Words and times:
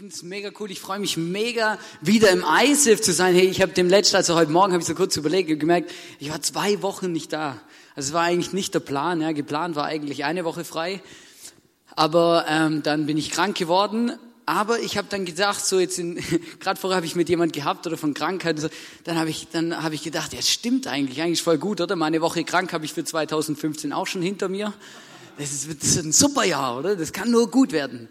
finde 0.00 0.14
es 0.14 0.22
mega 0.22 0.50
cool. 0.58 0.70
Ich 0.70 0.80
freue 0.80 0.98
mich 0.98 1.18
mega, 1.18 1.78
wieder 2.00 2.30
im 2.30 2.42
ISIF 2.42 3.02
zu 3.02 3.12
sein. 3.12 3.34
Hey, 3.34 3.48
ich 3.48 3.60
habe 3.60 3.72
dem 3.72 3.86
letzten, 3.86 4.16
also 4.16 4.34
heute 4.34 4.50
Morgen 4.50 4.72
habe 4.72 4.80
ich 4.80 4.88
so 4.88 4.94
kurz 4.94 5.14
überlegt 5.18 5.50
und 5.50 5.58
gemerkt, 5.58 5.92
ich 6.18 6.30
war 6.30 6.40
zwei 6.40 6.80
Wochen 6.80 7.12
nicht 7.12 7.34
da. 7.34 7.60
Also 7.94 8.08
es 8.08 8.12
war 8.14 8.22
eigentlich 8.22 8.54
nicht 8.54 8.72
der 8.72 8.80
Plan. 8.80 9.20
Ja. 9.20 9.32
Geplant 9.32 9.76
war 9.76 9.84
eigentlich 9.84 10.24
eine 10.24 10.46
Woche 10.46 10.64
frei. 10.64 11.02
Aber 11.96 12.46
ähm, 12.48 12.82
dann 12.82 13.04
bin 13.04 13.18
ich 13.18 13.30
krank 13.30 13.58
geworden. 13.58 14.12
Aber 14.46 14.80
ich 14.80 14.96
habe 14.96 15.06
dann 15.10 15.26
gedacht, 15.26 15.66
so 15.66 15.78
jetzt 15.78 16.00
gerade 16.60 16.80
vorher 16.80 16.96
habe 16.96 17.04
ich 17.04 17.14
mit 17.14 17.28
jemand 17.28 17.52
gehabt 17.52 17.86
oder 17.86 17.98
von 17.98 18.14
Krankheit, 18.14 18.58
so, 18.58 18.70
dann 19.04 19.18
habe 19.18 19.28
ich 19.28 19.48
dann 19.52 19.82
habe 19.82 19.94
ich 19.94 20.02
gedacht, 20.02 20.32
ja 20.32 20.40
stimmt 20.40 20.86
eigentlich, 20.86 21.20
eigentlich 21.20 21.42
voll 21.42 21.58
gut, 21.58 21.78
oder? 21.82 21.94
Meine 21.94 22.22
Woche 22.22 22.42
krank 22.44 22.72
habe 22.72 22.86
ich 22.86 22.94
für 22.94 23.04
2015 23.04 23.92
auch 23.92 24.06
schon 24.06 24.22
hinter 24.22 24.48
mir. 24.48 24.72
Das 25.36 25.52
ist, 25.52 25.68
das 25.68 25.90
ist 25.90 26.02
ein 26.02 26.12
super 26.12 26.44
Jahr, 26.44 26.78
oder? 26.78 26.96
Das 26.96 27.12
kann 27.12 27.30
nur 27.30 27.50
gut 27.50 27.72
werden. 27.72 28.08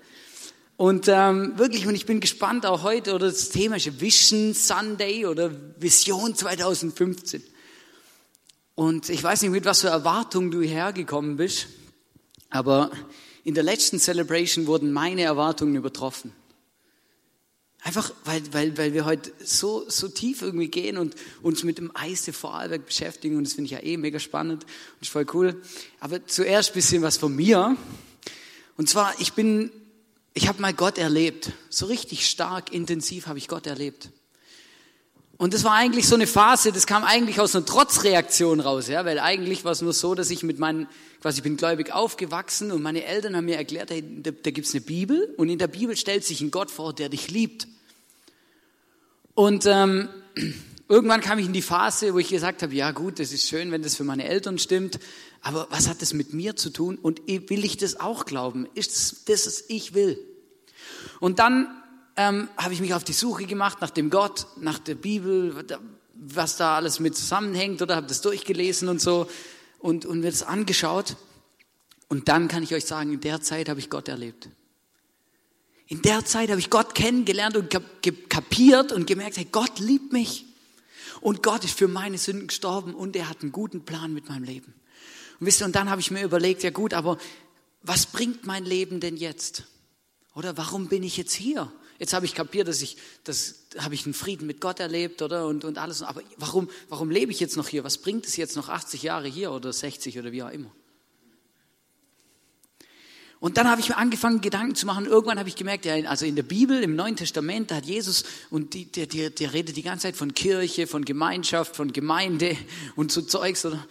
Und 0.80 1.09
ähm, 1.09 1.57
wirklich, 1.57 1.88
und 1.88 1.95
ich 1.95 2.05
bin 2.05 2.21
gespannt 2.21 2.66
auch 2.66 2.84
heute, 2.84 3.14
oder 3.14 3.27
das 3.27 3.50
Thema 3.50 3.76
ist 3.76 3.99
Vision 3.99 4.54
Sunday 4.54 5.26
oder 5.26 5.52
Vision 5.77 6.34
2015. 6.34 7.44
Und 8.76 9.09
ich 9.09 9.21
weiß 9.21 9.41
nicht, 9.41 9.52
mit 9.52 9.66
was 9.66 9.81
für 9.81 9.90
Erwartungen 9.90 10.52
du 10.52 10.62
hergekommen 10.62 11.35
bist, 11.35 11.68
aber 12.49 12.91
in 13.44 13.55
der 13.55 13.63
letzten 13.63 13.99
Celebration 13.99 14.68
wurden 14.68 14.94
meine 14.94 15.23
Erwartungen 15.23 15.76
übertroffen. 15.76 16.31
Einfach, 17.82 18.13
weil, 18.23 18.41
weil, 18.54 18.77
weil 18.77 18.93
wir 18.93 19.04
heute 19.04 19.34
so, 19.43 19.84
so 19.90 20.07
tief 20.07 20.41
irgendwie 20.41 20.70
gehen 20.70 20.98
und 20.98 21.13
uns 21.41 21.66
mit 21.66 21.77
dem 21.77 21.93
Eise 21.93 22.32
Vorarlberg 22.32 22.85
beschäftigen 22.85 23.35
und 23.35 23.43
das 23.43 23.52
finde 23.52 23.66
ich 23.66 23.71
ja 23.71 23.84
eh 23.84 23.98
mega 23.98 24.18
spannend 24.18 24.63
und 24.63 25.02
ist 25.02 25.12
voll 25.12 25.26
cool. 25.34 25.62
Aber 25.99 26.26
zuerst 26.26 26.73
bisschen 26.73 27.02
was 27.02 27.18
von 27.18 27.35
mir. 27.35 27.76
Und 28.77 28.88
zwar, 28.88 29.13
ich 29.20 29.34
bin 29.34 29.71
ich 30.39 30.48
habe 30.48 30.61
mal 30.61 30.73
Gott 30.73 30.98
erlebt. 30.98 31.52
So 31.70 31.88
richtig 31.88 32.25
stark, 32.25 32.71
intensiv 32.71 33.27
habe 33.27 33.38
ich 33.38 33.49
Gott 33.49 33.67
erlebt. 33.67 34.09
Und 35.35 35.53
das 35.53 35.65
war 35.65 35.73
eigentlich 35.73 36.07
so 36.07 36.15
eine 36.15 36.27
Phase, 36.27 36.71
das 36.71 36.87
kam 36.87 37.04
eigentlich 37.04 37.41
aus 37.41 37.54
einer 37.57 37.65
Trotzreaktion 37.65 38.62
raus, 38.62 38.87
ja, 38.87 39.04
weil 39.04 39.20
eigentlich 39.20 39.65
war 39.65 39.73
es 39.73 39.81
nur 39.81 39.91
so, 39.91 40.15
dass 40.15 40.29
ich 40.29 40.41
mit 40.43 40.57
meinen, 40.57 40.87
quasi 41.21 41.40
ich 41.40 41.43
bin 41.43 41.57
gläubig 41.57 41.91
aufgewachsen 41.91 42.71
und 42.71 42.81
meine 42.81 43.04
Eltern 43.04 43.35
haben 43.35 43.46
mir 43.46 43.57
erklärt, 43.57 43.90
hey, 43.90 44.01
da, 44.01 44.31
da 44.31 44.49
es 44.49 44.73
eine 44.73 44.79
Bibel 44.79 45.34
und 45.35 45.49
in 45.49 45.59
der 45.59 45.68
Bibel 45.68 45.98
stellt 45.98 46.23
sich 46.23 46.40
ein 46.40 46.51
Gott 46.51 46.71
vor, 46.71 46.93
der 46.93 47.09
dich 47.09 47.29
liebt. 47.29 47.68
Und 49.34 49.65
ähm, 49.65 50.07
irgendwann 50.87 51.20
kam 51.20 51.37
ich 51.40 51.48
in 51.48 51.53
die 51.53 51.62
Phase, 51.62 52.13
wo 52.13 52.20
ich 52.20 52.29
gesagt 52.29 52.63
habe, 52.63 52.74
ja 52.74 52.91
gut, 52.91 53.20
das 53.20 53.34
ist 53.34 53.46
schön, 53.49 53.74
wenn 53.74 53.81
das 53.81 53.98
für 53.98 54.05
meine 54.05 54.24
Eltern 54.24 54.57
stimmt, 54.57 54.99
aber 55.41 55.68
was 55.70 55.87
hat 55.87 56.01
das 56.01 56.13
mit 56.13 56.34
mir 56.34 56.55
zu 56.55 56.70
tun 56.70 56.98
und 56.98 57.27
will 57.27 57.63
ich 57.63 57.77
das 57.77 57.99
auch 57.99 58.26
glauben? 58.26 58.68
Ist 58.73 58.91
das, 58.91 59.26
das 59.26 59.46
was 59.46 59.63
ich 59.68 59.93
will? 59.93 60.20
Und 61.20 61.40
dann 61.40 61.68
ähm, 62.18 62.49
habe 62.57 62.73
ich 62.73 62.81
mich 62.81 62.93
auf 62.93 63.04
die 63.04 63.13
Suche 63.13 63.46
gemacht 63.46 63.79
nach 63.81 63.90
dem 63.90 64.09
Gott, 64.09 64.47
nach 64.57 64.79
der 64.79 64.96
Bibel, 64.96 65.66
was 66.13 66.57
da 66.57 66.75
alles 66.75 67.00
mit 67.00 67.16
zusammenhängt 67.16 67.81
oder 67.81 67.96
habe 67.96 68.07
das 68.07 68.22
durchgelesen 68.22 68.90
und 68.90 69.00
so 69.01 69.29
und, 69.79 70.06
und 70.06 70.19
mir 70.19 70.31
das 70.31 70.44
angeschaut. 70.44 71.16
Und 72.09 72.28
dann 72.28 72.47
kann 72.47 72.63
ich 72.63 72.74
euch 72.74 72.85
sagen, 72.85 73.13
in 73.13 73.22
der 73.22 73.41
Zeit 73.41 73.69
habe 73.69 73.79
ich 73.79 73.90
Gott 73.90 74.07
erlebt. 74.07 74.50
In 75.88 76.01
der 76.01 76.25
Zeit 76.25 76.50
habe 76.50 76.59
ich 76.59 76.69
Gott 76.69 76.94
kennengelernt 76.94 77.56
und 77.56 77.69
kapiert 78.29 78.91
und 78.91 79.07
gemerkt, 79.07 79.38
hey, 79.38 79.47
Gott 79.51 79.79
liebt 79.79 80.12
mich. 80.12 80.46
Und 81.22 81.44
Gott 81.44 81.63
ist 81.63 81.78
für 81.78 81.88
meine 81.88 82.18
Sünden 82.18 82.47
gestorben 82.47 82.94
und 82.94 83.16
er 83.16 83.29
hat 83.29 83.41
einen 83.41 83.51
guten 83.51 83.85
Plan 83.85 84.13
mit 84.13 84.29
meinem 84.29 84.44
Leben. 84.44 84.74
Und 85.40 85.45
wisst 85.45 85.62
ihr, 85.62 85.66
und 85.66 85.75
dann 85.75 85.90
habe 85.90 86.01
ich 86.01 86.12
mir 86.12 86.23
überlegt, 86.23 86.63
ja 86.63 86.69
gut, 86.69 86.94
aber 86.94 87.18
was 87.81 88.06
bringt 88.06 88.45
mein 88.45 88.66
Leben 88.66 89.00
denn 89.00 89.18
jetzt? 89.18 89.63
Oder 90.35 90.57
warum 90.57 90.88
bin 90.88 91.03
ich 91.03 91.18
jetzt 91.18 91.34
hier? 91.34 91.72
Jetzt 91.97 92.13
habe 92.13 92.25
ich 92.25 92.34
kapiert, 92.34 92.68
dass 92.68 92.81
ich, 92.81 92.97
das 93.25 93.66
habe 93.78 93.94
ich 93.94 94.06
einen 94.06 94.13
Frieden 94.13 94.47
mit 94.47 94.62
Gott 94.62 94.79
erlebt, 94.79 95.22
oder? 95.22 95.47
Und, 95.47 95.66
und 95.66 95.78
alles. 95.78 96.01
Aber 96.01 96.22
warum, 96.38 96.69
warum 96.88 97.12
lebe 97.12 97.31
ich 97.31 97.41
jetzt 97.41 97.57
noch 97.57 97.68
hier? 97.68 97.84
Was 97.84 97.97
bringt 97.97 98.25
es 98.25 98.38
jetzt 98.38 98.56
noch 98.56 98.69
80 98.69 99.03
Jahre 99.03 99.28
hier 99.28 99.51
oder 99.51 99.74
60 99.74 100.18
oder 100.18 100.31
wie 100.31 100.44
auch 100.44 100.50
immer? 100.50 100.72
Und 103.41 103.56
dann 103.56 103.69
habe 103.69 103.80
ich 103.80 103.88
mir 103.88 103.97
angefangen, 103.97 104.41
Gedanken 104.41 104.75
zu 104.75 104.85
machen. 104.85 105.06
Irgendwann 105.06 105.40
habe 105.40 105.47
ich 105.47 105.56
gemerkt, 105.56 105.85
ja, 105.85 105.96
also 106.09 106.25
in 106.25 106.35
der 106.35 106.44
Bibel, 106.44 106.84
im 106.84 106.96
Neuen 106.96 107.16
Testament, 107.16 107.72
da 107.72 107.75
hat 107.75 107.85
Jesus, 107.85 108.25
und 108.50 108.74
die, 108.74 108.85
der, 108.85 109.06
der, 109.06 109.30
der 109.30 109.53
redet 109.53 109.78
die 109.78 109.81
ganze 109.81 110.03
Zeit 110.03 110.18
von 110.18 110.34
Kirche, 110.34 110.88
von 110.88 111.06
Gemeinschaft, 111.06 111.75
von 111.75 111.94
Gemeinde 111.94 112.58
und 112.97 113.14
so 113.14 113.22
Zeugs. 113.22 113.66
Oder? 113.66 113.85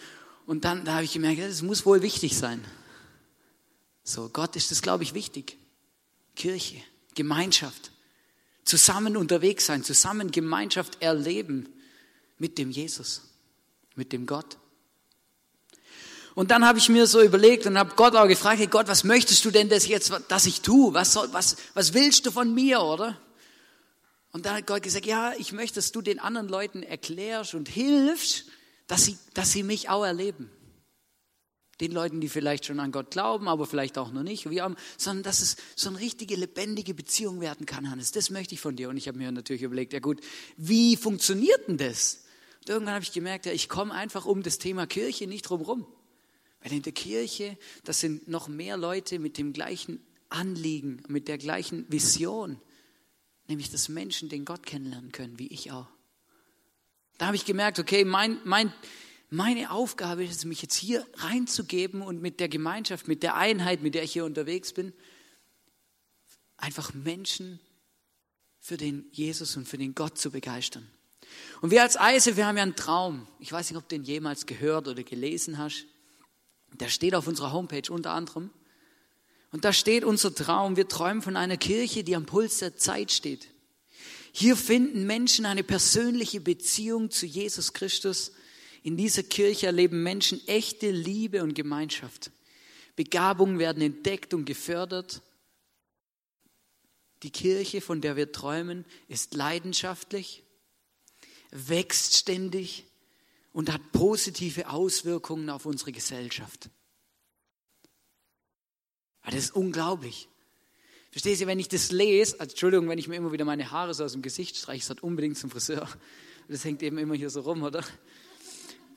Und 0.48 0.64
dann 0.64 0.86
da 0.86 0.94
habe 0.94 1.04
ich 1.04 1.12
gemerkt, 1.12 1.42
das 1.42 1.60
muss 1.60 1.84
wohl 1.84 2.00
wichtig 2.00 2.34
sein. 2.34 2.64
So, 4.02 4.30
Gott 4.30 4.56
ist 4.56 4.70
das, 4.70 4.80
glaube 4.80 5.02
ich, 5.02 5.12
wichtig. 5.12 5.58
Kirche, 6.36 6.80
Gemeinschaft, 7.14 7.90
zusammen 8.64 9.18
unterwegs 9.18 9.66
sein, 9.66 9.84
zusammen 9.84 10.30
Gemeinschaft 10.30 11.02
erleben 11.02 11.68
mit 12.38 12.56
dem 12.56 12.70
Jesus, 12.70 13.20
mit 13.94 14.10
dem 14.14 14.24
Gott. 14.24 14.56
Und 16.34 16.50
dann 16.50 16.64
habe 16.64 16.78
ich 16.78 16.88
mir 16.88 17.06
so 17.06 17.20
überlegt 17.20 17.66
und 17.66 17.76
habe 17.76 17.94
Gott 17.94 18.16
auch 18.16 18.26
gefragt, 18.26 18.58
hey 18.58 18.68
Gott, 18.68 18.88
was 18.88 19.04
möchtest 19.04 19.44
du 19.44 19.50
denn 19.50 19.68
das 19.68 19.86
jetzt, 19.86 20.10
dass 20.28 20.46
ich 20.46 20.62
tue? 20.62 20.94
Was, 20.94 21.12
soll, 21.12 21.30
was, 21.34 21.58
was 21.74 21.92
willst 21.92 22.24
du 22.24 22.30
von 22.30 22.54
mir, 22.54 22.80
oder? 22.80 23.20
Und 24.32 24.46
dann 24.46 24.56
hat 24.56 24.66
Gott 24.66 24.82
gesagt, 24.82 25.04
ja, 25.04 25.34
ich 25.36 25.52
möchte, 25.52 25.74
dass 25.74 25.92
du 25.92 26.00
den 26.00 26.18
anderen 26.18 26.48
Leuten 26.48 26.82
erklärst 26.82 27.52
und 27.52 27.68
hilfst, 27.68 28.46
dass 28.88 29.04
sie, 29.04 29.16
dass 29.34 29.52
sie 29.52 29.62
mich 29.62 29.88
auch 29.88 30.04
erleben. 30.04 30.50
Den 31.80 31.92
Leuten, 31.92 32.20
die 32.20 32.28
vielleicht 32.28 32.66
schon 32.66 32.80
an 32.80 32.90
Gott 32.90 33.12
glauben, 33.12 33.46
aber 33.46 33.64
vielleicht 33.64 33.98
auch 33.98 34.10
noch 34.10 34.24
nicht, 34.24 34.50
wie 34.50 34.60
auch, 34.60 34.72
sondern 34.96 35.22
dass 35.22 35.40
es 35.40 35.56
so 35.76 35.90
eine 35.90 36.00
richtige, 36.00 36.34
lebendige 36.34 36.92
Beziehung 36.92 37.40
werden 37.40 37.66
kann, 37.66 37.88
Hannes. 37.88 38.10
Das 38.10 38.30
möchte 38.30 38.54
ich 38.54 38.60
von 38.60 38.74
dir. 38.74 38.88
Und 38.88 38.96
ich 38.96 39.06
habe 39.06 39.16
mir 39.16 39.30
natürlich 39.30 39.62
überlegt, 39.62 39.92
ja 39.92 40.00
gut, 40.00 40.20
wie 40.56 40.96
funktioniert 40.96 41.68
denn 41.68 41.76
das? 41.76 42.24
Und 42.62 42.70
irgendwann 42.70 42.94
habe 42.94 43.04
ich 43.04 43.12
gemerkt, 43.12 43.46
ja, 43.46 43.52
ich 43.52 43.68
komme 43.68 43.94
einfach 43.94 44.26
um 44.26 44.42
das 44.42 44.58
Thema 44.58 44.88
Kirche 44.88 45.28
nicht 45.28 45.42
drumherum. 45.42 45.86
Weil 46.60 46.72
in 46.72 46.82
der 46.82 46.92
Kirche, 46.92 47.56
das 47.84 48.00
sind 48.00 48.26
noch 48.26 48.48
mehr 48.48 48.76
Leute 48.76 49.20
mit 49.20 49.38
dem 49.38 49.52
gleichen 49.52 50.00
Anliegen, 50.30 51.04
mit 51.06 51.28
der 51.28 51.38
gleichen 51.38 51.86
Vision, 51.92 52.60
nämlich 53.46 53.70
dass 53.70 53.88
Menschen 53.88 54.28
den 54.28 54.44
Gott 54.44 54.66
kennenlernen 54.66 55.12
können, 55.12 55.38
wie 55.38 55.46
ich 55.46 55.70
auch. 55.70 55.86
Da 57.18 57.26
habe 57.26 57.36
ich 57.36 57.44
gemerkt, 57.44 57.78
okay, 57.78 58.04
mein, 58.04 58.40
mein, 58.44 58.72
meine 59.28 59.70
Aufgabe 59.70 60.24
ist 60.24 60.36
es, 60.36 60.44
mich 60.44 60.62
jetzt 60.62 60.76
hier 60.76 61.06
reinzugeben 61.16 62.00
und 62.00 62.22
mit 62.22 62.40
der 62.40 62.48
Gemeinschaft, 62.48 63.08
mit 63.08 63.22
der 63.22 63.34
Einheit, 63.34 63.82
mit 63.82 63.94
der 63.94 64.04
ich 64.04 64.12
hier 64.12 64.24
unterwegs 64.24 64.72
bin, 64.72 64.92
einfach 66.56 66.94
Menschen 66.94 67.60
für 68.60 68.76
den 68.76 69.08
Jesus 69.12 69.56
und 69.56 69.68
für 69.68 69.78
den 69.78 69.94
Gott 69.94 70.16
zu 70.16 70.30
begeistern. 70.30 70.88
Und 71.60 71.70
wir 71.70 71.82
als 71.82 71.98
Eise, 71.98 72.36
wir 72.36 72.46
haben 72.46 72.56
ja 72.56 72.62
einen 72.62 72.76
Traum. 72.76 73.26
Ich 73.38 73.52
weiß 73.52 73.70
nicht, 73.70 73.76
ob 73.76 73.88
du 73.88 73.96
den 73.96 74.04
jemals 74.04 74.46
gehört 74.46 74.88
oder 74.88 75.02
gelesen 75.02 75.58
hast. 75.58 75.86
Der 76.74 76.88
steht 76.88 77.14
auf 77.14 77.26
unserer 77.26 77.52
Homepage 77.52 77.90
unter 77.92 78.12
anderem. 78.12 78.50
Und 79.50 79.64
da 79.64 79.72
steht 79.72 80.04
unser 80.04 80.34
Traum. 80.34 80.76
Wir 80.76 80.88
träumen 80.88 81.22
von 81.22 81.36
einer 81.36 81.56
Kirche, 81.56 82.04
die 82.04 82.14
am 82.14 82.26
Puls 82.26 82.58
der 82.58 82.76
Zeit 82.76 83.10
steht. 83.10 83.48
Hier 84.38 84.56
finden 84.56 85.04
Menschen 85.04 85.46
eine 85.46 85.64
persönliche 85.64 86.40
Beziehung 86.40 87.10
zu 87.10 87.26
Jesus 87.26 87.72
Christus. 87.72 88.30
In 88.84 88.96
dieser 88.96 89.24
Kirche 89.24 89.66
erleben 89.66 90.04
Menschen 90.04 90.40
echte 90.46 90.92
Liebe 90.92 91.42
und 91.42 91.54
Gemeinschaft. 91.54 92.30
Begabungen 92.94 93.58
werden 93.58 93.82
entdeckt 93.82 94.34
und 94.34 94.44
gefördert. 94.44 95.22
Die 97.24 97.32
Kirche, 97.32 97.80
von 97.80 98.00
der 98.00 98.14
wir 98.14 98.30
träumen, 98.30 98.84
ist 99.08 99.34
leidenschaftlich, 99.34 100.44
wächst 101.50 102.14
ständig 102.14 102.86
und 103.52 103.72
hat 103.72 103.90
positive 103.90 104.70
Auswirkungen 104.70 105.50
auf 105.50 105.66
unsere 105.66 105.90
Gesellschaft. 105.90 106.70
Das 109.24 109.34
ist 109.34 109.56
unglaublich. 109.56 110.28
Verstehst 111.10 111.40
du, 111.40 111.46
wenn 111.46 111.58
ich 111.58 111.68
das 111.68 111.90
lese, 111.90 112.38
also 112.38 112.50
Entschuldigung, 112.50 112.88
wenn 112.88 112.98
ich 112.98 113.08
mir 113.08 113.16
immer 113.16 113.32
wieder 113.32 113.44
meine 113.44 113.70
Haare 113.70 113.94
so 113.94 114.04
aus 114.04 114.12
dem 114.12 114.22
Gesicht 114.22 114.56
streiche, 114.56 114.78
ich 114.78 114.84
sollte 114.84 115.02
unbedingt 115.02 115.38
zum 115.38 115.50
Friseur. 115.50 115.88
Das 116.48 116.64
hängt 116.64 116.82
eben 116.82 116.98
immer 116.98 117.14
hier 117.14 117.30
so 117.30 117.40
rum, 117.40 117.62
oder? 117.62 117.84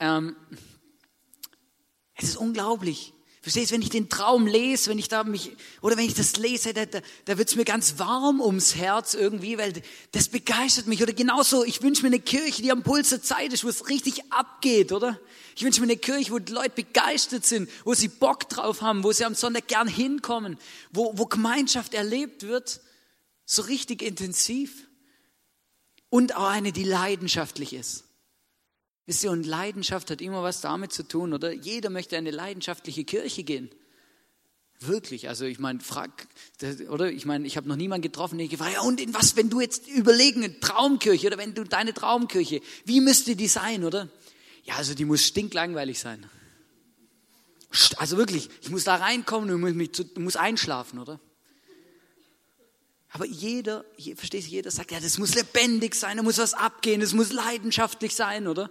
Ähm, 0.00 0.36
es 2.14 2.24
ist 2.24 2.36
unglaublich. 2.36 3.12
Verstehst 3.42 3.72
wenn 3.72 3.82
ich 3.82 3.90
den 3.90 4.08
Traum 4.08 4.46
lese, 4.46 4.88
wenn 4.88 5.00
ich 5.00 5.08
da 5.08 5.24
mich, 5.24 5.56
oder 5.80 5.96
wenn 5.96 6.04
ich 6.04 6.14
das 6.14 6.36
lese, 6.36 6.72
da, 6.72 6.86
da, 6.86 7.00
da 7.24 7.38
wird 7.38 7.48
es 7.48 7.56
mir 7.56 7.64
ganz 7.64 7.98
warm 7.98 8.40
ums 8.40 8.76
Herz 8.76 9.14
irgendwie, 9.14 9.58
weil 9.58 9.72
das 10.12 10.28
begeistert 10.28 10.86
mich. 10.86 11.02
Oder 11.02 11.12
genauso, 11.12 11.64
ich 11.64 11.82
wünsche 11.82 12.02
mir 12.02 12.08
eine 12.08 12.20
Kirche, 12.20 12.62
die 12.62 12.70
am 12.70 12.84
Puls 12.84 13.08
der 13.08 13.20
Zeit 13.20 13.52
ist, 13.52 13.64
wo 13.64 13.68
es 13.68 13.88
richtig 13.88 14.32
abgeht, 14.32 14.92
oder? 14.92 15.18
Ich 15.56 15.64
wünsche 15.64 15.80
mir 15.80 15.88
eine 15.88 15.96
Kirche, 15.96 16.30
wo 16.30 16.38
die 16.38 16.52
Leute 16.52 16.70
begeistert 16.70 17.44
sind, 17.44 17.68
wo 17.84 17.94
sie 17.94 18.06
Bock 18.06 18.48
drauf 18.48 18.80
haben, 18.80 19.02
wo 19.02 19.10
sie 19.10 19.24
am 19.24 19.34
Sonntag 19.34 19.66
gern 19.66 19.88
hinkommen, 19.88 20.56
wo, 20.92 21.12
wo 21.18 21.26
Gemeinschaft 21.26 21.94
erlebt 21.94 22.44
wird, 22.44 22.80
so 23.44 23.62
richtig 23.62 24.02
intensiv. 24.02 24.86
Und 26.10 26.36
auch 26.36 26.46
eine, 26.46 26.70
die 26.70 26.84
leidenschaftlich 26.84 27.72
ist. 27.72 28.04
Wisst 29.06 29.24
ihr, 29.24 29.30
und 29.30 29.44
Leidenschaft 29.44 30.10
hat 30.10 30.20
immer 30.20 30.42
was 30.42 30.60
damit 30.60 30.92
zu 30.92 31.02
tun, 31.02 31.32
oder? 31.32 31.52
Jeder 31.52 31.90
möchte 31.90 32.16
eine 32.16 32.30
leidenschaftliche 32.30 33.04
Kirche 33.04 33.42
gehen. 33.42 33.70
Wirklich, 34.78 35.28
also 35.28 35.44
ich 35.44 35.58
meine, 35.58 35.80
frag, 35.80 36.26
oder 36.88 37.10
ich 37.10 37.24
meine, 37.24 37.46
ich 37.46 37.56
habe 37.56 37.68
noch 37.68 37.76
niemanden 37.76 38.02
getroffen, 38.02 38.38
der 38.38 38.48
gefragt, 38.48 38.72
ja 38.74 38.80
und 38.80 39.00
in 39.00 39.14
was, 39.14 39.36
wenn 39.36 39.48
du 39.48 39.60
jetzt 39.60 39.86
überlegen, 39.86 40.42
eine 40.42 40.58
Traumkirche 40.58 41.28
oder 41.28 41.38
wenn 41.38 41.54
du 41.54 41.64
deine 41.64 41.94
Traumkirche, 41.94 42.60
wie 42.84 43.00
müsste 43.00 43.36
die 43.36 43.48
sein, 43.48 43.84
oder? 43.84 44.08
Ja, 44.64 44.76
also 44.76 44.94
die 44.94 45.04
muss 45.04 45.24
stinklangweilig 45.24 45.98
sein. 45.98 46.28
Also 47.96 48.16
wirklich, 48.16 48.50
ich 48.60 48.70
muss 48.70 48.84
da 48.84 48.96
reinkommen 48.96 49.50
und 49.50 49.60
muss, 49.60 49.72
mich, 49.72 49.90
muss 50.16 50.36
einschlafen, 50.36 50.98
oder? 50.98 51.20
Aber 53.10 53.26
jeder, 53.26 53.84
verstehst 54.16 54.48
du, 54.48 54.52
jeder 54.52 54.70
sagt, 54.70 54.90
ja, 54.90 55.00
das 55.00 55.18
muss 55.18 55.34
lebendig 55.34 55.94
sein, 55.94 56.16
da 56.16 56.22
muss 56.22 56.38
was 56.38 56.54
abgehen, 56.54 57.00
das 57.00 57.12
muss 57.12 57.32
leidenschaftlich 57.32 58.14
sein, 58.14 58.46
oder? 58.46 58.70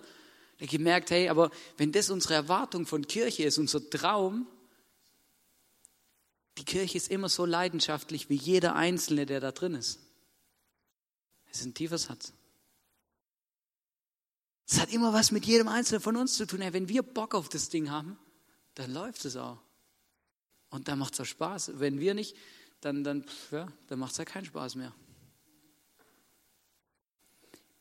Da 0.62 0.68
gemerkt, 0.68 1.10
hey, 1.10 1.28
aber 1.28 1.50
wenn 1.78 1.92
das 1.92 2.12
unsere 2.12 2.36
Erwartung 2.36 2.86
von 2.86 3.08
Kirche 3.08 3.42
ist, 3.42 3.58
unser 3.58 3.90
Traum, 3.90 4.46
die 6.60 6.63
Kirche 6.63 6.98
ist 6.98 7.10
immer 7.10 7.30
so 7.30 7.48
leidenschaftlich 7.48 8.30
wie 8.30 8.36
jeder 8.36 8.75
Einzelne, 8.75 9.25
der 9.25 9.40
da 9.40 9.52
drin 9.52 9.74
ist. 9.74 10.00
Es 11.50 11.62
ist 11.62 11.66
ein 11.66 11.74
tiefer 11.74 11.98
Satz. 11.98 12.34
Es 14.68 14.80
hat 14.80 14.94
immer 14.94 15.13
was 15.13 15.31
mit 15.31 15.48
jedem 15.48 15.68
Einzelnen 15.68 16.00
von 16.00 16.16
uns 16.16 16.36
zu 16.36 16.46
tun. 16.46 16.62
Hey, 16.62 16.74
wenn 16.74 16.88
wir 16.88 17.02
Bock 17.02 17.34
auf 17.34 17.50
das 17.50 17.69
Ding 17.69 17.90
haben, 17.90 18.19
dann 18.75 18.94
läuft 18.94 19.25
es 19.25 19.38
auch. 19.38 19.58
Und 20.69 20.88
dann 20.88 21.00
macht 21.00 21.16
es 21.16 21.22
auch 21.22 21.25
Spaß. 21.25 21.80
Wenn 21.80 22.00
wir 22.00 22.13
nicht, 22.13 22.38
dann, 22.81 23.04
dann, 23.04 23.25
ja, 23.50 23.68
dann 23.88 23.98
macht 23.98 24.12
es 24.12 24.19
ja 24.19 24.25
keinen 24.25 24.46
Spaß 24.46 24.75
mehr. 24.75 24.94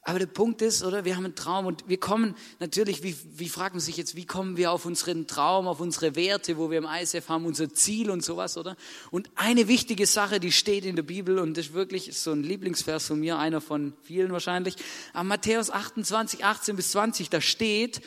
Aber 0.03 0.19
der 0.19 0.27
Punkt 0.27 0.63
ist, 0.63 0.83
oder, 0.83 1.05
wir 1.05 1.17
haben 1.17 1.27
einen 1.27 1.35
Traum 1.35 1.67
und 1.67 1.87
wir 1.87 2.01
kommen 2.01 2.35
natürlich, 2.59 3.03
wie, 3.03 3.15
wie 3.35 3.51
fragt 3.51 3.75
man 3.75 3.81
sich 3.81 3.99
jetzt, 3.99 4.17
wie 4.17 4.25
kommen 4.25 4.57
wir 4.57 4.73
auf 4.73 4.87
unseren 4.87 5.27
Traum, 5.27 5.69
auf 5.69 5.79
unsere 5.79 6.17
Werte, 6.17 6.57
wo 6.57 6.71
wir 6.71 6.79
im 6.79 6.87
ISF 6.87 7.29
haben, 7.29 7.45
unser 7.45 7.73
Ziel 7.75 8.11
und 8.11 8.25
sowas, 8.25 8.57
oder? 8.57 8.77
Und 9.11 9.31
eine 9.35 9.69
wichtige 9.69 10.07
Sache, 10.07 10.41
die 10.41 10.53
steht 10.53 10.87
in 10.87 10.97
der 10.97 11.03
Bibel 11.03 11.39
und 11.39 11.57
das 11.57 11.67
ist 11.67 11.75
wirklich 11.75 12.17
so 12.17 12.33
ein 12.33 12.43
Lieblingsvers 12.43 13.09
von 13.09 13.21
mir, 13.21 13.39
einer 13.39 13.61
von 13.61 13.93
vielen 14.03 14.33
wahrscheinlich, 14.33 14.77
am 15.13 15.29
Matthäus 15.29 15.69
28, 15.69 16.47
18 16.47 16.77
bis 16.77 16.93
20, 16.93 17.29
da 17.29 17.43
steht, 17.43 18.01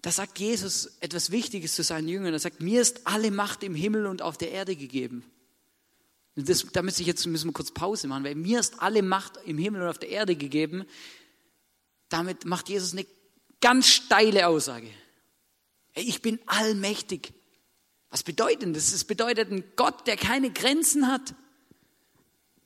da 0.00 0.12
sagt 0.12 0.38
Jesus 0.38 0.96
etwas 1.00 1.32
Wichtiges 1.32 1.74
zu 1.74 1.82
seinen 1.82 2.08
Jüngern. 2.08 2.32
Er 2.32 2.38
sagt, 2.38 2.60
mir 2.60 2.80
ist 2.80 3.06
alle 3.06 3.32
Macht 3.32 3.64
im 3.64 3.74
Himmel 3.74 4.06
und 4.06 4.22
auf 4.22 4.36
der 4.36 4.52
Erde 4.52 4.76
gegeben. 4.76 5.24
Das, 6.34 6.66
da 6.72 6.82
müssen, 6.82 7.04
jetzt, 7.04 7.26
müssen 7.26 7.48
wir 7.48 7.52
kurz 7.52 7.70
Pause 7.70 8.08
machen, 8.08 8.24
weil 8.24 8.34
mir 8.34 8.60
ist 8.60 8.80
alle 8.80 9.02
Macht 9.02 9.38
im 9.44 9.58
Himmel 9.58 9.82
und 9.82 9.88
auf 9.88 9.98
der 9.98 10.08
Erde 10.08 10.34
gegeben. 10.34 10.84
Damit 12.08 12.44
macht 12.44 12.68
Jesus 12.68 12.92
eine 12.92 13.06
ganz 13.60 13.88
steile 13.88 14.46
Aussage. 14.48 14.88
Ich 15.94 16.22
bin 16.22 16.38
allmächtig. 16.46 17.32
Was 18.10 18.22
bedeutet 18.22 18.74
das? 18.74 18.92
Das 18.92 19.04
bedeutet 19.04 19.50
ein 19.50 19.64
Gott, 19.76 20.06
der 20.06 20.16
keine 20.16 20.50
Grenzen 20.50 21.06
hat. 21.06 21.34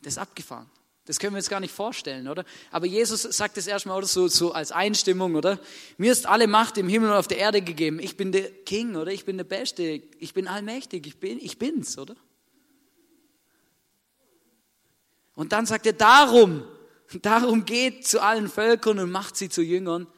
Das 0.02 0.14
ist 0.14 0.18
abgefahren. 0.18 0.70
Das 1.04 1.20
können 1.20 1.34
wir 1.34 1.38
uns 1.38 1.48
gar 1.48 1.60
nicht 1.60 1.72
vorstellen, 1.72 2.26
oder? 2.26 2.44
Aber 2.72 2.86
Jesus 2.86 3.22
sagt 3.22 3.56
es 3.58 3.68
erstmal 3.68 3.98
oder 3.98 4.08
so, 4.08 4.26
so 4.26 4.52
als 4.52 4.72
Einstimmung, 4.72 5.36
oder? 5.36 5.60
Mir 5.98 6.10
ist 6.10 6.26
alle 6.26 6.48
Macht 6.48 6.78
im 6.78 6.88
Himmel 6.88 7.10
und 7.10 7.16
auf 7.16 7.28
der 7.28 7.38
Erde 7.38 7.62
gegeben. 7.62 8.00
Ich 8.00 8.16
bin 8.16 8.32
der 8.32 8.50
King, 8.50 8.96
oder? 8.96 9.12
Ich 9.12 9.24
bin 9.24 9.36
der 9.36 9.44
Beste. 9.44 10.02
Ich 10.18 10.34
bin 10.34 10.48
allmächtig. 10.48 11.06
Ich 11.06 11.18
bin, 11.18 11.38
ich 11.40 11.58
bin's, 11.58 11.96
oder? 11.96 12.16
Und 15.36 15.52
dann 15.52 15.66
sagt 15.66 15.86
er, 15.86 15.92
darum, 15.92 16.64
darum 17.22 17.64
geht 17.64 18.06
zu 18.06 18.20
allen 18.20 18.48
Völkern 18.48 18.98
und 18.98 19.12
macht 19.12 19.36
sie 19.36 19.48
zu 19.48 19.62
Jüngern. 19.62 20.08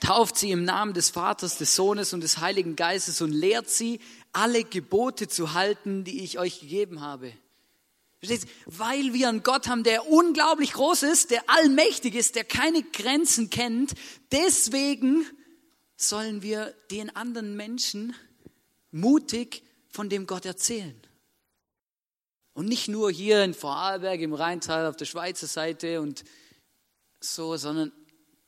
Tauft 0.00 0.38
sie 0.38 0.50
im 0.50 0.64
Namen 0.64 0.94
des 0.94 1.10
Vaters, 1.10 1.58
des 1.58 1.76
Sohnes 1.76 2.14
und 2.14 2.22
des 2.22 2.38
Heiligen 2.38 2.74
Geistes 2.74 3.20
und 3.20 3.32
lehrt 3.32 3.68
sie, 3.68 4.00
alle 4.32 4.64
Gebote 4.64 5.28
zu 5.28 5.52
halten, 5.52 6.04
die 6.04 6.24
ich 6.24 6.38
euch 6.38 6.60
gegeben 6.60 7.02
habe. 7.02 7.32
Versteht? 8.20 8.48
Weil 8.66 9.12
wir 9.12 9.28
einen 9.28 9.42
Gott 9.42 9.66
haben, 9.66 9.82
der 9.82 10.08
unglaublich 10.08 10.72
groß 10.72 11.02
ist, 11.02 11.30
der 11.30 11.42
allmächtig 11.50 12.14
ist, 12.14 12.36
der 12.36 12.44
keine 12.44 12.82
Grenzen 12.82 13.50
kennt, 13.50 13.94
deswegen 14.30 15.26
sollen 15.96 16.40
wir 16.42 16.74
den 16.90 17.14
anderen 17.16 17.56
Menschen 17.56 18.14
mutig 18.92 19.64
von 19.90 20.08
dem 20.08 20.26
Gott 20.26 20.46
erzählen. 20.46 20.94
Und 22.52 22.66
nicht 22.66 22.88
nur 22.88 23.10
hier 23.10 23.44
in 23.44 23.54
Vorarlberg 23.54 24.20
im 24.20 24.34
Rheintal 24.34 24.86
auf 24.86 24.96
der 24.96 25.04
Schweizer 25.04 25.46
Seite 25.46 26.00
und 26.00 26.24
so, 27.20 27.56
sondern 27.56 27.92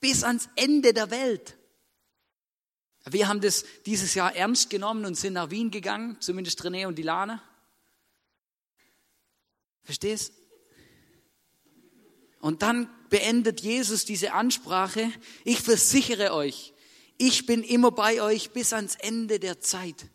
bis 0.01 0.25
ans 0.25 0.49
Ende 0.57 0.93
der 0.93 1.11
Welt. 1.11 1.57
Wir 3.05 3.29
haben 3.29 3.41
das 3.41 3.65
dieses 3.87 4.15
Jahr 4.15 4.35
ernst 4.35 4.71
genommen 4.71 5.05
und 5.05 5.17
sind 5.17 5.35
nach 5.35 5.51
Wien 5.51 5.71
gegangen, 5.71 6.17
zumindest 6.21 6.61
René 6.63 6.87
und 6.87 6.97
Dilana. 6.97 7.43
Verstehst? 9.83 10.33
Und 12.41 12.63
dann 12.63 12.89
beendet 13.09 13.61
Jesus 13.61 14.05
diese 14.05 14.33
Ansprache. 14.33 15.11
Ich 15.45 15.61
versichere 15.61 16.33
euch, 16.33 16.73
ich 17.19 17.47
bin 17.47 17.63
immer 17.63 17.93
bei 17.93 18.23
euch 18.23 18.51
bis 18.51 18.73
ans 18.73 18.97
Ende 18.97 19.39
der 19.39 19.61
Zeit. 19.61 20.07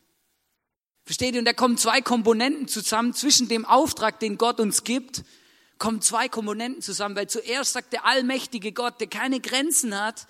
Versteht 1.07 1.35
ihr? 1.35 1.39
Und 1.39 1.45
da 1.45 1.53
kommen 1.53 1.77
zwei 1.77 2.01
Komponenten 2.01 2.67
zusammen 2.67 3.13
zwischen 3.13 3.47
dem 3.47 3.63
Auftrag, 3.63 4.19
den 4.19 4.37
Gott 4.37 4.59
uns 4.59 4.83
gibt, 4.83 5.23
kommen 5.77 6.01
zwei 6.01 6.27
Komponenten 6.27 6.81
zusammen, 6.81 7.15
weil 7.15 7.29
zuerst 7.29 7.71
sagt 7.71 7.93
der 7.93 8.03
allmächtige 8.03 8.73
Gott, 8.73 8.99
der 8.99 9.07
keine 9.07 9.39
Grenzen 9.39 9.97
hat, 9.97 10.27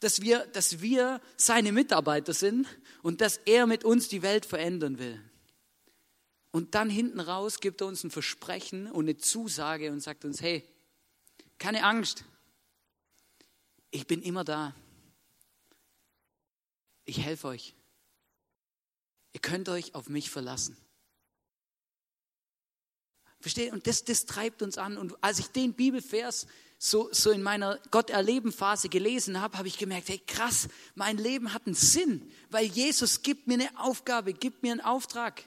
dass 0.00 0.22
wir, 0.22 0.46
dass 0.54 0.80
wir 0.80 1.20
seine 1.36 1.72
Mitarbeiter 1.72 2.32
sind 2.32 2.66
und 3.02 3.20
dass 3.20 3.36
er 3.44 3.66
mit 3.66 3.84
uns 3.84 4.08
die 4.08 4.22
Welt 4.22 4.46
verändern 4.46 4.98
will. 4.98 5.22
Und 6.52 6.74
dann 6.74 6.88
hinten 6.88 7.20
raus 7.20 7.60
gibt 7.60 7.82
er 7.82 7.86
uns 7.86 8.02
ein 8.02 8.10
Versprechen 8.10 8.90
und 8.90 9.04
eine 9.04 9.18
Zusage 9.18 9.92
und 9.92 10.00
sagt 10.00 10.24
uns, 10.24 10.40
hey, 10.40 10.66
keine 11.58 11.84
Angst, 11.84 12.24
ich 13.90 14.06
bin 14.06 14.22
immer 14.22 14.42
da. 14.42 14.74
Ich 17.04 17.18
helfe 17.20 17.48
euch. 17.48 17.74
Ihr 19.34 19.40
könnt 19.40 19.68
euch 19.68 19.94
auf 19.94 20.08
mich 20.08 20.30
verlassen. 20.30 20.76
Versteht? 23.40 23.72
Und 23.72 23.86
das, 23.86 24.04
das 24.04 24.24
treibt 24.24 24.62
uns 24.62 24.78
an. 24.78 24.96
Und 24.96 25.22
als 25.22 25.38
ich 25.40 25.48
den 25.48 25.74
Bibelvers 25.74 26.46
so, 26.78 27.08
so 27.12 27.30
in 27.30 27.42
meiner 27.42 27.78
Gott-Erleben-Phase 27.90 28.88
gelesen 28.88 29.40
habe, 29.40 29.58
habe 29.58 29.68
ich 29.68 29.76
gemerkt, 29.76 30.08
hey 30.08 30.18
krass, 30.18 30.68
mein 30.94 31.18
Leben 31.18 31.52
hat 31.52 31.66
einen 31.66 31.74
Sinn, 31.74 32.30
weil 32.48 32.64
Jesus 32.64 33.22
gibt 33.22 33.46
mir 33.46 33.54
eine 33.54 33.68
Aufgabe, 33.78 34.32
gibt 34.32 34.62
mir 34.62 34.72
einen 34.72 34.80
Auftrag. 34.80 35.46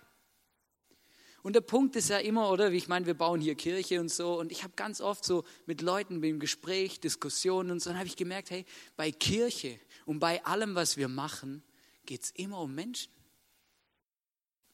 Und 1.41 1.53
der 1.53 1.61
Punkt 1.61 1.95
ist 1.95 2.09
ja 2.09 2.17
immer, 2.17 2.51
oder? 2.51 2.73
Wie 2.73 2.77
ich 2.77 2.89
meine, 2.89 3.05
wir 3.05 3.13
bauen 3.13 3.39
hier 3.39 3.55
Kirche 3.55 4.01
und 4.01 4.11
so. 4.11 4.37
Und 4.37 4.51
ich 4.51 4.63
habe 4.63 4.73
ganz 4.75 4.99
oft 4.99 5.23
so 5.23 5.45
mit 5.65 5.81
Leuten 5.81 6.21
im 6.21 6.39
Gespräch, 6.39 6.99
Diskussionen 6.99 7.71
und 7.71 7.79
so, 7.79 7.89
dann 7.89 7.99
habe 7.99 8.07
ich 8.07 8.17
gemerkt, 8.17 8.49
hey, 8.49 8.65
bei 8.97 9.13
Kirche 9.13 9.79
und 10.05 10.19
bei 10.19 10.43
allem, 10.43 10.75
was 10.75 10.97
wir 10.97 11.07
machen, 11.07 11.63
geht 12.05 12.23
es 12.23 12.31
immer 12.31 12.59
um 12.59 12.75
Menschen. 12.75 13.16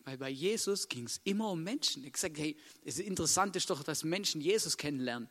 Weil 0.05 0.17
bei 0.17 0.29
Jesus 0.29 0.89
ging 0.89 1.05
es 1.05 1.22
immer 1.24 1.51
um 1.51 1.63
Menschen. 1.63 2.03
Ich 2.03 2.17
sage, 2.17 2.41
hey, 2.41 2.57
es 2.83 3.00
ist 3.00 3.07
interessant 3.07 3.55
ist 3.55 3.69
doch, 3.69 3.83
dass 3.83 4.03
Menschen 4.03 4.41
Jesus 4.41 4.77
kennenlernen. 4.77 5.29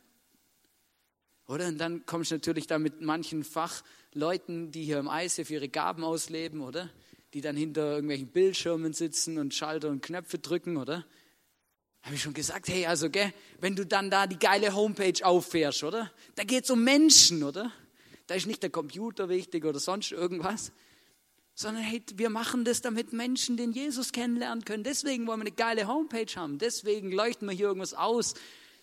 Oder? 1.47 1.67
Und 1.67 1.77
dann 1.77 2.05
kommst 2.05 2.31
du 2.31 2.35
natürlich 2.35 2.67
da 2.67 2.79
mit 2.79 3.01
manchen 3.01 3.43
Fachleuten, 3.43 4.71
die 4.71 4.85
hier 4.85 4.99
im 4.99 5.07
ISF 5.07 5.49
ihre 5.49 5.69
Gaben 5.69 6.03
ausleben, 6.03 6.61
oder? 6.61 6.89
Die 7.33 7.41
dann 7.41 7.55
hinter 7.55 7.95
irgendwelchen 7.95 8.27
Bildschirmen 8.27 8.93
sitzen 8.93 9.37
und 9.37 9.53
Schalter 9.53 9.89
und 9.89 10.01
Knöpfe 10.01 10.39
drücken, 10.39 10.77
oder? 10.77 11.05
Habe 12.01 12.15
ich 12.15 12.21
schon 12.21 12.33
gesagt, 12.33 12.67
hey, 12.67 12.85
also, 12.85 13.09
gell, 13.09 13.33
wenn 13.59 13.75
du 13.75 13.85
dann 13.85 14.09
da 14.09 14.27
die 14.27 14.39
geile 14.39 14.73
Homepage 14.73 15.23
auffährst, 15.25 15.83
oder? 15.83 16.11
Da 16.35 16.43
geht 16.43 16.63
es 16.63 16.69
um 16.69 16.83
Menschen, 16.83 17.43
oder? 17.43 17.71
Da 18.27 18.35
ist 18.35 18.47
nicht 18.47 18.63
der 18.63 18.69
Computer 18.69 19.29
wichtig 19.29 19.65
oder 19.65 19.79
sonst 19.79 20.11
irgendwas, 20.11 20.71
sondern 21.55 21.83
hey, 21.83 22.03
wir 22.15 22.29
machen 22.29 22.65
das, 22.65 22.81
damit 22.81 23.13
Menschen 23.13 23.57
den 23.57 23.71
Jesus 23.71 24.11
kennenlernen 24.11 24.65
können. 24.65 24.83
Deswegen 24.83 25.27
wollen 25.27 25.39
wir 25.39 25.45
eine 25.45 25.55
geile 25.55 25.87
Homepage 25.87 26.33
haben. 26.35 26.57
Deswegen 26.57 27.11
leuchten 27.11 27.47
wir 27.47 27.55
hier 27.55 27.67
irgendwas 27.67 27.93
aus. 27.93 28.33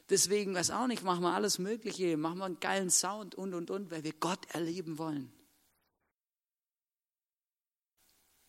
Deswegen, 0.08 0.54
was 0.54 0.70
auch 0.70 0.86
nicht, 0.86 1.02
machen 1.02 1.22
wir 1.22 1.32
alles 1.32 1.58
Mögliche, 1.58 2.16
machen 2.16 2.38
wir 2.38 2.44
einen 2.44 2.60
geilen 2.60 2.90
Sound 2.90 3.34
und, 3.34 3.54
und, 3.54 3.70
und, 3.70 3.90
weil 3.90 4.04
wir 4.04 4.12
Gott 4.12 4.44
erleben 4.50 4.98
wollen. 4.98 5.32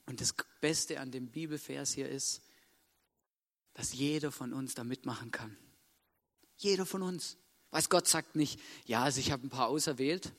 Und 0.06 0.22
das 0.22 0.36
Beste 0.60 1.00
an 1.00 1.12
dem 1.12 1.28
Bibelvers 1.28 1.94
hier 1.94 2.10
ist, 2.10 2.42
dass 3.74 3.94
jeder 3.94 4.32
von 4.32 4.54
uns 4.54 4.76
da 4.76 4.84
mitmachen 4.84 5.32
kann. 5.32 5.56
Jeder 6.58 6.86
von 6.86 7.02
uns. 7.02 7.38
Weiß 7.70 7.90
Gott 7.90 8.08
sagt 8.08 8.36
nicht, 8.36 8.60
ja, 8.86 9.04
also 9.04 9.20
ich 9.20 9.32
habe 9.32 9.48
ein 9.48 9.50
paar 9.50 9.70
auserwählt 9.70 10.34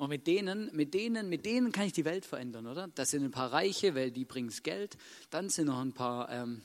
und 0.00 0.08
mit 0.08 0.26
denen, 0.26 0.74
mit 0.74 0.94
denen, 0.94 1.28
mit 1.28 1.44
denen 1.44 1.72
kann 1.72 1.84
ich 1.84 1.92
die 1.92 2.06
Welt 2.06 2.24
verändern, 2.24 2.66
oder? 2.66 2.88
Das 2.94 3.10
sind 3.10 3.22
ein 3.22 3.30
paar 3.30 3.52
Reiche, 3.52 3.94
weil 3.94 4.10
die 4.10 4.24
bringen 4.24 4.50
Geld. 4.62 4.96
Dann 5.28 5.50
sind 5.50 5.66
noch 5.66 5.78
ein 5.78 5.92
paar, 5.92 6.30
ähm, 6.30 6.62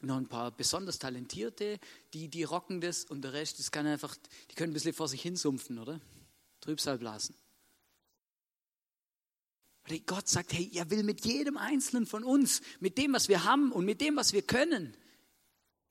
noch 0.00 0.16
ein 0.16 0.28
paar 0.28 0.52
besonders 0.52 1.00
Talentierte, 1.00 1.80
die, 2.14 2.28
die 2.28 2.44
rocken 2.44 2.80
das 2.80 3.04
und 3.04 3.22
der 3.22 3.32
Rest, 3.32 3.58
das 3.58 3.72
kann 3.72 3.84
einfach, 3.88 4.16
die 4.48 4.54
können 4.54 4.70
ein 4.70 4.74
bisschen 4.74 4.94
vor 4.94 5.08
sich 5.08 5.20
hinsumpfen, 5.22 5.80
oder? 5.80 6.00
Trübsal 6.60 6.98
blasen. 6.98 7.34
Gott 10.06 10.28
sagt, 10.28 10.52
hey, 10.52 10.70
er 10.72 10.88
will 10.88 11.02
mit 11.02 11.26
jedem 11.26 11.56
Einzelnen 11.56 12.06
von 12.06 12.22
uns, 12.22 12.62
mit 12.78 12.96
dem, 12.96 13.12
was 13.12 13.28
wir 13.28 13.42
haben 13.42 13.72
und 13.72 13.84
mit 13.84 14.00
dem, 14.00 14.14
was 14.14 14.32
wir 14.32 14.42
können, 14.42 14.96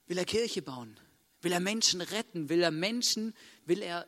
will 0.07 0.17
er 0.17 0.23
Kirche 0.23 0.61
bauen, 0.61 0.97
will 1.41 1.51
er 1.51 1.59
Menschen 1.59 1.99
retten, 1.99 2.47
will 2.47 2.61
er 2.61 2.71
Menschen, 2.71 3.33
will 3.65 3.81
er 3.81 4.07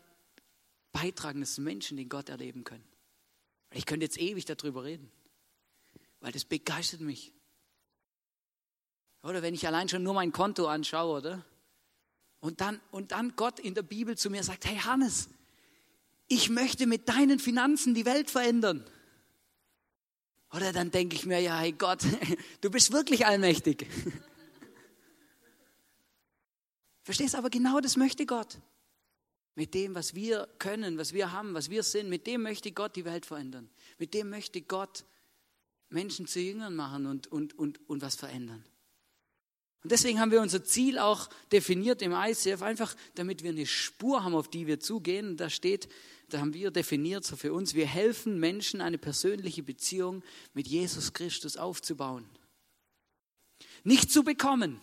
beitragen, 0.94 1.42
dass 1.42 1.58
Menschen 1.58 1.98
den 1.98 2.08
Gott 2.08 2.30
erleben 2.30 2.64
können. 2.64 2.86
Ich 3.72 3.86
könnte 3.86 4.06
jetzt 4.06 4.18
ewig 4.18 4.46
darüber 4.46 4.86
reden, 4.86 5.12
weil 6.22 6.32
das 6.32 6.46
begeistert 6.46 7.02
mich. 7.02 7.34
Oder 9.24 9.42
wenn 9.42 9.54
ich 9.54 9.68
allein 9.68 9.90
schon 9.90 10.04
nur 10.04 10.14
mein 10.14 10.32
Konto 10.32 10.68
anschaue, 10.68 11.18
oder? 11.18 11.46
Und 12.40 12.62
dann, 12.62 12.80
und 12.92 13.12
dann 13.12 13.36
Gott 13.36 13.60
in 13.60 13.74
der 13.74 13.84
Bibel 13.84 14.18
zu 14.18 14.30
mir 14.30 14.44
sagt, 14.44 14.66
hey 14.66 14.78
Hannes, 14.78 15.30
ich 16.28 16.50
möchte 16.50 16.88
mit 16.88 17.10
deinen 17.10 17.40
Finanzen 17.40 17.94
die 17.94 18.06
Welt 18.06 18.30
verändern. 18.30 18.86
Oder 20.52 20.72
dann 20.72 20.92
denke 20.92 21.16
ich 21.16 21.26
mir, 21.26 21.40
ja, 21.40 21.58
hey 21.60 21.72
Gott, 21.72 22.04
du 22.62 22.70
bist 22.70 22.92
wirklich 22.92 23.26
allmächtig. 23.26 23.88
Verstehst 27.04 27.36
aber 27.36 27.50
genau 27.50 27.80
das 27.80 27.98
möchte 27.98 28.26
Gott. 28.26 28.60
Mit 29.56 29.74
dem, 29.74 29.94
was 29.94 30.16
wir 30.16 30.48
können, 30.58 30.98
was 30.98 31.14
wir 31.14 31.32
haben, 31.32 31.54
was 31.54 31.70
wir 31.70 31.84
sind, 31.84 32.10
mit 32.10 32.26
dem 32.26 32.42
möchte 32.42 32.72
Gott 32.72 32.96
die 32.96 33.06
Welt 33.06 33.26
verändern. 33.26 33.70
Mit 34.00 34.14
dem 34.14 34.30
möchte 34.30 34.62
Gott 34.62 35.06
Menschen 35.90 36.26
zu 36.26 36.40
Jüngern 36.40 36.76
machen 36.76 37.06
und, 37.06 37.28
und, 37.28 37.58
und, 37.58 37.88
und 37.88 38.02
was 38.02 38.16
verändern. 38.16 38.64
Und 39.84 39.92
deswegen 39.92 40.20
haben 40.20 40.32
wir 40.32 40.42
unser 40.42 40.64
Ziel 40.64 40.98
auch 40.98 41.30
definiert 41.52 42.02
im 42.02 42.14
ICF, 42.14 42.62
einfach 42.62 42.96
damit 43.16 43.44
wir 43.44 43.52
eine 43.52 43.66
Spur 43.66 44.24
haben, 44.24 44.34
auf 44.34 44.50
die 44.50 44.66
wir 44.66 44.80
zugehen. 44.80 45.30
Und 45.30 45.38
da 45.38 45.50
steht, 45.50 45.90
da 46.30 46.40
haben 46.40 46.54
wir 46.54 46.72
definiert 46.72 47.26
so 47.26 47.36
für 47.36 47.54
uns, 47.54 47.74
wir 47.74 47.86
helfen 47.86 48.40
Menschen, 48.40 48.80
eine 48.80 48.98
persönliche 48.98 49.62
Beziehung 49.62 50.24
mit 50.54 50.68
Jesus 50.68 51.12
Christus 51.12 51.58
aufzubauen. 51.58 52.26
Nicht 53.84 54.10
zu 54.10 54.24
bekommen, 54.24 54.80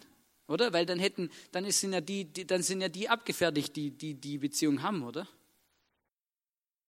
oder? 0.50 0.72
Weil 0.72 0.84
dann 0.84 0.98
hätten, 0.98 1.30
dann 1.52 1.70
sind 1.70 1.92
ja 1.92 2.00
die, 2.00 2.24
die 2.24 2.46
dann 2.46 2.62
sind 2.62 2.80
ja 2.80 2.88
die 2.88 3.08
abgefertigt, 3.08 3.74
die, 3.76 3.90
die 3.90 4.14
die 4.14 4.38
Beziehung 4.38 4.82
haben, 4.82 5.02
oder? 5.02 5.26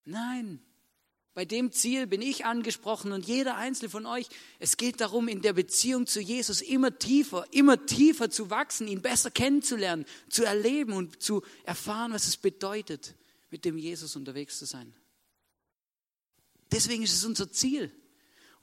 Nein, 0.05 0.59
bei 1.33 1.45
dem 1.45 1.71
Ziel 1.71 2.05
bin 2.05 2.21
ich 2.21 2.45
angesprochen 2.45 3.11
und 3.11 3.25
jeder 3.25 3.55
einzelne 3.55 3.89
von 3.89 4.05
euch. 4.05 4.27
Es 4.59 4.77
geht 4.77 5.01
darum, 5.01 5.27
in 5.27 5.41
der 5.41 5.53
Beziehung 5.53 6.05
zu 6.05 6.19
Jesus 6.19 6.61
immer 6.61 6.99
tiefer, 6.99 7.47
immer 7.51 7.85
tiefer 7.85 8.29
zu 8.29 8.49
wachsen, 8.49 8.87
ihn 8.87 9.01
besser 9.01 9.31
kennenzulernen, 9.31 10.05
zu 10.29 10.43
erleben 10.43 10.93
und 10.93 11.23
zu 11.23 11.41
erfahren, 11.63 12.13
was 12.13 12.27
es 12.27 12.37
bedeutet, 12.37 13.15
mit 13.49 13.65
dem 13.65 13.77
Jesus 13.77 14.15
unterwegs 14.15 14.59
zu 14.59 14.65
sein. 14.65 14.93
Deswegen 16.71 17.03
ist 17.03 17.13
es 17.13 17.23
unser 17.23 17.51
Ziel. 17.51 17.91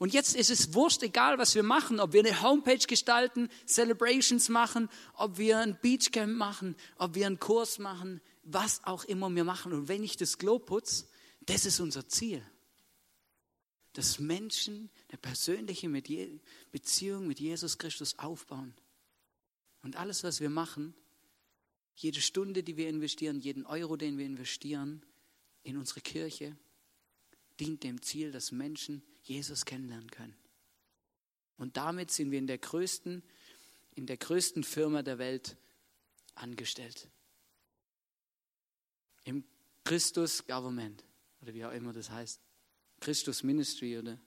Und 0.01 0.13
jetzt 0.13 0.35
ist 0.35 0.49
es 0.49 0.73
wurscht, 0.73 1.03
egal 1.03 1.37
was 1.37 1.53
wir 1.53 1.61
machen, 1.61 1.99
ob 1.99 2.13
wir 2.13 2.21
eine 2.21 2.41
Homepage 2.41 2.87
gestalten, 2.87 3.49
Celebrations 3.67 4.49
machen, 4.49 4.89
ob 5.13 5.37
wir 5.37 5.59
ein 5.59 5.77
Beachcamp 5.79 6.35
machen, 6.35 6.75
ob 6.97 7.13
wir 7.13 7.27
einen 7.27 7.39
Kurs 7.39 7.77
machen, 7.77 8.19
was 8.41 8.83
auch 8.83 9.03
immer 9.03 9.29
wir 9.29 9.43
machen. 9.43 9.73
Und 9.73 9.87
wenn 9.89 10.03
ich 10.03 10.17
das 10.17 10.39
Klo 10.39 10.57
putze, 10.57 11.05
das 11.41 11.67
ist 11.67 11.79
unser 11.79 12.07
Ziel 12.07 12.43
dass 13.93 14.19
Menschen 14.19 14.89
eine 15.09 15.17
persönliche 15.17 15.89
Beziehung 16.71 17.27
mit 17.27 17.39
Jesus 17.39 17.77
Christus 17.77 18.17
aufbauen. 18.19 18.73
Und 19.81 19.97
alles, 19.97 20.23
was 20.23 20.39
wir 20.39 20.49
machen, 20.49 20.93
jede 21.95 22.21
Stunde, 22.21 22.63
die 22.63 22.77
wir 22.77 22.87
investieren, 22.87 23.41
jeden 23.41 23.65
Euro, 23.65 23.97
den 23.97 24.17
wir 24.17 24.25
investieren 24.25 25.03
in 25.63 25.77
unsere 25.77 26.01
Kirche, 26.01 26.55
dient 27.59 27.83
dem 27.83 28.01
Ziel, 28.01 28.31
dass 28.31 28.51
Menschen 28.51 29.03
Jesus 29.23 29.65
kennenlernen 29.65 30.09
können. 30.11 30.35
Und 31.57 31.77
damit 31.77 32.11
sind 32.11 32.31
wir 32.31 32.39
in 32.39 32.47
der 32.47 32.57
größten, 32.57 33.23
in 33.95 34.05
der 34.07 34.17
größten 34.17 34.63
Firma 34.63 35.03
der 35.03 35.19
Welt 35.19 35.57
angestellt. 36.35 37.09
Im 39.23 39.43
Christus 39.83 40.45
Government 40.45 41.03
oder 41.41 41.53
wie 41.53 41.65
auch 41.65 41.71
immer 41.71 41.93
das 41.93 42.09
heißt. 42.09 42.41
Christus 42.99 43.43
Ministry 43.43 43.97
oder 43.97 44.19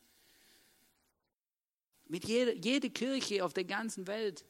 mit 2.06 2.26
jeder 2.26 2.54
jede 2.54 2.90
Kirche 2.90 3.44
auf 3.44 3.52
der 3.52 3.64
ganzen 3.64 4.06
Welt, 4.06 4.44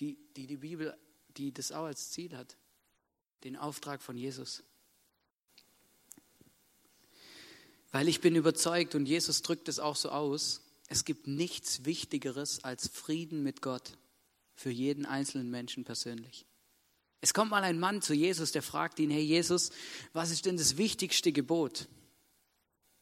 die, 0.00 0.16
die 0.36 0.46
die 0.46 0.56
Bibel, 0.56 0.96
die 1.36 1.52
das 1.52 1.70
auch 1.70 1.84
als 1.84 2.10
Ziel 2.10 2.36
hat, 2.36 2.56
den 3.44 3.56
Auftrag 3.56 4.02
von 4.02 4.16
Jesus. 4.16 4.64
Weil 7.92 8.08
ich 8.08 8.20
bin 8.20 8.36
überzeugt 8.36 8.94
und 8.94 9.06
Jesus 9.06 9.42
drückt 9.42 9.68
es 9.68 9.78
auch 9.78 9.96
so 9.96 10.10
aus, 10.10 10.62
es 10.88 11.04
gibt 11.04 11.26
nichts 11.26 11.84
Wichtigeres 11.84 12.64
als 12.64 12.88
Frieden 12.88 13.42
mit 13.42 13.62
Gott 13.62 13.96
für 14.54 14.70
jeden 14.70 15.06
einzelnen 15.06 15.50
Menschen 15.50 15.84
persönlich. 15.84 16.46
Es 17.20 17.34
kommt 17.34 17.50
mal 17.50 17.62
ein 17.62 17.78
Mann 17.78 18.02
zu 18.02 18.14
Jesus, 18.14 18.52
der 18.52 18.62
fragt 18.62 18.98
ihn, 18.98 19.10
hey 19.10 19.22
Jesus, 19.22 19.70
was 20.12 20.30
ist 20.30 20.46
denn 20.46 20.56
das 20.56 20.76
wichtigste 20.76 21.32
Gebot? 21.32 21.86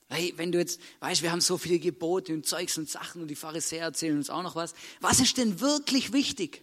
Hey, 0.09 0.33
wenn 0.37 0.53
du 0.53 0.59
jetzt, 0.59 0.81
weißt, 1.01 1.23
wir 1.23 1.31
haben 1.31 1.41
so 1.41 1.59
viele 1.59 1.79
Gebote 1.79 2.33
und 2.33 2.47
Zeugs 2.47 2.79
und 2.79 2.89
Sachen 2.89 3.21
und 3.23 3.29
die 3.29 3.37
Pharisäer 3.37 3.85
erzählen 3.85 4.17
uns 4.17 4.31
auch 4.31 4.43
noch 4.43 4.57
was. 4.57 4.75
Was 5.01 5.21
ist 5.21 5.37
denn 5.37 5.61
wirklich 5.61 6.13
wichtig? 6.13 6.63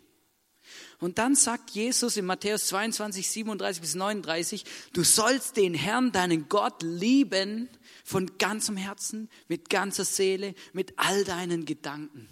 Und 1.00 1.18
dann 1.18 1.36
sagt 1.36 1.72
Jesus 1.72 2.18
in 2.18 2.26
Matthäus 2.26 2.68
22, 2.68 3.30
37 3.30 3.82
bis 3.82 3.96
39, 3.96 4.66
du 4.94 5.04
sollst 5.04 5.58
den 5.58 5.74
Herrn, 5.74 6.12
deinen 6.12 6.48
Gott 6.48 6.82
lieben 6.84 7.70
von 8.04 8.38
ganzem 8.38 8.78
Herzen, 8.78 9.30
mit 9.48 9.70
ganzer 9.70 10.06
Seele, 10.06 10.56
mit 10.74 10.94
all 10.98 11.24
deinen 11.24 11.66
Gedanken. 11.66 12.30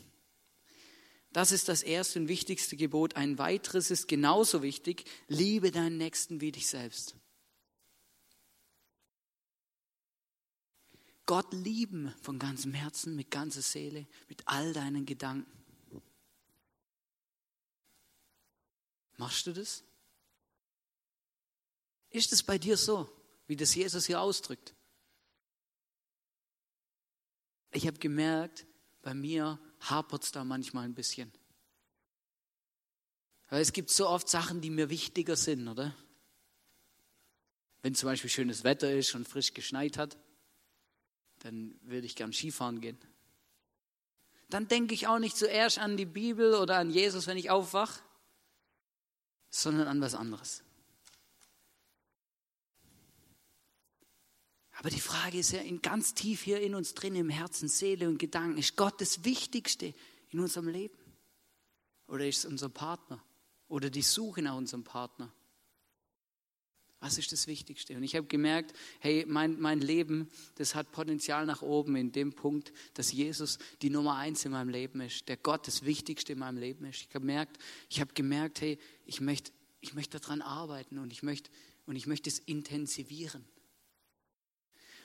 Das 1.33 1.51
ist 1.51 1.67
das 1.67 1.81
erste 1.81 2.19
und 2.19 2.27
wichtigste 2.27 2.77
Gebot. 2.77 3.15
Ein 3.15 3.39
weiteres 3.39 3.89
ist 3.89 4.07
genauso 4.07 4.61
wichtig. 4.61 5.05
Liebe 5.27 5.71
deinen 5.71 5.97
Nächsten 5.97 6.41
wie 6.41 6.51
dich 6.51 6.67
selbst. 6.67 7.15
Gott 11.25 11.51
lieben 11.53 12.13
von 12.21 12.37
ganzem 12.37 12.73
Herzen, 12.73 13.15
mit 13.15 13.31
ganzer 13.31 13.61
Seele, 13.61 14.05
mit 14.27 14.43
all 14.45 14.73
deinen 14.73 15.05
Gedanken. 15.05 15.62
Machst 19.23 19.47
du 19.47 19.53
das? 19.53 19.85
Ist 22.09 22.33
es 22.33 22.43
bei 22.43 22.57
dir 22.57 22.75
so, 22.75 23.09
wie 23.47 23.55
das 23.55 23.73
Jesus 23.73 24.05
hier 24.05 24.19
ausdrückt? 24.19 24.75
Ich 27.71 27.87
habe 27.87 27.97
gemerkt, 27.99 28.67
bei 29.01 29.13
mir 29.13 29.61
hapert 29.79 30.25
es 30.25 30.33
da 30.33 30.43
manchmal 30.43 30.83
ein 30.83 30.93
bisschen. 30.93 31.31
Weil 33.47 33.61
es 33.61 33.71
gibt 33.71 33.91
so 33.91 34.09
oft 34.09 34.27
Sachen, 34.27 34.59
die 34.59 34.69
mir 34.69 34.89
wichtiger 34.89 35.37
sind, 35.37 35.69
oder? 35.69 35.95
Wenn 37.81 37.95
zum 37.95 38.07
Beispiel 38.07 38.29
schönes 38.29 38.65
Wetter 38.65 38.93
ist 38.93 39.15
und 39.15 39.25
frisch 39.25 39.53
geschneit 39.53 39.97
hat, 39.97 40.17
dann 41.39 41.79
würde 41.83 42.07
ich 42.07 42.17
gern 42.17 42.33
Skifahren 42.33 42.81
gehen. 42.81 42.99
Dann 44.49 44.67
denke 44.67 44.93
ich 44.93 45.07
auch 45.07 45.19
nicht 45.19 45.37
zuerst 45.37 45.79
an 45.79 45.95
die 45.95 46.05
Bibel 46.05 46.55
oder 46.55 46.75
an 46.77 46.91
Jesus, 46.91 47.25
wenn 47.25 47.37
ich 47.37 47.49
aufwache, 47.49 48.03
sondern 49.53 49.87
an 49.87 50.01
was 50.01 50.15
anderes. 50.15 50.63
Aber 54.71 54.89
die 54.89 54.99
Frage 54.99 55.37
ist 55.37 55.51
ja 55.51 55.61
in 55.61 55.81
ganz 55.81 56.15
tief 56.15 56.41
hier 56.41 56.59
in 56.59 56.73
uns 56.73 56.95
drin, 56.95 57.15
im 57.15 57.29
Herzen, 57.29 57.69
Seele 57.69 58.09
und 58.09 58.17
Gedanken, 58.17 58.57
ist 58.57 58.75
Gott 58.75 58.99
das 58.99 59.23
Wichtigste 59.23 59.93
in 60.31 60.39
unserem 60.39 60.67
Leben? 60.67 60.97
Oder 62.07 62.27
ist 62.27 62.39
es 62.39 62.45
unser 62.45 62.69
Partner? 62.69 63.23
Oder 63.67 63.89
die 63.89 64.01
Suche 64.01 64.41
nach 64.41 64.55
unserem 64.55 64.83
Partner? 64.83 65.31
Was 67.03 67.17
ist 67.17 67.33
das 67.33 67.47
Wichtigste? 67.47 67.97
Und 67.97 68.03
ich 68.03 68.15
habe 68.15 68.27
gemerkt, 68.27 68.71
hey, 69.01 69.25
mein, 69.27 69.59
mein 69.59 69.81
Leben, 69.81 70.29
das 70.55 70.73
hat 70.73 70.93
Potenzial 70.93 71.45
nach 71.45 71.61
oben 71.61 71.97
in 71.97 72.13
dem 72.13 72.31
Punkt, 72.31 72.71
dass 72.93 73.11
Jesus 73.11 73.59
die 73.81 73.89
Nummer 73.89 74.15
eins 74.15 74.45
in 74.45 74.53
meinem 74.53 74.69
Leben 74.69 75.01
ist, 75.01 75.27
der 75.27 75.35
Gott 75.35 75.67
das 75.67 75.83
Wichtigste 75.83 76.31
in 76.31 76.39
meinem 76.39 76.59
Leben 76.59 76.85
ist. 76.85 77.01
Ich 77.01 77.07
habe 77.07 77.19
gemerkt, 77.19 77.57
ich 77.89 77.99
habe 77.99 78.13
gemerkt, 78.13 78.61
hey, 78.61 78.79
ich 79.05 79.19
möchte, 79.19 79.51
ich 79.81 79.93
möchte 79.93 80.17
daran 80.17 80.41
arbeiten 80.41 80.97
und 80.97 81.11
ich 81.11 81.23
möchte, 81.23 81.51
und 81.87 81.97
ich 81.97 82.07
möchte 82.07 82.29
es 82.29 82.39
intensivieren. 82.39 83.43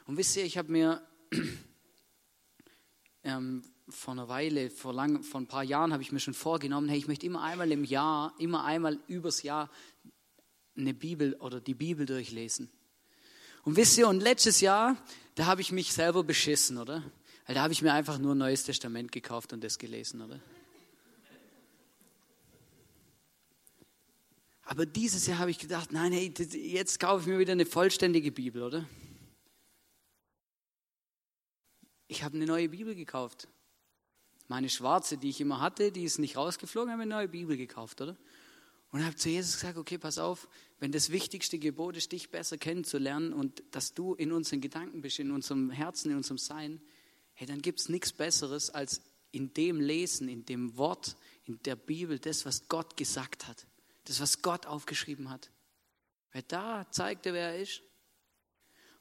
Und 0.07 0.19
wisst 0.19 0.37
ihr, 0.37 0.45
ich 0.45 0.57
habe 0.57 0.71
mir 0.71 1.05
ähm, 3.25 3.65
vor 3.89 4.13
einer 4.13 4.29
Weile, 4.29 4.71
vor, 4.71 4.93
lang, 4.93 5.25
vor 5.25 5.41
ein 5.41 5.49
paar 5.49 5.65
Jahren 5.65 5.93
habe 5.93 6.05
ich 6.05 6.13
mir 6.13 6.21
schon 6.21 6.35
vorgenommen, 6.35 6.89
hey, 6.89 6.99
ich 6.99 7.09
möchte 7.09 7.27
immer 7.27 7.43
einmal 7.43 7.73
im 7.73 7.83
Jahr, 7.83 8.35
immer 8.39 8.65
einmal 8.65 9.01
übers 9.09 9.43
Jahr 9.43 9.69
eine 10.79 10.95
Bibel 10.95 11.35
oder 11.35 11.61
die 11.61 11.75
Bibel 11.75 12.07
durchlesen. 12.07 12.71
Und 13.65 13.77
wisst 13.77 13.99
ihr, 13.99 14.09
und 14.09 14.21
letztes 14.21 14.61
Jahr, 14.61 14.97
da 15.35 15.47
habe 15.47 15.61
ich 15.61 15.73
mich 15.73 15.93
selber 15.93 16.25
beschissen, 16.25 16.79
oder? 16.79 17.03
Weil 17.47 17.55
da 17.55 17.63
habe 17.63 17.73
ich 17.73 17.83
mir 17.83 17.93
einfach 17.93 18.19
nur 18.19 18.35
ein 18.35 18.39
Neues 18.39 18.65
Testament 18.65 19.13
gekauft 19.13 19.53
und 19.53 19.63
das 19.63 19.79
gelesen, 19.79 20.23
oder? 20.23 20.41
Aber 24.63 24.85
dieses 24.85 25.27
Jahr 25.27 25.39
habe 25.39 25.51
ich 25.51 25.59
gedacht, 25.59 25.93
nein, 25.93 26.13
hey, 26.13 26.33
jetzt 26.63 27.01
kaufe 27.01 27.23
ich 27.23 27.27
mir 27.27 27.39
wieder 27.39 27.53
eine 27.53 27.65
vollständige 27.65 28.31
Bibel, 28.31 28.63
oder? 28.63 28.87
Ich 32.07 32.23
habe 32.23 32.37
eine 32.37 32.45
neue 32.45 32.69
Bibel 32.69 32.95
gekauft. 32.95 33.49
Meine 34.47 34.69
schwarze, 34.69 35.17
die 35.17 35.31
ich 35.31 35.41
immer 35.41 35.61
hatte, 35.61 35.91
die 35.91 36.05
ist 36.05 36.19
nicht 36.19 36.37
rausgeflogen, 36.37 36.93
habe 36.93 37.03
eine 37.03 37.15
neue 37.15 37.29
Bibel 37.29 37.57
gekauft, 37.57 38.01
oder? 38.01 38.17
Und 38.91 39.05
habe 39.05 39.17
zu 39.17 39.29
Jesus 39.29 39.55
gesagt, 39.55 39.77
okay, 39.77 39.99
pass 39.99 40.19
auf, 40.19 40.49
wenn 40.81 40.93
das 40.93 41.11
wichtigste 41.11 41.59
Gebot 41.59 41.97
ist, 41.97 42.13
dich 42.13 42.31
besser 42.31 42.57
kennenzulernen 42.57 43.33
und 43.33 43.63
dass 43.73 43.95
du 43.95 44.15
in 44.15 44.33
unseren 44.33 44.61
Gedanken 44.61 45.03
bist, 45.03 45.19
in 45.19 45.33
unserem 45.33 45.71
Herzen, 45.71 46.11
in 46.11 46.17
unserem 46.17 46.39
Sein, 46.39 46.81
hey, 47.35 47.47
dann 47.47 47.63
gibt 47.63 47.81
es 47.81 47.89
nichts 47.89 48.13
Besseres, 48.13 48.71
als 48.71 49.03
in 49.33 49.53
dem 49.55 49.81
Lesen, 49.81 50.29
in 50.29 50.45
dem 50.45 50.77
Wort, 50.77 51.17
in 51.45 51.61
der 51.65 51.77
Bibel, 51.77 52.19
das, 52.19 52.45
was 52.47 52.69
Gott 52.69 52.97
gesagt 52.97 53.49
hat, 53.49 53.67
das, 54.05 54.21
was 54.21 54.43
Gott 54.43 54.67
aufgeschrieben 54.67 55.31
hat. 55.31 55.51
Weil 56.33 56.43
da 56.43 56.87
zeigt 56.91 57.27
er, 57.27 57.35
wer 57.35 57.53
er 57.53 57.61
ist. 57.61 57.83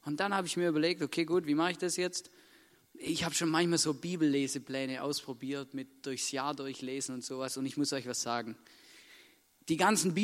Und 0.04 0.20
dann 0.20 0.34
habe 0.34 0.46
ich 0.46 0.56
mir 0.56 0.68
überlegt, 0.68 1.02
okay, 1.02 1.24
gut, 1.24 1.46
wie 1.46 1.54
mache 1.54 1.72
ich 1.72 1.78
das 1.78 1.96
jetzt? 1.96 2.30
Ich 2.94 3.24
habe 3.24 3.34
schon 3.34 3.50
manchmal 3.50 3.78
so 3.78 3.94
Bibellesepläne 3.94 5.02
ausprobiert, 5.02 5.74
mit 5.74 6.04
durchs 6.04 6.32
Jahr 6.32 6.54
durchlesen 6.54 7.14
und 7.14 7.24
sowas. 7.24 7.56
Und 7.56 7.66
ich 7.66 7.76
muss 7.76 7.92
euch 7.92 8.06
was 8.06 8.22
sagen. 8.22 8.56
Die 9.68 9.76
ganzen 9.76 10.14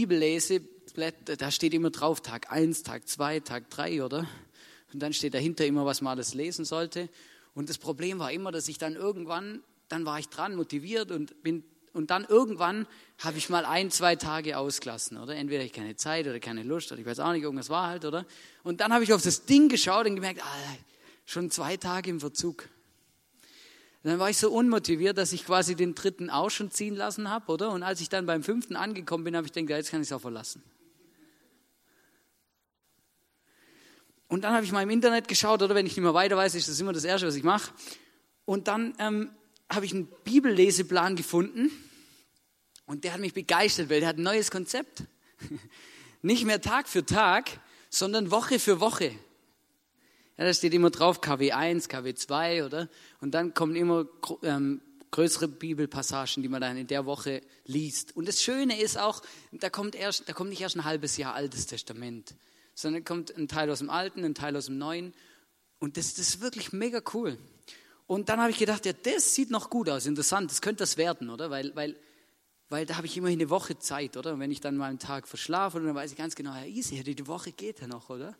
Bibelleseblätter, 0.95 1.37
da 1.37 1.51
steht 1.51 1.75
immer 1.75 1.91
drauf 1.91 2.21
Tag 2.21 2.51
1, 2.53 2.83
Tag 2.85 3.09
2, 3.09 3.41
Tag 3.41 3.69
3, 3.71 4.05
oder? 4.05 4.27
Und 4.93 5.01
dann 5.01 5.13
steht 5.13 5.35
dahinter 5.35 5.67
immer, 5.67 5.85
was 5.85 6.01
man 6.01 6.13
alles 6.13 6.35
lesen 6.35 6.65
sollte. 6.65 7.09
Und 7.55 7.69
das 7.69 7.79
Problem 7.79 8.19
war 8.19 8.33
immer, 8.33 8.53
dass 8.53 8.69
ich 8.69 8.79
dann 8.79 8.95
irgendwann, 8.95 9.61
dann 9.89 10.07
war 10.07 10.19
ich 10.19 10.29
dran, 10.29 10.55
motiviert 10.55 11.11
und 11.11 11.43
bin 11.43 11.65
und 11.93 12.11
dann 12.11 12.25
irgendwann 12.25 12.89
habe 13.19 13.39
ich 13.39 13.51
mal 13.51 13.65
ein, 13.65 13.89
zwei 13.89 14.17
Tage 14.17 14.59
ausgelassen, 14.59 15.17
oder? 15.17 15.37
Entweder 15.37 15.63
ich 15.63 15.73
keine 15.73 15.95
Zeit 15.95 16.27
oder 16.27 16.41
keine 16.41 16.65
Lust 16.65 16.91
oder 16.91 17.01
ich 17.01 17.07
weiß 17.07 17.21
auch 17.21 17.31
nicht, 17.31 17.45
irgendwas 17.45 17.71
war 17.71 17.87
halt, 17.87 18.05
oder? 18.05 18.27
Und 18.65 18.81
dann 18.81 18.93
habe 18.93 19.05
ich 19.05 19.13
auf 19.13 19.23
das 19.23 19.45
Ding 19.45 19.69
geschaut 19.69 20.07
und 20.07 20.17
gemerkt, 20.17 20.43
ah, 20.43 20.77
schon 21.25 21.53
zwei 21.53 21.77
Tage 21.77 22.11
im 22.11 22.19
Verzug. 22.19 22.69
Dann 24.03 24.19
war 24.19 24.29
ich 24.29 24.39
so 24.39 24.51
unmotiviert, 24.51 25.19
dass 25.19 25.33
ich 25.33 25.47
quasi 25.47 25.77
den 25.77 25.95
dritten 25.95 26.31
auch 26.31 26.51
schon 26.51 26.73
ziehen 26.73 26.97
lassen 26.97 27.31
habe, 27.31 27.53
oder? 27.53 27.71
Und 27.71 27.85
als 27.85 28.01
ich 28.01 28.09
dann 28.09 28.27
beim 28.27 28.43
fünften 28.43 28.75
angekommen 28.75 29.23
bin, 29.23 29.37
habe 29.37 29.47
ich 29.47 29.53
gedacht, 29.53 29.71
jetzt 29.71 29.93
kann 29.93 30.01
ich 30.01 30.09
es 30.09 30.13
auch 30.13 30.21
verlassen. 30.21 30.65
Und 34.35 34.43
dann 34.43 34.53
habe 34.53 34.65
ich 34.65 34.73
mal 34.73 34.83
im 34.83 34.91
Internet 34.91 35.29
geschaut, 35.29 35.63
oder 35.63 35.77
wenn 35.77 35.87
ich 35.87 35.93
nicht 35.95 36.03
mehr 36.03 36.13
weiter 36.13 36.37
weiß, 36.37 36.57
ist 36.57 36.69
das 36.69 36.81
immer 36.81 36.93
das 36.93 37.05
Erste, 37.05 37.29
was 37.29 37.37
ich 37.37 37.45
mache. 37.45 37.73
Und 38.45 38.67
dann 38.67 38.93
ähm, 38.99 39.31
habe 39.71 39.87
ich 39.87 39.95
einen 39.95 40.09
Bibelleseplan 40.25 41.15
gefunden 41.15 41.71
und 42.85 43.05
der 43.05 43.13
hat 43.13 43.21
mich 43.21 43.33
begeistert, 43.33 43.91
weil 43.91 44.01
der 44.01 44.09
hat 44.09 44.19
ein 44.19 44.25
neues 44.25 44.51
Konzept. 44.51 45.05
Nicht 46.23 46.47
mehr 46.47 46.61
Tag 46.61 46.89
für 46.89 47.07
Tag, 47.07 47.49
sondern 47.91 48.33
Woche 48.33 48.59
für 48.59 48.81
Woche. 48.81 49.13
Ja, 50.37 50.47
da 50.47 50.53
steht 50.53 50.75
immer 50.75 50.91
drauf 50.91 51.23
KW1, 51.23 51.89
KW2, 51.89 52.67
oder? 52.67 52.89
Und 53.21 53.37
dann 53.37 53.55
kommen 53.55 53.77
immer 53.77 54.07
ähm, 54.43 54.81
größere 55.13 55.47
Bibelpassagen, 55.47 56.43
die 56.43 56.49
man 56.49 56.61
dann 56.61 56.77
in 56.77 56.89
der 56.89 57.07
Woche 57.07 57.41
liest. 57.67 58.17
Und 58.17 58.27
das 58.27 58.43
Schöne 58.43 58.81
ist 58.81 58.99
auch, 58.99 59.23
da 59.53 59.71
kommt, 59.71 59.95
erst, 59.95 60.29
da 60.29 60.33
kommt 60.33 60.51
nicht 60.51 60.61
erst 60.61 60.75
ein 60.75 60.85
halbes 60.85 61.19
Jahr 61.19 61.37
Altes 61.37 61.69
Testament, 61.69 62.35
sondern 62.75 63.05
kommt 63.05 63.37
ein 63.37 63.49
Teil 63.49 63.71
aus 63.71 63.79
dem 63.79 63.91
Alten, 63.91 64.25
ein 64.25 64.35
Teil 64.35 64.57
aus 64.57 64.67
dem 64.67 64.79
Neuen. 64.79 65.15
Und 65.79 65.97
das, 65.97 66.15
das 66.15 66.29
ist 66.29 66.41
wirklich 66.41 66.73
mega 66.73 67.01
cool. 67.15 67.39
Und 68.07 68.29
dann 68.29 68.41
habe 68.41 68.51
ich 68.51 68.59
gedacht, 68.59 68.85
ja, 68.85 68.93
das 68.93 69.35
sieht 69.35 69.51
noch 69.51 69.71
gut 69.71 69.89
aus, 69.89 70.07
interessant, 70.07 70.51
das 70.51 70.61
könnte 70.61 70.83
das 70.83 70.97
werden, 70.97 71.31
oder? 71.31 71.51
Weil, 71.51 71.75
weil, 71.75 71.97
weil 72.69 72.85
da 72.85 72.97
habe 72.97 73.07
ich 73.07 73.17
immerhin 73.17 73.41
eine 73.41 73.49
Woche 73.49 73.79
Zeit, 73.79 74.17
oder? 74.17 74.35
Und 74.35 74.41
wenn 74.41 74.51
ich 74.51 74.61
dann 74.61 74.77
mal 74.77 74.89
einen 74.89 74.99
Tag 74.99 75.27
verschlafe, 75.27 75.81
dann 75.81 75.95
weiß 75.95 76.13
ich 76.13 76.19
ganz 76.19 76.35
genau, 76.35 76.55
ja, 76.55 76.65
easy, 76.65 77.03
die 77.03 77.27
Woche 77.27 77.53
geht 77.53 77.81
ja 77.81 77.87
noch, 77.87 78.11
oder? 78.11 78.35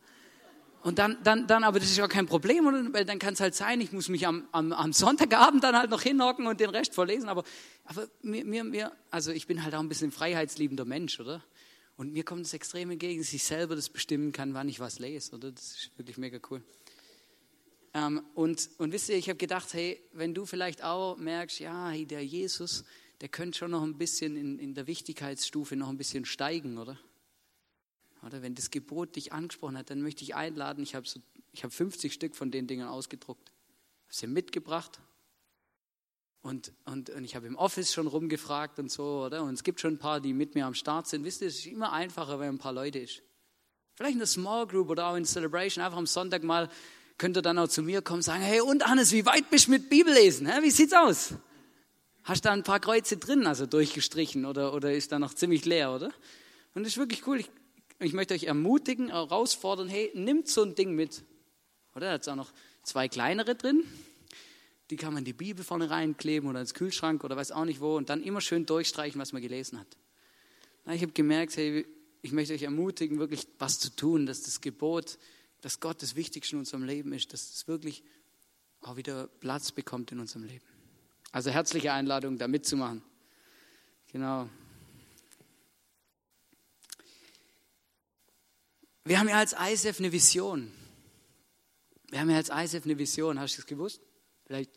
Und 0.85 0.99
dann, 0.99 1.17
dann, 1.23 1.47
dann, 1.47 1.63
aber 1.63 1.79
das 1.79 1.89
ist 1.89 1.97
ja 1.97 2.07
kein 2.07 2.27
Problem, 2.27 2.67
oder? 2.67 2.93
weil 2.93 3.05
dann 3.05 3.17
kann 3.17 3.33
es 3.33 3.39
halt 3.39 3.55
sein, 3.55 3.81
ich 3.81 3.91
muss 3.91 4.07
mich 4.07 4.27
am, 4.27 4.47
am, 4.51 4.71
am 4.71 4.93
Sonntagabend 4.93 5.63
dann 5.63 5.75
halt 5.75 5.89
noch 5.89 6.03
hinhocken 6.03 6.45
und 6.45 6.59
den 6.59 6.69
Rest 6.69 6.93
vorlesen. 6.93 7.27
Aber, 7.27 7.43
aber 7.85 8.07
mir, 8.21 8.45
mir, 8.45 8.63
mir, 8.63 8.91
also 9.09 9.31
ich 9.31 9.47
bin 9.47 9.63
halt 9.63 9.73
auch 9.73 9.79
ein 9.79 9.89
bisschen 9.89 10.11
freiheitsliebender 10.11 10.85
Mensch, 10.85 11.19
oder? 11.19 11.43
Und 11.97 12.11
mir 12.11 12.23
kommt 12.23 12.45
es 12.45 12.53
extrem 12.53 12.91
entgegen, 12.91 13.21
dass 13.21 13.31
ich 13.31 13.43
selber 13.43 13.75
das 13.75 13.89
bestimmen 13.89 14.31
kann, 14.31 14.53
wann 14.53 14.67
ich 14.67 14.79
was 14.79 14.99
lese, 14.99 15.33
oder? 15.33 15.51
Das 15.51 15.71
ist 15.75 15.97
wirklich 15.97 16.17
mega 16.17 16.39
cool. 16.49 16.61
Ähm, 17.93 18.21
und, 18.33 18.69
und 18.77 18.91
wisst 18.91 19.07
ihr, 19.07 19.15
ich 19.15 19.29
habe 19.29 19.37
gedacht, 19.37 19.73
hey, 19.73 20.01
wenn 20.11 20.33
du 20.33 20.45
vielleicht 20.45 20.83
auch 20.83 21.15
merkst, 21.17 21.59
ja, 21.59 21.89
hey, 21.89 22.05
der 22.05 22.25
Jesus, 22.25 22.83
der 23.21 23.29
könnte 23.29 23.57
schon 23.57 23.71
noch 23.71 23.83
ein 23.83 23.97
bisschen 23.97 24.35
in, 24.35 24.59
in 24.59 24.73
der 24.73 24.87
Wichtigkeitsstufe 24.87 25.77
noch 25.77 25.87
ein 25.87 25.97
bisschen 25.97 26.25
steigen, 26.25 26.77
oder? 26.77 26.99
Oder 28.25 28.41
wenn 28.41 28.55
das 28.55 28.71
Gebot 28.71 29.15
dich 29.15 29.31
angesprochen 29.31 29.77
hat, 29.77 29.89
dann 29.89 30.01
möchte 30.01 30.23
ich 30.23 30.35
einladen, 30.35 30.83
ich 30.83 30.95
habe 30.95 31.07
so, 31.07 31.21
hab 31.61 31.71
50 31.71 32.11
Stück 32.11 32.35
von 32.35 32.51
den 32.51 32.67
Dingen 32.67 32.87
ausgedruckt, 32.87 33.49
habe 33.49 34.13
sie 34.13 34.27
mitgebracht 34.27 34.99
und, 36.45 36.73
und, 36.85 37.09
und 37.09 37.23
ich 37.23 37.35
habe 37.35 37.47
im 37.47 37.55
Office 37.55 37.91
schon 37.91 38.05
rumgefragt 38.05 38.77
und 38.77 38.91
so, 38.91 39.23
oder? 39.25 39.41
Und 39.41 39.55
es 39.55 39.63
gibt 39.63 39.79
schon 39.79 39.95
ein 39.95 39.97
paar, 39.97 40.21
die 40.21 40.31
mit 40.31 40.53
mir 40.53 40.67
am 40.67 40.75
Start 40.75 41.07
sind. 41.07 41.23
Wisst 41.23 41.41
ihr, 41.41 41.47
es 41.47 41.55
ist 41.55 41.65
immer 41.65 41.91
einfacher, 41.91 42.39
wenn 42.39 42.49
ein 42.49 42.57
paar 42.59 42.71
Leute 42.71 42.99
ist. 42.99 43.23
Vielleicht 43.95 44.13
in 44.13 44.19
der 44.19 44.27
Small 44.27 44.67
Group 44.67 44.91
oder 44.91 45.07
auch 45.07 45.15
in 45.15 45.25
Celebration, 45.25 45.83
einfach 45.83 45.97
am 45.97 46.05
Sonntag 46.05 46.43
mal 46.43 46.69
könnt 47.17 47.35
ihr 47.35 47.41
dann 47.41 47.57
auch 47.57 47.67
zu 47.67 47.81
mir 47.81 48.03
kommen 48.03 48.19
und 48.19 48.21
sagen, 48.21 48.43
hey, 48.43 48.61
und 48.61 48.85
Hannes, 48.85 49.11
wie 49.11 49.25
weit 49.25 49.49
bist 49.49 49.65
du 49.65 49.71
mit 49.71 49.89
Bibellesen? 49.89 50.47
Wie 50.61 50.69
sieht's 50.69 50.93
aus? 50.93 51.33
Hast 52.23 52.45
du 52.45 52.49
da 52.49 52.53
ein 52.53 52.61
paar 52.61 52.79
Kreuze 52.79 53.17
drin, 53.17 53.47
also 53.47 53.65
durchgestrichen 53.65 54.45
oder, 54.45 54.75
oder 54.75 54.93
ist 54.93 55.11
da 55.11 55.17
noch 55.17 55.33
ziemlich 55.33 55.65
leer, 55.65 55.95
oder? 55.95 56.11
Und 56.75 56.83
das 56.83 56.91
ist 56.91 56.97
wirklich 56.99 57.25
cool. 57.25 57.39
Ich, 57.39 57.49
ich 57.97 58.13
möchte 58.13 58.35
euch 58.35 58.43
ermutigen, 58.43 59.09
herausfordern, 59.09 59.87
hey, 59.87 60.11
nimmt 60.13 60.47
so 60.47 60.61
ein 60.61 60.75
Ding 60.75 60.93
mit. 60.93 61.23
Oder? 61.95 62.05
Da 62.05 62.13
hat 62.13 62.29
auch 62.29 62.35
noch 62.35 62.51
zwei 62.83 63.07
kleinere 63.07 63.55
drin. 63.55 63.83
Die 64.89 64.97
kann 64.97 65.13
man 65.13 65.21
in 65.21 65.25
die 65.25 65.33
Bibel 65.33 65.63
vorne 65.63 65.89
reinkleben 65.89 66.49
oder 66.49 66.61
ins 66.61 66.73
Kühlschrank 66.73 67.23
oder 67.23 67.35
weiß 67.35 67.51
auch 67.51 67.65
nicht 67.65 67.81
wo 67.81 67.95
und 67.95 68.09
dann 68.09 68.21
immer 68.21 68.41
schön 68.41 68.65
durchstreichen, 68.65 69.19
was 69.19 69.33
man 69.33 69.41
gelesen 69.41 69.79
hat. 69.79 69.87
Ich 70.93 71.01
habe 71.01 71.11
gemerkt, 71.13 71.57
hey, 71.57 71.85
ich 72.21 72.31
möchte 72.31 72.53
euch 72.53 72.61
ermutigen, 72.61 73.17
wirklich 73.17 73.47
was 73.57 73.79
zu 73.79 73.95
tun, 73.95 74.25
dass 74.25 74.43
das 74.43 74.61
Gebot 74.61 75.17
dass 75.65 75.79
Gott 75.79 76.03
das 76.03 76.15
Wichtigste 76.15 76.55
in 76.55 76.59
unserem 76.59 76.83
Leben 76.83 77.11
ist, 77.11 77.33
dass 77.33 77.49
es 77.49 77.67
wirklich 77.67 78.03
auch 78.81 78.97
wieder 78.97 79.25
Platz 79.27 79.71
bekommt 79.71 80.11
in 80.11 80.19
unserem 80.19 80.43
Leben. 80.43 80.63
Also 81.31 81.49
herzliche 81.49 81.91
Einladung, 81.91 82.37
da 82.37 82.47
mitzumachen. 82.47 83.01
Genau. 84.11 84.47
Wir 89.05 89.19
haben 89.19 89.27
ja 89.27 89.39
als 89.39 89.53
ISF 89.53 89.97
eine 89.97 90.11
Vision. 90.11 90.71
Wir 92.11 92.19
haben 92.19 92.29
ja 92.29 92.37
als 92.37 92.49
ISF 92.49 92.85
eine 92.85 92.99
Vision. 92.99 93.39
Hast 93.39 93.55
du 93.55 93.61
das 93.61 93.65
gewusst? 93.65 94.01
Vielleicht 94.45 94.71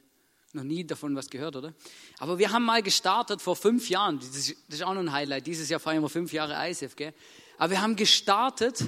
noch 0.54 0.64
nie 0.64 0.84
davon 0.84 1.14
was 1.14 1.28
gehört, 1.28 1.56
oder? 1.56 1.74
Aber 2.18 2.38
wir 2.38 2.52
haben 2.52 2.64
mal 2.64 2.82
gestartet 2.82 3.42
vor 3.42 3.54
fünf 3.54 3.90
Jahren. 3.90 4.18
Das 4.18 4.28
ist, 4.28 4.82
auch 4.82 4.94
noch 4.94 5.00
ein 5.00 5.12
Highlight. 5.12 5.46
Dieses 5.46 5.68
Jahr 5.68 5.78
feiern 5.78 6.02
wir 6.02 6.08
fünf 6.08 6.32
Jahre 6.32 6.68
ISF, 6.68 6.96
gell? 6.96 7.12
Aber 7.58 7.72
wir 7.72 7.82
haben 7.82 7.96
gestartet 7.96 8.84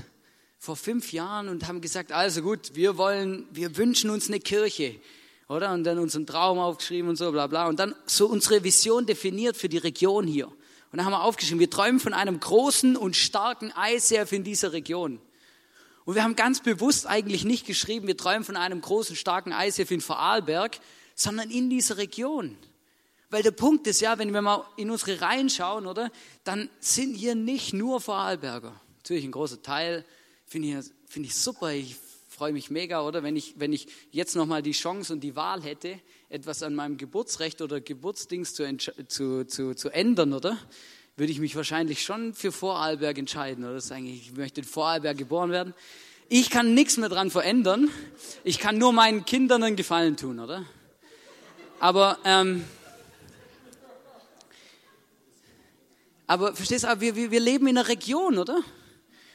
vor 0.58 0.76
fünf 0.76 1.12
Jahren 1.12 1.48
und 1.48 1.68
haben 1.68 1.80
gesagt, 1.80 2.12
also 2.12 2.42
gut, 2.42 2.74
wir 2.74 2.96
wollen, 2.96 3.46
wir 3.50 3.76
wünschen 3.76 4.10
uns 4.10 4.28
eine 4.28 4.40
Kirche, 4.40 4.96
oder? 5.48 5.72
Und 5.72 5.84
dann 5.84 5.98
unseren 5.98 6.26
Traum 6.26 6.58
aufgeschrieben 6.58 7.10
und 7.10 7.16
so, 7.16 7.30
bla, 7.30 7.46
bla. 7.46 7.66
Und 7.68 7.78
dann 7.78 7.94
so 8.06 8.26
unsere 8.26 8.64
Vision 8.64 9.04
definiert 9.04 9.56
für 9.56 9.68
die 9.68 9.78
Region 9.78 10.26
hier. 10.26 10.48
Und 10.48 10.96
dann 10.96 11.04
haben 11.04 11.12
wir 11.12 11.22
aufgeschrieben, 11.22 11.60
wir 11.60 11.70
träumen 11.70 12.00
von 12.00 12.14
einem 12.14 12.40
großen 12.40 12.96
und 12.96 13.16
starken 13.16 13.72
ICF 13.76 14.32
in 14.32 14.44
dieser 14.44 14.72
Region. 14.72 15.20
Und 16.04 16.14
wir 16.14 16.24
haben 16.24 16.36
ganz 16.36 16.62
bewusst 16.62 17.06
eigentlich 17.06 17.44
nicht 17.44 17.66
geschrieben, 17.66 18.06
wir 18.06 18.16
träumen 18.16 18.44
von 18.44 18.56
einem 18.56 18.80
großen, 18.80 19.16
starken 19.16 19.52
ICF 19.52 19.90
in 19.90 20.00
Vorarlberg, 20.00 20.78
sondern 21.14 21.50
in 21.50 21.70
dieser 21.70 21.98
Region. 21.98 22.56
Weil 23.28 23.42
der 23.42 23.52
Punkt 23.52 23.86
ist 23.86 24.00
ja, 24.00 24.18
wenn 24.18 24.32
wir 24.32 24.42
mal 24.42 24.64
in 24.76 24.90
unsere 24.90 25.20
Reihen 25.20 25.50
schauen, 25.50 25.86
oder, 25.86 26.10
dann 26.44 26.68
sind 26.80 27.14
hier 27.14 27.34
nicht 27.34 27.72
nur 27.72 28.00
Vorarlberger. 28.00 28.80
Natürlich 28.96 29.24
ein 29.24 29.32
großer 29.32 29.62
Teil, 29.62 30.04
Finde 30.50 30.80
ich, 30.80 30.84
find 31.06 31.26
ich 31.26 31.36
super. 31.36 31.70
Ich 31.70 31.94
freue 32.28 32.52
mich 32.52 32.70
mega, 32.70 33.06
oder? 33.06 33.22
Wenn 33.22 33.36
ich, 33.36 33.54
wenn 33.60 33.72
ich 33.72 33.86
jetzt 34.10 34.34
nochmal 34.34 34.62
die 34.62 34.72
Chance 34.72 35.12
und 35.12 35.20
die 35.20 35.36
Wahl 35.36 35.62
hätte, 35.62 36.00
etwas 36.28 36.64
an 36.64 36.74
meinem 36.74 36.96
Geburtsrecht 36.96 37.62
oder 37.62 37.80
Geburtsdings 37.80 38.54
zu, 38.54 38.76
zu, 39.06 39.46
zu, 39.46 39.74
zu 39.74 39.90
ändern, 39.90 40.32
oder? 40.32 40.58
Würde 41.20 41.32
ich 41.32 41.38
mich 41.38 41.54
wahrscheinlich 41.54 42.02
schon 42.02 42.32
für 42.32 42.50
Vorarlberg 42.50 43.18
entscheiden, 43.18 43.66
oder? 43.66 43.78
Sagen, 43.82 44.06
ich 44.06 44.32
möchte 44.32 44.62
in 44.62 44.66
Vorarlberg 44.66 45.18
geboren 45.18 45.50
werden. 45.50 45.74
Ich 46.30 46.48
kann 46.48 46.72
nichts 46.72 46.96
mehr 46.96 47.10
dran 47.10 47.30
verändern. 47.30 47.90
Ich 48.42 48.58
kann 48.58 48.78
nur 48.78 48.94
meinen 48.94 49.26
Kindern 49.26 49.62
einen 49.62 49.76
Gefallen 49.76 50.16
tun, 50.16 50.40
oder? 50.40 50.64
Aber, 51.78 52.16
ähm, 52.24 52.64
aber 56.26 56.56
verstehst 56.56 56.84
du, 56.84 57.00
wir, 57.02 57.14
wir, 57.14 57.40
leben 57.40 57.66
in 57.66 57.76
einer 57.76 57.88
Region, 57.88 58.38
oder? 58.38 58.58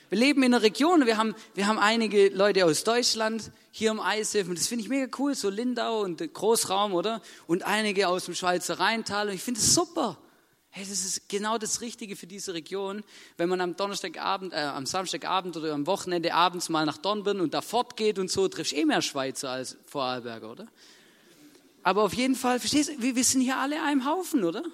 Wir 0.10 0.18
leben 0.18 0.42
in 0.42 0.56
einer 0.56 0.64
Region, 0.64 1.06
wir 1.06 1.18
haben, 1.18 1.36
wir 1.54 1.68
haben 1.68 1.78
einige 1.78 2.30
Leute 2.30 2.66
aus 2.66 2.84
Deutschland 2.84 3.52
hier 3.70 3.92
im 3.92 4.00
Eishilfen. 4.00 4.56
Das 4.56 4.66
finde 4.66 4.84
ich 4.86 4.90
mega 4.90 5.16
cool, 5.20 5.36
so 5.36 5.52
Lindau 5.52 6.02
und 6.02 6.34
Großraum, 6.34 6.96
oder? 6.96 7.22
Und 7.46 7.62
einige 7.62 8.08
aus 8.08 8.26
dem 8.26 8.34
Schweizer 8.34 8.80
Rheintal. 8.80 9.28
Und 9.28 9.36
ich 9.36 9.44
finde 9.44 9.60
es 9.60 9.76
super. 9.76 10.18
Hey, 10.78 10.84
das 10.84 11.06
ist 11.06 11.30
genau 11.30 11.58
das 11.58 11.80
Richtige 11.80 12.18
für 12.18 12.28
diese 12.28 12.54
Region. 12.54 13.06
Wenn 13.38 13.48
man 13.48 13.62
am 13.62 13.78
Donnerstagabend, 13.78 14.52
äh, 14.52 14.58
am 14.58 14.86
Samstagabend 14.86 15.56
oder 15.56 15.74
am 15.74 15.88
Wochenende 15.88 16.34
abends 16.34 16.68
mal 16.68 16.86
nach 16.86 16.98
Dornbirn 16.98 17.40
und 17.40 17.54
da 17.54 17.62
fortgeht 17.62 18.20
und 18.20 18.30
so, 18.30 18.50
triffst 18.50 18.74
eh 18.74 18.84
mehr 18.84 19.02
Schweizer 19.02 19.52
als 19.52 19.78
Vorarlberger, 19.86 20.52
oder? 20.52 20.68
aber 21.82 22.04
auf 22.04 22.14
jeden 22.14 22.36
Fall, 22.36 22.60
verstehst 22.60 22.90
du, 22.90 23.02
wir, 23.02 23.16
wir 23.16 23.24
sind 23.24 23.40
hier 23.40 23.56
alle 23.56 23.82
einem 23.82 24.06
Haufen, 24.06 24.44
oder? 24.44 24.66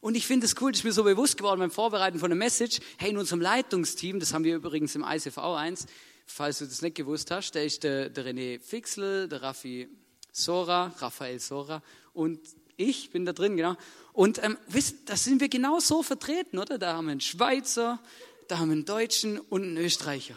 Und 0.00 0.14
ich 0.14 0.26
finde 0.26 0.46
es 0.46 0.54
cool, 0.62 0.72
das 0.72 0.80
ist 0.80 0.84
mir 0.84 0.92
so 0.92 1.04
bewusst 1.04 1.36
geworden 1.36 1.60
beim 1.60 1.70
Vorbereiten 1.70 2.18
von 2.18 2.30
der 2.30 2.38
Message. 2.38 2.80
Hey, 2.96 3.10
in 3.10 3.18
unserem 3.18 3.42
Leitungsteam, 3.42 4.18
das 4.18 4.32
haben 4.32 4.44
wir 4.44 4.56
übrigens 4.56 4.94
im 4.94 5.04
ICV 5.06 5.36
1, 5.36 5.88
falls 6.24 6.60
du 6.60 6.64
das 6.64 6.80
nicht 6.80 6.96
gewusst 6.96 7.30
hast, 7.30 7.54
da 7.54 7.60
ist 7.60 7.84
der, 7.84 8.08
der 8.08 8.24
René 8.24 8.58
Fixel, 8.60 9.28
der 9.28 9.42
Raffi 9.42 9.90
Sora, 10.32 10.94
Raphael 11.00 11.38
Sora 11.38 11.82
und 12.14 12.40
ich 12.76 13.10
bin 13.10 13.24
da 13.24 13.32
drin, 13.32 13.56
genau. 13.56 13.76
Und 14.12 14.42
ähm, 14.42 14.56
wisst, 14.68 15.08
da 15.08 15.16
sind 15.16 15.40
wir 15.40 15.48
genau 15.48 15.78
so 15.80 16.02
vertreten, 16.02 16.58
oder? 16.58 16.78
Da 16.78 16.94
haben 16.94 17.06
wir 17.06 17.12
einen 17.12 17.20
Schweizer, 17.20 18.00
da 18.48 18.58
haben 18.58 18.68
wir 18.68 18.74
einen 18.74 18.84
Deutschen 18.84 19.38
und 19.38 19.62
einen 19.62 19.76
Österreicher. 19.76 20.36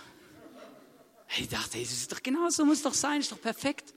Ich 1.38 1.50
dachte, 1.50 1.80
das 1.80 1.92
ist 1.92 2.12
doch 2.12 2.24
genau 2.24 2.50
so, 2.50 2.66
muss 2.66 2.82
doch 2.82 2.94
sein, 2.94 3.20
ist 3.20 3.32
doch 3.32 3.42
perfekt. 3.42 3.94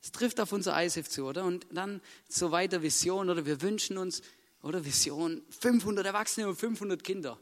Es 0.00 0.12
trifft 0.12 0.40
auf 0.40 0.52
unser 0.52 0.82
ISF 0.82 1.08
zu, 1.08 1.24
oder? 1.24 1.44
Und 1.44 1.66
dann 1.70 2.00
so 2.28 2.50
weiter 2.50 2.82
Vision, 2.82 3.28
oder? 3.28 3.44
Wir 3.44 3.60
wünschen 3.60 3.98
uns, 3.98 4.22
oder? 4.62 4.84
Vision, 4.84 5.42
500 5.60 6.06
Erwachsene 6.06 6.48
und 6.48 6.56
500 6.56 7.02
Kinder. 7.04 7.38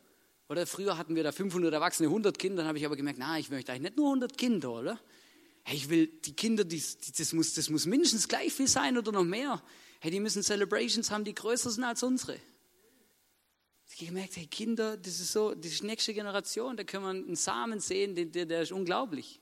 Oder 0.49 0.67
früher 0.67 0.97
hatten 0.97 1.17
wir 1.17 1.25
da 1.25 1.33
500 1.33 1.73
Erwachsene, 1.73 2.09
100 2.09 2.39
Kinder, 2.39 2.59
dann 2.59 2.69
habe 2.69 2.79
ich 2.79 2.87
aber 2.87 2.97
gemerkt, 2.97 3.19
na, 3.19 3.39
ich 3.39 3.51
möchte 3.51 3.73
eigentlich 3.73 3.83
nicht 3.83 3.97
nur 3.97 4.07
100 4.07 4.39
Kinder, 4.39 4.73
oder? 4.73 5.01
Hey, 5.68 5.79
ich 5.79 5.88
will 5.88 6.07
die 6.07 6.33
Kinder, 6.33 6.62
die, 6.64 6.81
das, 7.18 7.33
muss, 7.33 7.55
das 7.55 7.70
muss 7.70 7.87
mindestens 7.87 8.29
gleich 8.29 8.52
viel 8.52 8.68
sein 8.68 8.96
oder 8.96 9.11
noch 9.11 9.24
mehr. 9.24 9.61
Hey, 9.98 10.12
die 10.12 10.20
müssen 10.20 10.44
Celebrations 10.44 11.11
haben, 11.11 11.24
die 11.24 11.35
größer 11.35 11.70
sind 11.70 11.83
als 11.83 12.05
unsere. 12.05 12.38
Ich 13.88 13.96
habe 14.02 14.07
gemerkt, 14.07 14.37
hey, 14.37 14.46
Kinder, 14.46 14.96
das 14.96 15.18
ist 15.18 15.33
so, 15.33 15.57
das 15.57 15.72
ist 15.72 15.83
die 15.83 15.87
nächste 15.87 16.14
Generation, 16.14 16.76
da 16.76 16.85
können 16.85 17.02
wir 17.02 17.11
einen 17.11 17.35
Samen 17.35 17.81
sehen, 17.81 18.14
der, 18.14 18.26
der, 18.26 18.46
der 18.46 18.62
ist 18.62 18.70
unglaublich. 18.70 19.40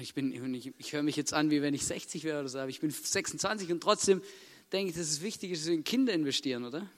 Ich, 0.00 0.14
bin, 0.14 0.32
ich, 0.54 0.72
ich 0.78 0.92
höre 0.94 1.02
mich 1.02 1.16
jetzt 1.16 1.34
an, 1.34 1.50
wie 1.50 1.60
wenn 1.60 1.74
ich 1.74 1.84
60 1.84 2.24
wäre 2.24 2.40
oder 2.40 2.48
so, 2.48 2.58
aber 2.58 2.70
ich 2.70 2.80
bin 2.80 2.88
26 2.88 3.70
und 3.72 3.82
trotzdem 3.82 4.22
denke 4.72 4.88
ich, 4.88 4.96
dass 4.96 5.06
es 5.06 5.20
wichtig 5.20 5.50
ist, 5.50 5.64
dass 5.64 5.68
wir 5.68 5.74
in 5.74 5.84
Kinder 5.84 6.14
investieren, 6.14 6.64
oder? 6.64 6.88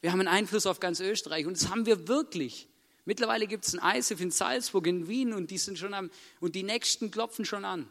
Wir 0.00 0.12
haben 0.12 0.20
einen 0.20 0.28
Einfluss 0.28 0.64
auf 0.64 0.80
ganz 0.80 0.98
Österreich 0.98 1.46
und 1.46 1.60
das 1.60 1.68
haben 1.68 1.84
wir 1.84 2.08
wirklich. 2.08 2.68
Mittlerweile 3.04 3.46
gibt 3.46 3.66
es 3.66 3.76
ein 3.76 3.98
ISIF 3.98 4.20
in 4.20 4.30
Salzburg, 4.30 4.86
in 4.86 5.08
Wien 5.08 5.32
und 5.32 5.50
die 5.50 5.58
sind 5.58 5.78
schon 5.78 5.94
am, 5.94 6.10
und 6.40 6.54
die 6.54 6.62
nächsten 6.62 7.10
klopfen 7.10 7.44
schon 7.44 7.64
an. 7.64 7.88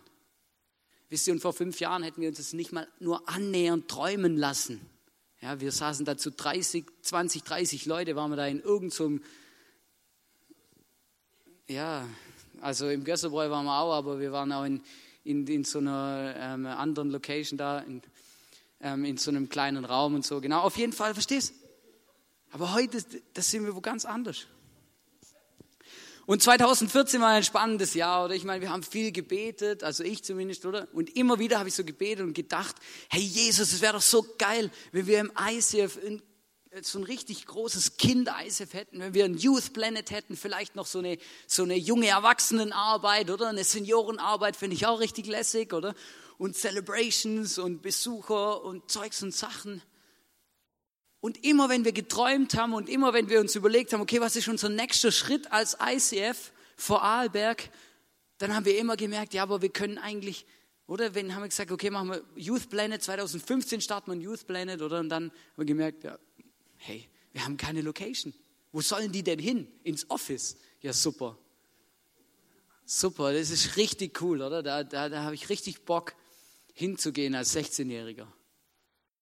Wisst 1.09 1.27
ihr, 1.27 1.33
und 1.33 1.41
vor 1.41 1.51
fünf 1.51 1.81
Jahren 1.81 2.03
hätten 2.03 2.21
wir 2.21 2.29
uns 2.29 2.37
das 2.37 2.53
nicht 2.53 2.71
mal 2.71 2.87
nur 2.99 3.27
annähernd 3.27 3.89
träumen 3.89 4.37
lassen. 4.37 4.79
Ja, 5.41 5.59
wir 5.59 5.71
saßen 5.71 6.05
da 6.05 6.17
zu 6.17 6.31
30, 6.31 6.85
20, 7.01 7.43
30 7.43 7.85
Leute, 7.85 8.15
waren 8.15 8.31
wir 8.31 8.37
da 8.37 8.47
in 8.47 8.61
irgendeinem, 8.61 9.17
so 9.19 9.25
ja, 11.67 12.07
also 12.61 12.89
im 12.89 13.03
Gösserbräu 13.03 13.49
waren 13.49 13.65
wir 13.65 13.77
auch, 13.77 13.93
aber 13.93 14.19
wir 14.19 14.31
waren 14.31 14.51
auch 14.51 14.63
in, 14.63 14.81
in, 15.23 15.47
in 15.47 15.63
so 15.63 15.79
einer 15.79 16.33
ähm, 16.37 16.65
anderen 16.65 17.09
Location 17.09 17.57
da, 17.57 17.79
in, 17.79 18.01
ähm, 18.79 19.03
in 19.03 19.17
so 19.17 19.31
einem 19.31 19.49
kleinen 19.49 19.83
Raum 19.83 20.15
und 20.15 20.25
so. 20.25 20.39
Genau, 20.41 20.61
auf 20.61 20.77
jeden 20.77 20.93
Fall, 20.93 21.13
verstehst 21.13 21.53
Aber 22.51 22.73
heute, 22.73 23.03
das 23.33 23.49
sind 23.51 23.65
wir 23.65 23.75
wo 23.75 23.81
ganz 23.81 24.05
anders. 24.05 24.47
Und 26.25 26.43
2014 26.43 27.19
war 27.19 27.29
ein 27.29 27.43
spannendes 27.43 27.93
Jahr, 27.93 28.25
oder? 28.25 28.35
Ich 28.35 28.43
meine, 28.43 28.61
wir 28.61 28.69
haben 28.69 28.83
viel 28.83 29.11
gebetet, 29.11 29.83
also 29.83 30.03
ich 30.03 30.23
zumindest, 30.23 30.65
oder? 30.65 30.87
Und 30.93 31.15
immer 31.15 31.39
wieder 31.39 31.57
habe 31.59 31.69
ich 31.69 31.75
so 31.75 31.83
gebetet 31.83 32.23
und 32.25 32.33
gedacht, 32.33 32.75
hey 33.09 33.21
Jesus, 33.21 33.73
es 33.73 33.81
wäre 33.81 33.93
doch 33.93 34.01
so 34.01 34.25
geil, 34.37 34.69
wenn 34.91 35.07
wir 35.07 35.19
im 35.19 35.31
ICF 35.49 35.99
so 36.81 36.99
ein 36.99 37.03
richtig 37.03 37.45
großes 37.47 37.97
Kind-ISF 37.97 38.73
hätten, 38.73 38.99
wenn 38.99 39.13
wir 39.13 39.25
ein 39.25 39.37
Youth 39.37 39.73
Planet 39.73 40.09
hätten, 40.09 40.37
vielleicht 40.37 40.75
noch 40.75 40.85
so 40.85 40.99
eine, 40.99 41.17
so 41.45 41.63
eine 41.63 41.75
junge 41.75 42.07
Erwachsenenarbeit, 42.07 43.29
oder? 43.29 43.49
Eine 43.49 43.65
Seniorenarbeit 43.65 44.55
finde 44.55 44.75
ich 44.75 44.85
auch 44.85 45.01
richtig 45.01 45.27
lässig, 45.27 45.73
oder? 45.73 45.93
Und 46.37 46.55
Celebrations 46.55 47.57
und 47.57 47.81
Besucher 47.81 48.63
und 48.63 48.89
Zeugs 48.89 49.21
und 49.21 49.35
Sachen. 49.35 49.81
Und 51.21 51.45
immer 51.45 51.69
wenn 51.69 51.85
wir 51.85 51.91
geträumt 51.93 52.55
haben 52.55 52.73
und 52.73 52.89
immer 52.89 53.13
wenn 53.13 53.29
wir 53.29 53.39
uns 53.39 53.55
überlegt 53.55 53.93
haben, 53.93 54.01
okay, 54.01 54.19
was 54.19 54.35
ist 54.35 54.47
unser 54.47 54.69
nächster 54.69 55.11
Schritt 55.11 55.51
als 55.51 55.77
ICF 55.79 56.51
vor 56.75 57.03
Arlberg, 57.03 57.69
dann 58.39 58.55
haben 58.55 58.65
wir 58.65 58.77
immer 58.79 58.97
gemerkt, 58.97 59.35
ja, 59.35 59.43
aber 59.43 59.61
wir 59.61 59.69
können 59.69 59.99
eigentlich, 59.99 60.47
oder? 60.87 61.13
Wenn 61.13 61.35
haben 61.35 61.43
wir 61.43 61.49
gesagt, 61.49 61.71
okay, 61.71 61.91
machen 61.91 62.09
wir 62.09 62.23
Youth 62.35 62.69
Planet, 62.69 63.03
2015 63.03 63.81
starten 63.81 64.07
wir 64.09 64.15
ein 64.15 64.21
Youth 64.21 64.47
Planet, 64.47 64.81
oder? 64.81 64.99
Und 64.99 65.09
dann 65.09 65.25
haben 65.25 65.57
wir 65.57 65.65
gemerkt, 65.65 66.03
ja, 66.03 66.17
hey, 66.77 67.07
wir 67.33 67.45
haben 67.45 67.55
keine 67.55 67.81
Location. 67.81 68.33
Wo 68.71 68.81
sollen 68.81 69.11
die 69.11 69.21
denn 69.21 69.37
hin? 69.37 69.67
Ins 69.83 70.09
Office. 70.09 70.57
Ja, 70.81 70.91
super. 70.91 71.37
Super, 72.83 73.31
das 73.31 73.51
ist 73.51 73.77
richtig 73.77 74.19
cool, 74.21 74.41
oder? 74.41 74.63
Da, 74.63 74.83
da, 74.83 75.07
da 75.07 75.23
habe 75.23 75.35
ich 75.35 75.49
richtig 75.49 75.85
Bock 75.85 76.15
hinzugehen 76.73 77.35
als 77.35 77.55
16-Jähriger. 77.55 78.27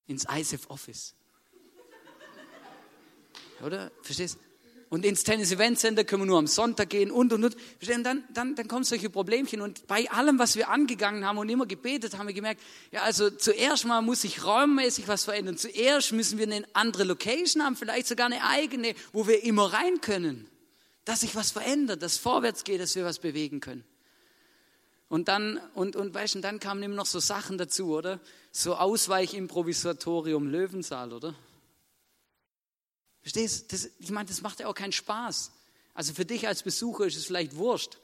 Ins 0.07 0.25
ISF 0.25 0.69
Office. 0.69 1.13
Oder? 3.61 3.91
Verstehst 4.01 4.37
und 4.89 5.05
ins 5.05 5.23
Tennis 5.23 5.51
Event 5.51 5.77
Center 5.77 6.03
können 6.03 6.23
wir 6.23 6.27
nur 6.27 6.39
am 6.39 6.47
Sonntag 6.47 6.89
gehen 6.89 7.11
und 7.11 7.31
und 7.31 7.43
und. 7.43 7.55
Und 7.55 8.05
dann, 8.05 8.23
dann, 8.33 8.55
dann 8.55 8.67
kommen 8.67 8.83
solche 8.83 9.09
Problemchen. 9.09 9.61
Und 9.61 9.85
bei 9.85 10.09
allem, 10.09 10.39
was 10.39 10.55
wir 10.55 10.69
angegangen 10.69 11.25
haben 11.25 11.37
und 11.37 11.47
immer 11.47 11.67
gebetet, 11.67 12.17
haben 12.17 12.27
wir 12.27 12.33
gemerkt, 12.33 12.61
ja, 12.91 13.03
also 13.03 13.29
zuerst 13.29 13.85
mal 13.85 14.01
muss 14.01 14.21
sich 14.21 14.43
räummäßig 14.43 15.07
was 15.07 15.25
verändern. 15.25 15.57
Zuerst 15.57 16.11
müssen 16.11 16.39
wir 16.39 16.47
eine 16.47 16.65
andere 16.73 17.03
Location 17.03 17.63
haben, 17.63 17.75
vielleicht 17.75 18.07
sogar 18.07 18.25
eine 18.25 18.43
eigene, 18.43 18.95
wo 19.13 19.27
wir 19.27 19.43
immer 19.43 19.71
rein 19.71 20.01
können. 20.01 20.49
Dass 21.05 21.21
sich 21.21 21.35
was 21.35 21.51
verändert, 21.51 22.01
dass 22.01 22.17
vorwärts 22.17 22.63
geht, 22.63 22.81
dass 22.81 22.95
wir 22.95 23.05
was 23.05 23.19
bewegen 23.19 23.59
können. 23.59 23.83
Und 25.07 25.27
dann, 25.27 25.59
und, 25.75 25.95
und 25.95 26.13
weißt 26.13 26.35
du, 26.35 26.39
dann 26.39 26.59
kamen 26.59 26.81
immer 26.81 26.95
noch 26.95 27.05
so 27.05 27.19
Sachen 27.19 27.59
dazu, 27.59 27.95
oder? 27.95 28.19
So 28.51 28.75
Ausweichimprovisatorium 28.75 30.47
Löwensaal, 30.47 31.13
oder? 31.13 31.35
Verstehst 33.21 33.71
du? 33.71 33.77
Ich 33.99 34.11
meine, 34.11 34.27
das 34.27 34.41
macht 34.41 34.59
ja 34.59 34.67
auch 34.67 34.75
keinen 34.75 34.91
Spaß. 34.91 35.51
Also 35.93 36.13
für 36.13 36.25
dich 36.25 36.47
als 36.47 36.63
Besucher 36.63 37.05
ist 37.05 37.17
es 37.17 37.25
vielleicht 37.25 37.55
wurscht. 37.55 37.97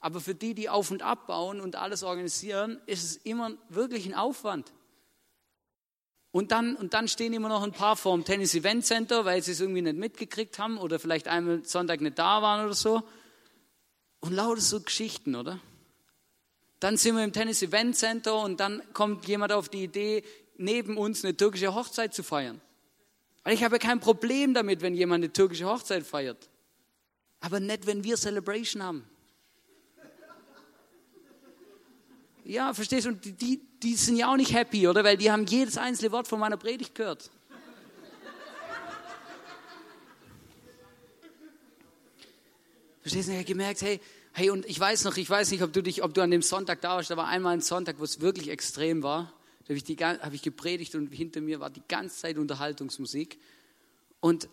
Aber 0.00 0.20
für 0.20 0.34
die, 0.34 0.54
die 0.54 0.68
auf 0.68 0.90
und 0.90 1.02
abbauen 1.02 1.60
und 1.60 1.76
alles 1.76 2.02
organisieren, 2.02 2.80
ist 2.86 3.04
es 3.04 3.16
immer 3.16 3.52
wirklich 3.68 4.06
ein 4.06 4.14
Aufwand. 4.14 4.72
Und 6.30 6.52
dann, 6.52 6.76
und 6.76 6.94
dann 6.94 7.08
stehen 7.08 7.32
immer 7.32 7.48
noch 7.48 7.62
ein 7.62 7.72
paar 7.72 7.96
vor 7.96 8.14
dem 8.14 8.24
Tennis 8.24 8.54
Event 8.54 8.84
Center, 8.84 9.24
weil 9.24 9.42
sie 9.42 9.52
es 9.52 9.60
irgendwie 9.60 9.82
nicht 9.82 9.96
mitgekriegt 9.96 10.58
haben 10.58 10.78
oder 10.78 10.98
vielleicht 10.98 11.26
einmal 11.26 11.64
Sonntag 11.64 12.00
nicht 12.00 12.18
da 12.18 12.42
waren 12.42 12.64
oder 12.64 12.74
so. 12.74 13.02
Und 14.20 14.32
lauter 14.32 14.60
so 14.60 14.80
Geschichten, 14.80 15.34
oder? 15.34 15.58
Dann 16.80 16.96
sind 16.96 17.16
wir 17.16 17.24
im 17.24 17.32
Tennis 17.32 17.62
Event 17.62 17.96
Center 17.96 18.36
und 18.40 18.60
dann 18.60 18.82
kommt 18.92 19.26
jemand 19.26 19.52
auf 19.52 19.68
die 19.68 19.82
Idee, 19.84 20.22
neben 20.56 20.96
uns 20.96 21.24
eine 21.24 21.36
türkische 21.36 21.74
Hochzeit 21.74 22.14
zu 22.14 22.22
feiern. 22.22 22.60
Weil 23.44 23.54
ich 23.54 23.64
habe 23.64 23.78
kein 23.78 24.00
Problem 24.00 24.54
damit, 24.54 24.82
wenn 24.82 24.94
jemand 24.94 25.24
eine 25.24 25.32
türkische 25.32 25.66
Hochzeit 25.66 26.04
feiert. 26.04 26.48
Aber 27.40 27.60
nicht, 27.60 27.86
wenn 27.86 28.04
wir 28.04 28.16
Celebration 28.16 28.82
haben. 28.82 29.04
Ja, 32.44 32.72
verstehst 32.72 33.06
du? 33.06 33.10
Und 33.10 33.24
die, 33.40 33.60
die 33.82 33.94
sind 33.94 34.16
ja 34.16 34.32
auch 34.32 34.36
nicht 34.36 34.54
happy, 34.54 34.88
oder? 34.88 35.04
Weil 35.04 35.18
die 35.18 35.30
haben 35.30 35.44
jedes 35.44 35.76
einzelne 35.76 36.12
Wort 36.12 36.26
von 36.26 36.40
meiner 36.40 36.56
Predigt 36.56 36.94
gehört. 36.94 37.30
Verstehst 43.02 43.28
du? 43.28 43.32
Ich 43.32 43.38
habe 43.38 43.46
gemerkt, 43.46 43.82
hey, 43.82 44.00
hey, 44.32 44.50
und 44.50 44.66
ich 44.66 44.78
weiß 44.78 45.04
noch, 45.04 45.16
ich 45.16 45.28
weiß 45.28 45.50
nicht, 45.50 45.62
ob 45.62 45.72
du 45.72 45.82
dich, 45.82 46.02
ob 46.02 46.14
du 46.14 46.20
an 46.22 46.30
dem 46.30 46.42
Sonntag 46.42 46.80
da 46.80 46.96
warst. 46.96 47.10
Da 47.10 47.16
war 47.16 47.28
einmal 47.28 47.54
ein 47.54 47.60
Sonntag, 47.60 47.98
wo 47.98 48.04
es 48.04 48.20
wirklich 48.20 48.48
extrem 48.48 49.02
war. 49.02 49.32
Da 49.68 49.74
habe 49.74 49.84
ich, 49.86 50.00
hab 50.00 50.32
ich 50.32 50.42
gepredigt 50.42 50.94
und 50.94 51.08
hinter 51.08 51.42
mir 51.42 51.60
war 51.60 51.68
die 51.68 51.82
ganze 51.86 52.16
Zeit 52.16 52.38
Unterhaltungsmusik. 52.38 53.38
Und, 54.20 54.48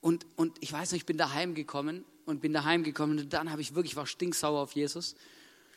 und, 0.00 0.26
und 0.34 0.58
ich 0.60 0.72
weiß 0.72 0.90
noch, 0.90 0.96
ich 0.96 1.06
bin 1.06 1.16
daheim 1.16 1.54
gekommen 1.54 2.04
und 2.26 2.40
bin 2.40 2.52
daheim 2.52 2.82
gekommen 2.82 3.20
und 3.20 3.32
dann 3.32 3.52
habe 3.52 3.62
ich 3.62 3.76
wirklich, 3.76 3.94
war 3.94 4.06
stinksauer 4.06 4.60
auf 4.60 4.72
Jesus. 4.72 5.14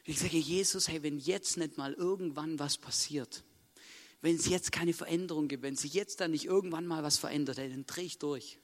Ich 0.03 0.17
sage, 0.17 0.37
Jesus, 0.37 0.87
hey, 0.87 1.03
wenn 1.03 1.19
jetzt 1.19 1.57
nicht 1.57 1.77
mal 1.77 1.93
irgendwann 1.93 2.57
was 2.57 2.79
passiert, 2.79 3.43
wenn 4.21 4.35
es 4.35 4.47
jetzt 4.47 4.71
keine 4.71 4.93
Veränderung 4.93 5.47
gibt, 5.47 5.61
wenn 5.61 5.75
sich 5.75 5.93
jetzt 5.93 6.19
dann 6.19 6.31
nicht 6.31 6.45
irgendwann 6.45 6.87
mal 6.87 7.03
was 7.03 7.19
verändert, 7.19 7.59
hey, 7.59 7.69
dann 7.69 7.85
drehe 7.85 8.05
ich 8.05 8.17
durch. 8.17 8.57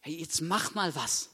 Hey, 0.00 0.16
jetzt 0.16 0.40
mach 0.40 0.74
mal 0.74 0.94
was. 0.94 1.28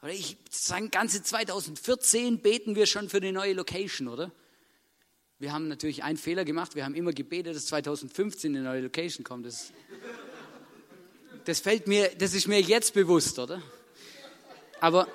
Oder 0.00 0.12
ich 0.12 0.38
sagen, 0.48 0.90
ganze 0.90 1.22
2014 1.22 2.40
beten 2.40 2.76
wir 2.76 2.86
schon 2.86 3.10
für 3.10 3.20
die 3.20 3.32
neue 3.32 3.52
Location, 3.52 4.08
oder? 4.08 4.32
Wir 5.40 5.52
haben 5.52 5.68
natürlich 5.68 6.04
einen 6.04 6.18
Fehler 6.18 6.44
gemacht. 6.44 6.74
Wir 6.74 6.84
haben 6.84 6.94
immer 6.94 7.12
gebetet, 7.12 7.56
dass 7.56 7.66
2015 7.66 8.54
eine 8.54 8.62
neue 8.62 8.82
Location 8.82 9.24
kommt. 9.24 9.46
Das, 9.46 9.72
das 11.46 11.60
fällt 11.60 11.88
mir, 11.88 12.10
das 12.16 12.34
ist 12.34 12.46
mir 12.46 12.60
jetzt 12.60 12.94
bewusst, 12.94 13.38
oder? 13.38 13.62
Aber 14.80 15.08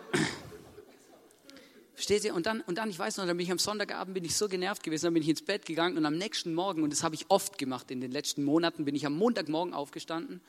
Versteht 1.93 2.25
ihr? 2.25 2.35
Und 2.35 2.45
dann, 2.45 2.59
und 2.61 2.77
dann, 2.77 2.89
ich 2.89 2.99
weiß 2.99 3.17
noch, 3.17 3.25
dann 3.25 3.38
bin 3.38 3.45
ich 3.45 3.51
am 3.51 3.57
Sonntagabend 3.57 4.13
bin 4.13 4.25
ich 4.25 4.35
so 4.35 4.49
genervt 4.49 4.83
gewesen, 4.83 5.05
dann 5.05 5.13
bin 5.13 5.23
ich 5.23 5.29
ins 5.29 5.41
Bett 5.41 5.65
gegangen 5.65 5.97
und 5.97 6.05
am 6.05 6.17
nächsten 6.17 6.53
Morgen, 6.53 6.83
und 6.83 6.91
das 6.91 7.03
habe 7.03 7.15
ich 7.15 7.25
oft 7.29 7.57
gemacht 7.57 7.89
in 7.89 8.01
den 8.01 8.11
letzten 8.11 8.43
Monaten, 8.43 8.83
bin 8.83 8.95
ich 8.95 9.05
am 9.05 9.17
Montagmorgen 9.17 9.73
aufgestanden, 9.73 10.41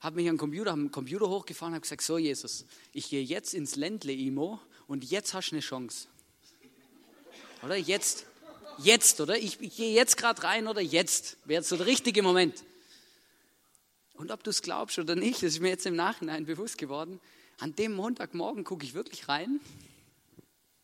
habe 0.00 0.16
mich 0.16 0.28
am 0.28 0.38
Computer, 0.38 0.70
habe 0.70 0.80
den 0.80 0.92
Computer 0.92 1.28
hochgefahren, 1.28 1.74
habe 1.74 1.82
gesagt, 1.82 2.02
so 2.02 2.18
Jesus, 2.18 2.66
ich 2.92 3.10
gehe 3.10 3.22
jetzt 3.22 3.52
ins 3.52 3.74
Ländle 3.74 4.12
Imo 4.12 4.60
und 4.86 5.04
jetzt 5.04 5.34
hast 5.34 5.50
du 5.50 5.56
eine 5.56 5.60
Chance. 5.60 6.06
Oder 7.64 7.76
jetzt, 7.76 8.26
Jetzt, 8.82 9.20
oder? 9.20 9.36
Ich, 9.36 9.60
ich 9.60 9.76
gehe 9.76 9.94
jetzt 9.94 10.16
gerade 10.16 10.42
rein 10.42 10.66
oder 10.66 10.80
jetzt. 10.80 11.36
Wäre 11.44 11.62
so 11.62 11.76
der 11.76 11.86
richtige 11.86 12.22
Moment. 12.22 12.64
Und 14.14 14.30
ob 14.30 14.44
du 14.44 14.50
es 14.50 14.62
glaubst 14.62 14.98
oder 14.98 15.16
nicht, 15.16 15.36
das 15.36 15.54
ist 15.54 15.60
mir 15.60 15.70
jetzt 15.70 15.86
im 15.86 15.96
Nachhinein 15.96 16.46
bewusst 16.46 16.78
geworden. 16.78 17.20
An 17.58 17.74
dem 17.74 17.92
Montagmorgen 17.92 18.64
gucke 18.64 18.84
ich 18.84 18.94
wirklich 18.94 19.28
rein. 19.28 19.60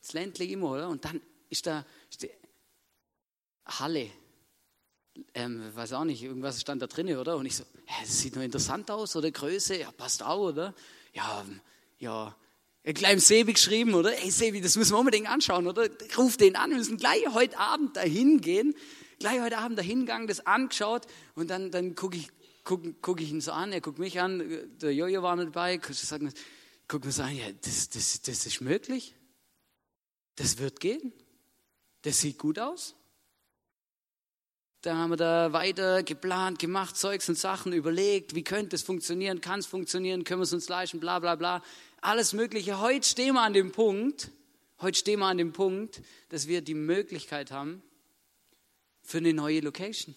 Das 0.01 0.13
Ländle 0.13 0.45
immer, 0.45 0.71
oder? 0.73 0.89
Und 0.89 1.05
dann 1.05 1.21
ist 1.51 1.67
da 1.67 1.85
ist 2.11 2.27
Halle. 3.67 4.11
Ähm, 5.35 5.75
weiß 5.75 5.93
auch 5.95 6.05
nicht, 6.05 6.23
irgendwas 6.23 6.61
stand 6.61 6.81
da 6.81 6.87
drin, 6.87 7.15
oder? 7.17 7.37
Und 7.37 7.47
ich 7.47 7.57
so, 7.57 7.65
hä, 7.87 8.03
das 8.03 8.19
sieht 8.21 8.35
nur 8.35 8.45
interessant 8.45 8.91
aus, 8.91 9.17
oder 9.17 9.31
Größe, 9.31 9.79
ja, 9.79 9.91
passt 9.91 10.23
auch, 10.23 10.51
oder? 10.51 10.75
Ja, 11.13 11.45
ja, 11.99 12.37
gleich 12.95 13.13
im 13.13 13.19
Sebi 13.19 13.53
geschrieben, 13.53 13.95
oder? 13.95 14.17
Ey, 14.23 14.31
Sebi, 14.31 14.61
das 14.61 14.77
müssen 14.77 14.93
wir 14.93 14.99
unbedingt 14.99 15.29
anschauen, 15.29 15.67
oder? 15.67 15.89
Ruf 16.17 16.37
den 16.37 16.57
an, 16.57 16.71
wir 16.71 16.79
müssen 16.79 16.97
gleich 16.97 17.27
heute 17.33 17.59
Abend 17.59 17.97
dahin 17.97 18.41
gehen. 18.41 18.75
Gleich 19.19 19.41
heute 19.41 19.59
Abend 19.59 19.79
dahin 19.79 20.01
gegangen, 20.01 20.29
das 20.29 20.47
angeschaut 20.47 21.07
und 21.35 21.49
dann, 21.49 21.73
dann 21.73 21.97
gucke 21.97 22.17
ich, 22.17 22.29
guck, 22.63 22.83
guck 23.03 23.21
ich 23.21 23.31
ihn 23.31 23.41
so 23.41 23.51
an, 23.51 23.73
er 23.73 23.81
guckt 23.81 23.99
mich 23.99 24.21
an, 24.21 24.79
der 24.81 24.95
Jojo 24.95 25.23
war 25.23 25.35
mit 25.35 25.49
dabei, 25.49 25.79
guck 25.79 27.05
mir 27.05 27.11
so 27.11 27.23
an, 27.23 27.37
ja, 27.37 27.47
das, 27.63 27.89
das, 27.89 28.23
das 28.23 28.47
ist 28.47 28.61
möglich. 28.61 29.15
Das 30.37 30.59
wird 30.59 30.79
gehen. 30.79 31.13
Das 32.03 32.21
sieht 32.21 32.39
gut 32.39 32.61
aus. 32.61 32.95
Da 34.83 34.97
haben 34.97 35.11
wir 35.11 35.17
da 35.17 35.53
weiter 35.53 36.05
geplant, 36.05 36.61
gemacht, 36.61 36.97
Zeugs 36.97 37.29
und 37.29 37.37
Sachen 37.37 37.73
überlegt, 37.73 38.37
wie 38.37 38.45
könnte 38.45 38.77
es 38.77 38.83
funktionieren, 38.83 39.41
kann 39.41 39.59
es 39.59 39.67
funktionieren, 39.67 40.23
können 40.23 40.39
wir 40.41 40.45
es 40.45 40.53
uns 40.53 40.69
leisten, 40.69 41.01
bla 41.01 41.19
bla 41.19 41.35
bla. 41.35 41.65
Alles 42.01 42.33
Mögliche. 42.33 42.79
Heute 42.79 43.07
stehen 43.07 43.35
wir 43.35 43.43
an 43.43 43.53
dem 43.53 43.73
Punkt, 43.73 44.31
heute 44.81 44.97
stehen 44.97 45.19
wir 45.19 45.27
an 45.27 45.37
dem 45.37 45.53
Punkt, 45.53 46.01
dass 46.29 46.47
wir 46.47 46.61
die 46.63 46.75
Möglichkeit 46.75 47.51
haben 47.51 47.83
für 49.03 49.19
eine 49.19 49.35
neue 49.35 49.61
Location. 49.61 50.15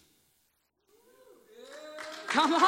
Come 2.31 2.55
on! 2.55 2.61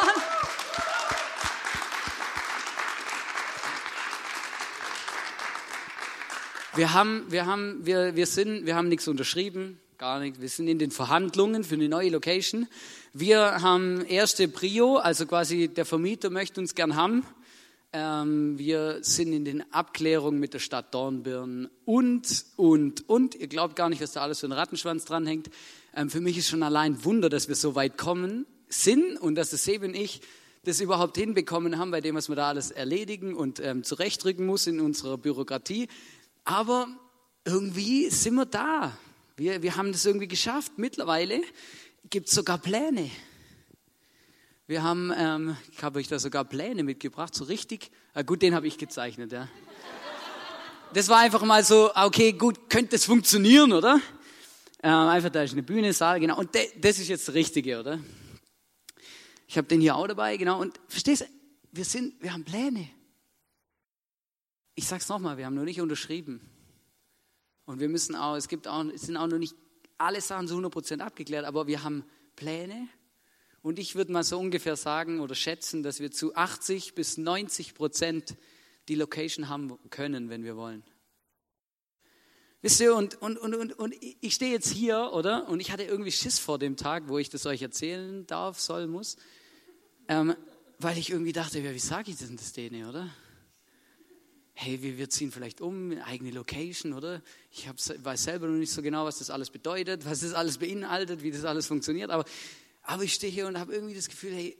Wir 6.75 6.93
haben, 6.93 7.31
wir 7.31 7.45
haben, 7.45 7.85
wir, 7.85 8.15
wir 8.15 8.25
sind, 8.25 8.65
wir 8.65 8.75
haben 8.75 8.87
nichts 8.87 9.07
unterschrieben, 9.07 9.79
gar 9.99 10.19
nicht. 10.19 10.41
Wir 10.41 10.49
sind 10.49 10.67
in 10.67 10.79
den 10.79 10.89
Verhandlungen 10.89 11.63
für 11.63 11.75
eine 11.75 11.87
neue 11.87 12.09
Location. 12.09 12.67
Wir 13.13 13.61
haben 13.61 14.03
erste 14.07 14.47
Prio, 14.47 14.97
also 14.97 15.27
quasi 15.27 15.67
der 15.67 15.85
Vermieter 15.85 16.31
möchte 16.31 16.59
uns 16.59 16.73
gern 16.73 16.95
haben. 16.95 17.23
Ähm, 17.95 18.57
wir 18.57 19.03
sind 19.03 19.33
in 19.33 19.45
den 19.45 19.71
Abklärungen 19.71 20.39
mit 20.39 20.55
der 20.55 20.59
Stadt 20.59 20.95
Dornbirn 20.95 21.69
und, 21.85 22.45
und, 22.55 23.07
und. 23.07 23.35
Ihr 23.35 23.47
glaubt 23.47 23.75
gar 23.75 23.87
nicht, 23.89 24.01
was 24.01 24.13
da 24.13 24.21
alles 24.21 24.39
für 24.39 24.47
ein 24.47 24.51
Rattenschwanz 24.51 25.05
dranhängt. 25.05 25.51
Ähm, 25.95 26.09
für 26.09 26.19
mich 26.19 26.35
ist 26.39 26.49
schon 26.49 26.63
allein 26.63 27.05
Wunder, 27.05 27.29
dass 27.29 27.47
wir 27.47 27.55
so 27.55 27.75
weit 27.75 27.99
kommen 27.99 28.47
sind 28.67 29.17
und 29.17 29.35
dass 29.35 29.51
das 29.51 29.63
Sebe 29.63 29.85
und 29.85 29.95
ich 29.95 30.21
das 30.63 30.81
überhaupt 30.81 31.17
hinbekommen 31.17 31.77
haben, 31.77 31.91
bei 31.91 32.01
dem, 32.01 32.15
was 32.15 32.29
wir 32.29 32.35
da 32.35 32.47
alles 32.47 32.71
erledigen 32.71 33.35
und 33.35 33.59
ähm, 33.59 33.83
zurechtrücken 33.83 34.43
muss 34.43 34.65
in 34.65 34.79
unserer 34.79 35.19
Bürokratie. 35.19 35.87
Aber 36.45 36.87
irgendwie 37.45 38.09
sind 38.09 38.33
wir 38.33 38.47
da. 38.47 38.97
Wir, 39.37 39.61
wir 39.61 39.75
haben 39.75 39.91
das 39.91 40.03
irgendwie 40.05 40.27
geschafft. 40.27 40.73
Mittlerweile 40.77 41.41
gibt 42.09 42.29
es 42.29 42.33
sogar 42.33 42.57
Pläne. 42.57 43.11
Wir 44.73 44.81
haben, 44.81 45.13
ähm, 45.15 45.55
ich 45.71 45.83
habe 45.83 45.99
euch 45.99 46.07
da 46.07 46.17
sogar 46.17 46.45
Pläne 46.45 46.81
mitgebracht, 46.81 47.35
so 47.35 47.43
richtig. 47.43 47.91
Äh, 48.15 48.23
gut, 48.23 48.41
den 48.41 48.55
habe 48.55 48.65
ich 48.65 48.79
gezeichnet, 48.79 49.31
ja. 49.31 49.47
Das 50.95 51.09
war 51.09 51.19
einfach 51.19 51.43
mal 51.43 51.63
so, 51.63 51.91
okay, 51.93 52.33
gut, 52.33 52.71
könnte 52.71 52.93
das 52.93 53.05
funktionieren, 53.05 53.71
oder? 53.71 54.01
Äh, 54.81 54.87
einfach, 54.87 55.29
da 55.29 55.43
ist 55.43 55.51
eine 55.51 55.61
Bühne, 55.61 55.93
Saal, 55.93 56.19
genau. 56.19 56.39
Und 56.39 56.55
de, 56.55 56.71
das 56.81 56.97
ist 56.97 57.07
jetzt 57.07 57.27
das 57.27 57.35
Richtige, 57.35 57.79
oder? 57.79 57.99
Ich 59.47 59.59
habe 59.59 59.67
den 59.67 59.79
hier 59.79 59.95
auch 59.95 60.07
dabei, 60.07 60.37
genau. 60.37 60.59
Und 60.59 60.81
verstehst 60.87 61.21
du, 61.21 61.25
wir 61.71 61.85
sind, 61.85 62.19
wir 62.19 62.33
haben 62.33 62.43
Pläne. 62.43 62.89
Ich 64.73 64.87
sag's 64.87 65.07
nochmal, 65.07 65.37
wir 65.37 65.45
haben 65.45 65.53
noch 65.53 65.65
nicht 65.65 65.81
unterschrieben. 65.81 66.41
Und 67.65 67.79
wir 67.79 67.89
müssen 67.89 68.15
auch, 68.15 68.37
es 68.37 68.47
gibt 68.47 68.67
auch, 68.67 68.83
es 68.85 69.03
sind 69.03 69.17
auch 69.17 69.27
noch 69.27 69.37
nicht 69.37 69.53
alle 69.99 70.19
Sachen 70.19 70.47
zu 70.47 70.57
100% 70.57 70.99
abgeklärt, 70.99 71.45
aber 71.45 71.67
wir 71.67 71.83
haben 71.83 72.03
Pläne. 72.35 72.87
Und 73.63 73.79
ich 73.79 73.95
würde 73.95 74.11
mal 74.11 74.23
so 74.23 74.37
ungefähr 74.37 74.75
sagen 74.75 75.21
oder 75.21 75.35
schätzen, 75.35 75.81
dass 75.83 76.01
wir 76.01 76.11
zu 76.11 76.35
80 76.35 76.93
bis 76.95 77.17
90 77.17 77.73
Prozent 77.73 78.35
die 78.89 78.95
Location 78.95 79.47
haben 79.47 79.79
können, 79.89 80.29
wenn 80.29 80.43
wir 80.43 80.57
wollen. 80.57 80.83
Wisst 82.61 82.81
ihr, 82.81 82.93
und, 82.93 83.21
und, 83.21 83.37
und, 83.37 83.55
und, 83.55 83.73
und 83.73 83.95
ich 84.21 84.33
stehe 84.33 84.51
jetzt 84.51 84.69
hier, 84.69 85.11
oder? 85.13 85.47
Und 85.47 85.61
ich 85.61 85.71
hatte 85.71 85.83
irgendwie 85.83 86.11
Schiss 86.11 86.39
vor 86.39 86.59
dem 86.59 86.75
Tag, 86.75 87.07
wo 87.07 87.17
ich 87.17 87.29
das 87.29 87.45
euch 87.45 87.61
erzählen 87.61 88.27
darf, 88.27 88.59
soll, 88.59 88.85
muss. 88.87 89.15
Ähm, 90.09 90.35
weil 90.79 90.97
ich 90.97 91.09
irgendwie 91.09 91.33
dachte, 91.33 91.59
ja, 91.59 91.73
wie 91.73 91.79
sage 91.79 92.11
ich 92.11 92.17
denn 92.17 92.35
das 92.35 92.51
denen, 92.51 92.87
oder? 92.87 93.09
hey, 94.55 94.81
wir, 94.81 94.97
wir 94.97 95.09
ziehen 95.09 95.31
vielleicht 95.31 95.61
um, 95.61 95.97
eigene 96.05 96.31
Location, 96.31 96.93
oder? 96.93 97.21
Ich 97.51 97.67
hab, 97.67 97.75
weiß 97.77 98.23
selber 98.23 98.47
noch 98.47 98.57
nicht 98.57 98.71
so 98.71 98.81
genau, 98.81 99.05
was 99.05 99.19
das 99.19 99.29
alles 99.29 99.49
bedeutet, 99.49 100.05
was 100.05 100.21
das 100.21 100.33
alles 100.33 100.57
beinhaltet, 100.57 101.23
wie 101.23 101.31
das 101.31 101.43
alles 101.43 101.67
funktioniert, 101.67 102.11
aber, 102.11 102.25
aber 102.83 103.03
ich 103.03 103.13
stehe 103.13 103.31
hier 103.31 103.47
und 103.47 103.57
habe 103.57 103.73
irgendwie 103.73 103.95
das 103.95 104.09
Gefühl, 104.09 104.33
hey, 104.33 104.57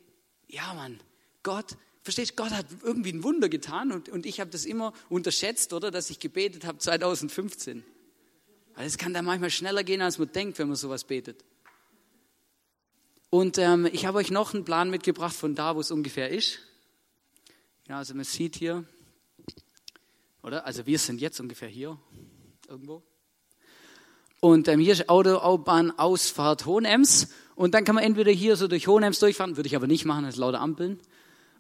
ja 0.48 0.74
Mann, 0.74 1.00
Gott, 1.44 1.78
verstehst 2.02 2.32
du, 2.32 2.36
Gott 2.44 2.52
hat 2.52 2.66
irgendwie 2.84 3.12
ein 3.12 3.24
Wunder 3.24 3.50
getan 3.50 3.92
und, 3.92 4.10
und 4.10 4.26
ich 4.26 4.40
habe 4.40 4.50
das 4.50 4.66
immer 4.66 4.94
unterschätzt, 5.10 5.74
oder, 5.74 5.92
dass 5.92 6.10
ich 6.10 6.20
gebetet 6.20 6.66
habe 6.66 6.78
2015. 6.78 7.84
Weil 8.76 8.88
es 8.88 8.98
kann 8.98 9.14
da 9.14 9.22
manchmal 9.22 9.52
schneller 9.52 9.84
gehen, 9.84 10.02
als 10.02 10.18
man 10.18 10.32
denkt, 10.32 10.58
wenn 10.58 10.68
man 10.68 10.76
sowas 10.76 11.04
betet. 11.04 11.44
Und 13.30 13.58
ähm, 13.58 13.88
ich 13.92 14.06
habe 14.06 14.20
euch 14.20 14.32
noch 14.32 14.54
einen 14.54 14.64
Plan 14.64 14.90
mitgebracht 14.90 15.36
von 15.36 15.56
da, 15.56 15.76
wo 15.76 15.80
es 15.80 15.92
ungefähr 15.92 16.30
ist. 16.30 16.60
Ja, 17.88 17.98
also 17.98 18.14
man 18.14 18.24
sieht 18.24 18.56
hier, 18.56 18.86
oder? 20.42 20.66
Also 20.66 20.86
wir 20.86 21.00
sind 21.00 21.20
jetzt 21.20 21.40
ungefähr 21.40 21.68
hier 21.68 22.00
irgendwo. 22.68 23.04
Und 24.40 24.68
ähm, 24.68 24.80
hier 24.80 24.94
ist 24.94 25.10
Autobahnausfahrt 25.10 26.66
Hohenems. 26.66 27.30
Und 27.56 27.74
dann 27.74 27.84
kann 27.86 27.96
man 27.96 28.04
entweder 28.04 28.32
hier 28.32 28.56
so 28.56 28.68
durch 28.68 28.88
Hohenems 28.88 29.20
durchfahren, 29.20 29.58
würde 29.58 29.68
ich 29.68 29.76
aber 29.76 29.88
nicht 29.88 30.06
machen, 30.06 30.26
das 30.26 30.36
ist 30.36 30.40
lauter 30.40 30.60
Ampeln. 30.60 31.00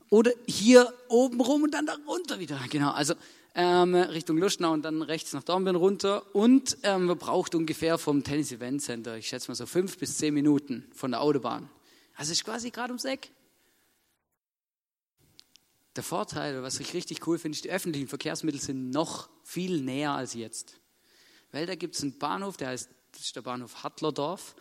Oder 0.10 0.32
hier 0.47 0.93
oben 1.08 1.41
rum 1.41 1.63
und 1.63 1.73
dann 1.73 1.86
da 1.86 1.95
runter 2.08 2.39
wieder. 2.39 2.60
Genau, 2.69 2.91
also 2.91 3.15
ähm, 3.56 3.95
Richtung 3.95 4.38
Luschnau 4.38 4.71
und 4.71 4.84
dann 4.84 5.01
rechts 5.01 5.34
nach 5.34 5.43
Dornbirn 5.43 5.75
runter. 5.75 6.36
Und 6.36 6.77
ähm, 6.84 7.06
man 7.06 7.17
braucht 7.17 7.56
ungefähr 7.56 7.97
vom 7.97 8.23
Tennis 8.23 8.51
Event 8.51 8.82
Center, 8.82 9.17
ich 9.17 9.27
schätze 9.27 9.49
mal 9.49 9.56
so 9.56 9.65
fünf 9.65 9.97
bis 9.97 10.17
zehn 10.17 10.34
Minuten 10.34 10.86
von 10.93 11.12
der 11.12 11.21
Autobahn. 11.21 11.69
Also 12.15 12.32
ist 12.32 12.43
quasi 12.43 12.69
gerade 12.69 12.91
ums 12.91 13.06
Eck. 13.06 13.32
Der 15.95 16.03
Vorteil, 16.03 16.63
was 16.63 16.79
ich 16.79 16.93
richtig 16.95 17.27
cool 17.27 17.38
finde, 17.38 17.56
ist, 17.56 17.65
die 17.65 17.69
öffentlichen 17.69 18.08
Verkehrsmittel 18.08 18.60
sind 18.60 18.89
noch 18.89 19.29
viel 19.43 19.82
näher 19.82 20.12
als 20.12 20.34
jetzt. 20.34 20.79
Weil 21.51 21.67
da 21.67 21.75
gibt 21.75 21.95
es 21.95 22.01
einen 22.01 22.17
Bahnhof, 22.17 22.58
der 22.58 22.69
heißt, 22.69 22.89
das 23.12 23.21
ist 23.21 23.36
der 23.36 23.41
Bahnhof 23.41 23.84
Hattlerdorf 23.84 24.56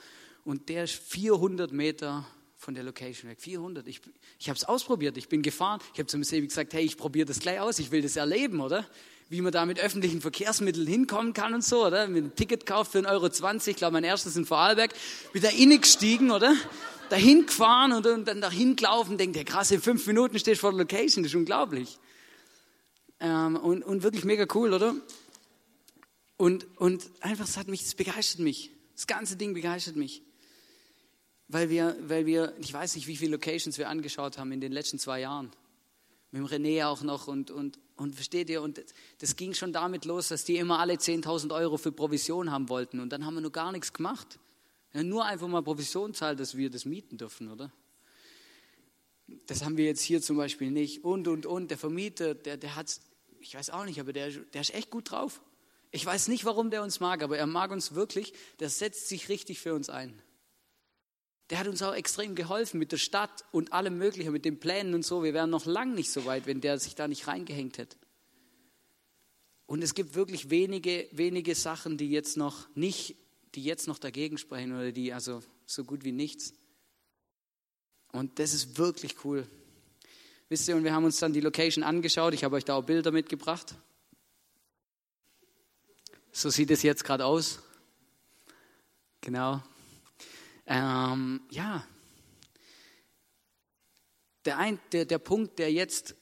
und 0.45 0.69
der 0.69 0.85
ist 0.85 0.95
400 0.95 1.73
Meter 1.73 2.27
von 2.57 2.75
der 2.75 2.85
Location 2.85 3.31
weg. 3.31 3.41
400. 3.41 3.87
Ich, 3.89 4.01
ich 4.39 4.49
habe 4.49 4.57
es 4.57 4.65
ausprobiert, 4.65 5.17
ich 5.17 5.29
bin 5.29 5.43
gefahren. 5.43 5.81
Ich 5.93 5.99
habe 5.99 6.07
zum 6.07 6.23
Sebi 6.23 6.47
gesagt, 6.47 6.73
hey, 6.75 6.85
ich 6.85 6.97
probiere 6.97 7.27
das 7.27 7.41
gleich 7.41 7.61
aus, 7.61 7.79
ich 7.79 7.91
will 7.91 8.03
das 8.03 8.17
erleben, 8.17 8.61
oder? 8.61 8.87
Wie 9.29 9.41
man 9.41 9.53
da 9.53 9.67
mit 9.67 9.81
öffentlichen 9.81 10.21
Verkehrsmitteln 10.21 10.87
hinkommen 10.87 11.33
kann 11.33 11.55
und 11.55 11.65
so, 11.65 11.87
oder? 11.87 12.07
Mit 12.07 12.25
einem 12.25 12.37
Ticket 12.37 12.67
kauft 12.67 12.93
für 12.93 12.99
1,20 12.99 13.09
Euro, 13.11 13.57
ich 13.67 13.77
glaube, 13.77 13.93
mein 13.95 14.05
erstes 14.05 14.37
in 14.37 14.45
Vorarlberg, 14.45 14.93
wieder 15.33 15.51
innig 15.53 15.83
gestiegen, 15.83 16.31
oder? 16.31 16.55
dahin 17.13 17.45
gefahren 17.45 17.93
und, 17.93 18.07
und 18.07 18.27
dann 18.27 18.41
dahin 18.41 18.75
gelaufen, 18.75 19.19
denkt, 19.19 19.37
der 19.37 19.45
krass, 19.45 19.71
in 19.71 19.83
fünf 19.83 20.07
Minuten 20.07 20.39
stehst 20.39 20.59
du 20.59 20.61
vor 20.63 20.71
der 20.71 20.79
Location, 20.79 21.23
das 21.23 21.33
ist 21.33 21.37
unglaublich. 21.37 21.99
Ähm, 23.21 23.57
und, 23.57 23.83
und 23.85 24.03
wirklich 24.03 24.25
mega 24.25 24.47
cool, 24.55 24.73
oder? 24.73 24.95
Und, 26.39 26.67
und 26.79 27.11
einfach, 27.21 27.45
es 27.45 27.59
hat 27.59 27.69
mich, 27.69 27.83
es 27.83 27.95
begeistert 27.95 28.41
mich. 28.41 28.71
Das 28.95 29.07
ganze 29.07 29.37
Ding 29.37 29.53
begeistert 29.53 29.95
mich. 29.95 30.23
Weil 31.53 31.69
wir, 31.69 31.95
weil 32.01 32.25
wir, 32.25 32.55
ich 32.61 32.73
weiß 32.73 32.97
nicht, 32.97 33.07
wie 33.07 33.17
viele 33.17 33.33
Locations 33.33 33.77
wir 33.77 33.91
angeschaut 33.91 34.39
haben 34.39 34.53
in 34.53 34.63
den 34.63 34.73
letzten 34.73 34.99
zwei 34.99 35.21
Jahren. 35.21 35.51
Mit 36.31 36.41
dem 36.41 36.47
René 36.47 36.87
auch 36.87 37.03
noch 37.03 37.29
und, 37.29 37.51
und, 37.51 37.79
und 37.97 38.15
versteht 38.15 38.49
ihr, 38.49 38.63
und 38.63 38.83
das 39.19 39.37
ging 39.37 39.53
schon 39.53 39.71
damit 39.71 40.07
los, 40.07 40.29
dass 40.29 40.45
die 40.45 40.57
immer 40.57 40.79
alle 40.79 40.95
10.000 40.95 41.55
Euro 41.55 41.77
für 41.77 41.93
Provision 41.93 42.51
haben 42.51 42.71
wollten 42.71 43.01
und 43.01 43.11
dann 43.11 43.27
haben 43.27 43.35
wir 43.35 43.43
nur 43.43 43.53
gar 43.53 43.71
nichts 43.71 43.93
gemacht. 43.93 44.39
Ja, 44.95 45.03
nur 45.03 45.27
einfach 45.27 45.47
mal 45.47 45.63
Provision 45.63 46.15
zahlt, 46.15 46.41
dass 46.41 46.57
wir 46.57 46.71
das 46.71 46.87
mieten 46.87 47.19
dürfen, 47.19 47.51
oder? 47.51 47.71
Das 49.45 49.63
haben 49.63 49.77
wir 49.77 49.85
jetzt 49.85 50.01
hier 50.01 50.23
zum 50.23 50.39
Beispiel 50.39 50.71
nicht. 50.71 51.05
Und, 51.05 51.29
und, 51.29 51.45
und, 51.45 51.71
der 51.71 51.77
Vermieter, 51.77 52.35
der, 52.35 52.57
der 52.57 52.77
hat, 52.77 52.99
ich 53.41 53.55
weiß 53.55 53.69
auch 53.69 53.85
nicht, 53.85 54.01
aber 54.01 54.15
der, 54.15 54.31
der 54.31 54.63
ist 54.63 54.73
echt 54.73 54.89
gut 54.89 55.11
drauf. 55.11 55.43
Ich 55.91 56.07
weiß 56.07 56.29
nicht, 56.29 56.47
warum 56.47 56.71
der 56.71 56.83
uns 56.83 56.99
mag, 57.01 57.23
aber 57.23 57.37
er 57.37 57.47
mag 57.47 57.73
uns 57.73 57.95
wirklich. 57.95 58.33
Der 58.59 58.71
setzt 58.71 59.11
sich 59.11 59.29
richtig 59.29 59.61
für 59.61 59.75
uns 59.75 59.91
ein. 59.91 60.19
Der 61.53 61.59
hat 61.59 61.69
uns 61.69 61.83
auch 61.83 61.95
extrem 61.95 62.35
geholfen 62.35 62.79
mit 62.79 62.91
der 62.91 62.97
Stadt 62.97 63.45
und 63.53 63.73
allem 63.73 63.99
Möglichen, 63.99 64.33
mit 64.33 64.45
den 64.45 64.59
Plänen 64.59 64.95
und 64.95 65.05
so. 65.05 65.23
Wir 65.23 65.35
wären 65.35 65.51
noch 65.51 65.67
lang 65.67 65.95
nicht 65.95 66.11
so 66.11 66.25
weit, 66.25 66.47
wenn 66.47 66.61
der 66.61 66.79
sich 66.79 66.95
da 66.95 67.07
nicht 67.07 67.29
reingehängt 67.29 67.79
hätte. 67.79 67.97
Und 69.67 69.83
es 69.83 69.95
gibt 69.95 70.15
wirklich 70.15 70.51
wenige, 70.51 71.07
wenige 71.13 71.55
Sachen, 71.55 71.99
die 71.99 72.11
jetzt 72.11 72.37
noch 72.37 72.75
nicht 72.75 73.17
die 73.55 73.63
jetzt 73.63 73.87
noch 73.87 73.99
dagegen 73.99 74.39
sprechen 74.39 74.73
oder 74.73 74.93
die 74.93 75.13
also 75.13 75.43
so 75.67 75.85
gut 75.85 76.05
wie 76.05 76.13
nichts. 76.13 76.55
Und 78.13 78.39
das 78.39 78.55
ist 78.55 78.79
wirklich 78.79 79.25
cool. 79.25 79.47
Wisst 80.49 80.69
ihr, 80.69 80.77
und 80.77 80.85
wir 80.85 80.95
haben 80.95 81.05
uns 81.05 81.19
dann 81.19 81.33
die 81.33 81.41
Location 81.41 81.85
angeschaut. 81.85 82.35
Ich 82.35 82.45
habe 82.45 82.57
euch 82.57 82.65
da 82.65 82.77
auch 82.77 82.85
Bilder 82.85 83.11
mitgebracht. 83.11 83.75
So 86.31 86.49
sieht 86.51 86.71
es 86.71 86.83
jetzt 86.83 87.05
gerade 87.05 87.27
aus. 87.27 87.59
Genau. 89.21 89.63
Ähm, 90.67 91.41
ja. 91.51 91.87
Der, 94.45 94.59
ein, 94.59 94.81
der, 94.93 95.05
der 95.05 95.19
Punkt, 95.19 95.59
der 95.59 95.73
jetzt 95.73 96.17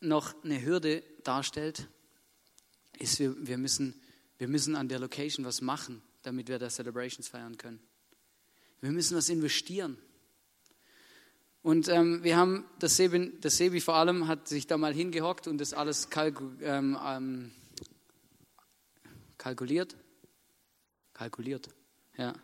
noch 0.00 0.42
eine 0.42 0.62
Hürde 0.62 1.02
darstellt, 1.22 1.88
ist, 2.98 3.18
wir, 3.18 3.34
wir, 3.46 3.58
müssen, 3.58 4.00
wir 4.38 4.48
müssen 4.48 4.76
an 4.76 4.88
der 4.88 4.98
Location 4.98 5.44
was 5.44 5.60
machen, 5.60 6.02
damit 6.22 6.48
wir 6.48 6.58
da 6.58 6.68
Celebrations 6.68 7.28
feiern 7.28 7.56
können. 7.56 7.80
Wir 8.80 8.90
müssen 8.90 9.16
was 9.16 9.28
investieren. 9.28 9.96
Und 11.62 11.86
ähm, 11.88 12.24
wir 12.24 12.36
haben, 12.36 12.64
das 12.80 12.96
Sebi, 12.96 13.38
das 13.40 13.56
Sebi 13.56 13.80
vor 13.80 13.94
allem 13.94 14.26
hat 14.26 14.48
sich 14.48 14.66
da 14.66 14.76
mal 14.76 14.92
hingehockt 14.92 15.46
und 15.46 15.58
das 15.58 15.72
alles 15.72 16.10
kalku, 16.10 16.50
ähm, 16.60 16.98
ähm, 17.04 17.52
kalkuliert. 19.38 19.96
Kalkuliert, 21.14 21.68
ja. 22.16 22.34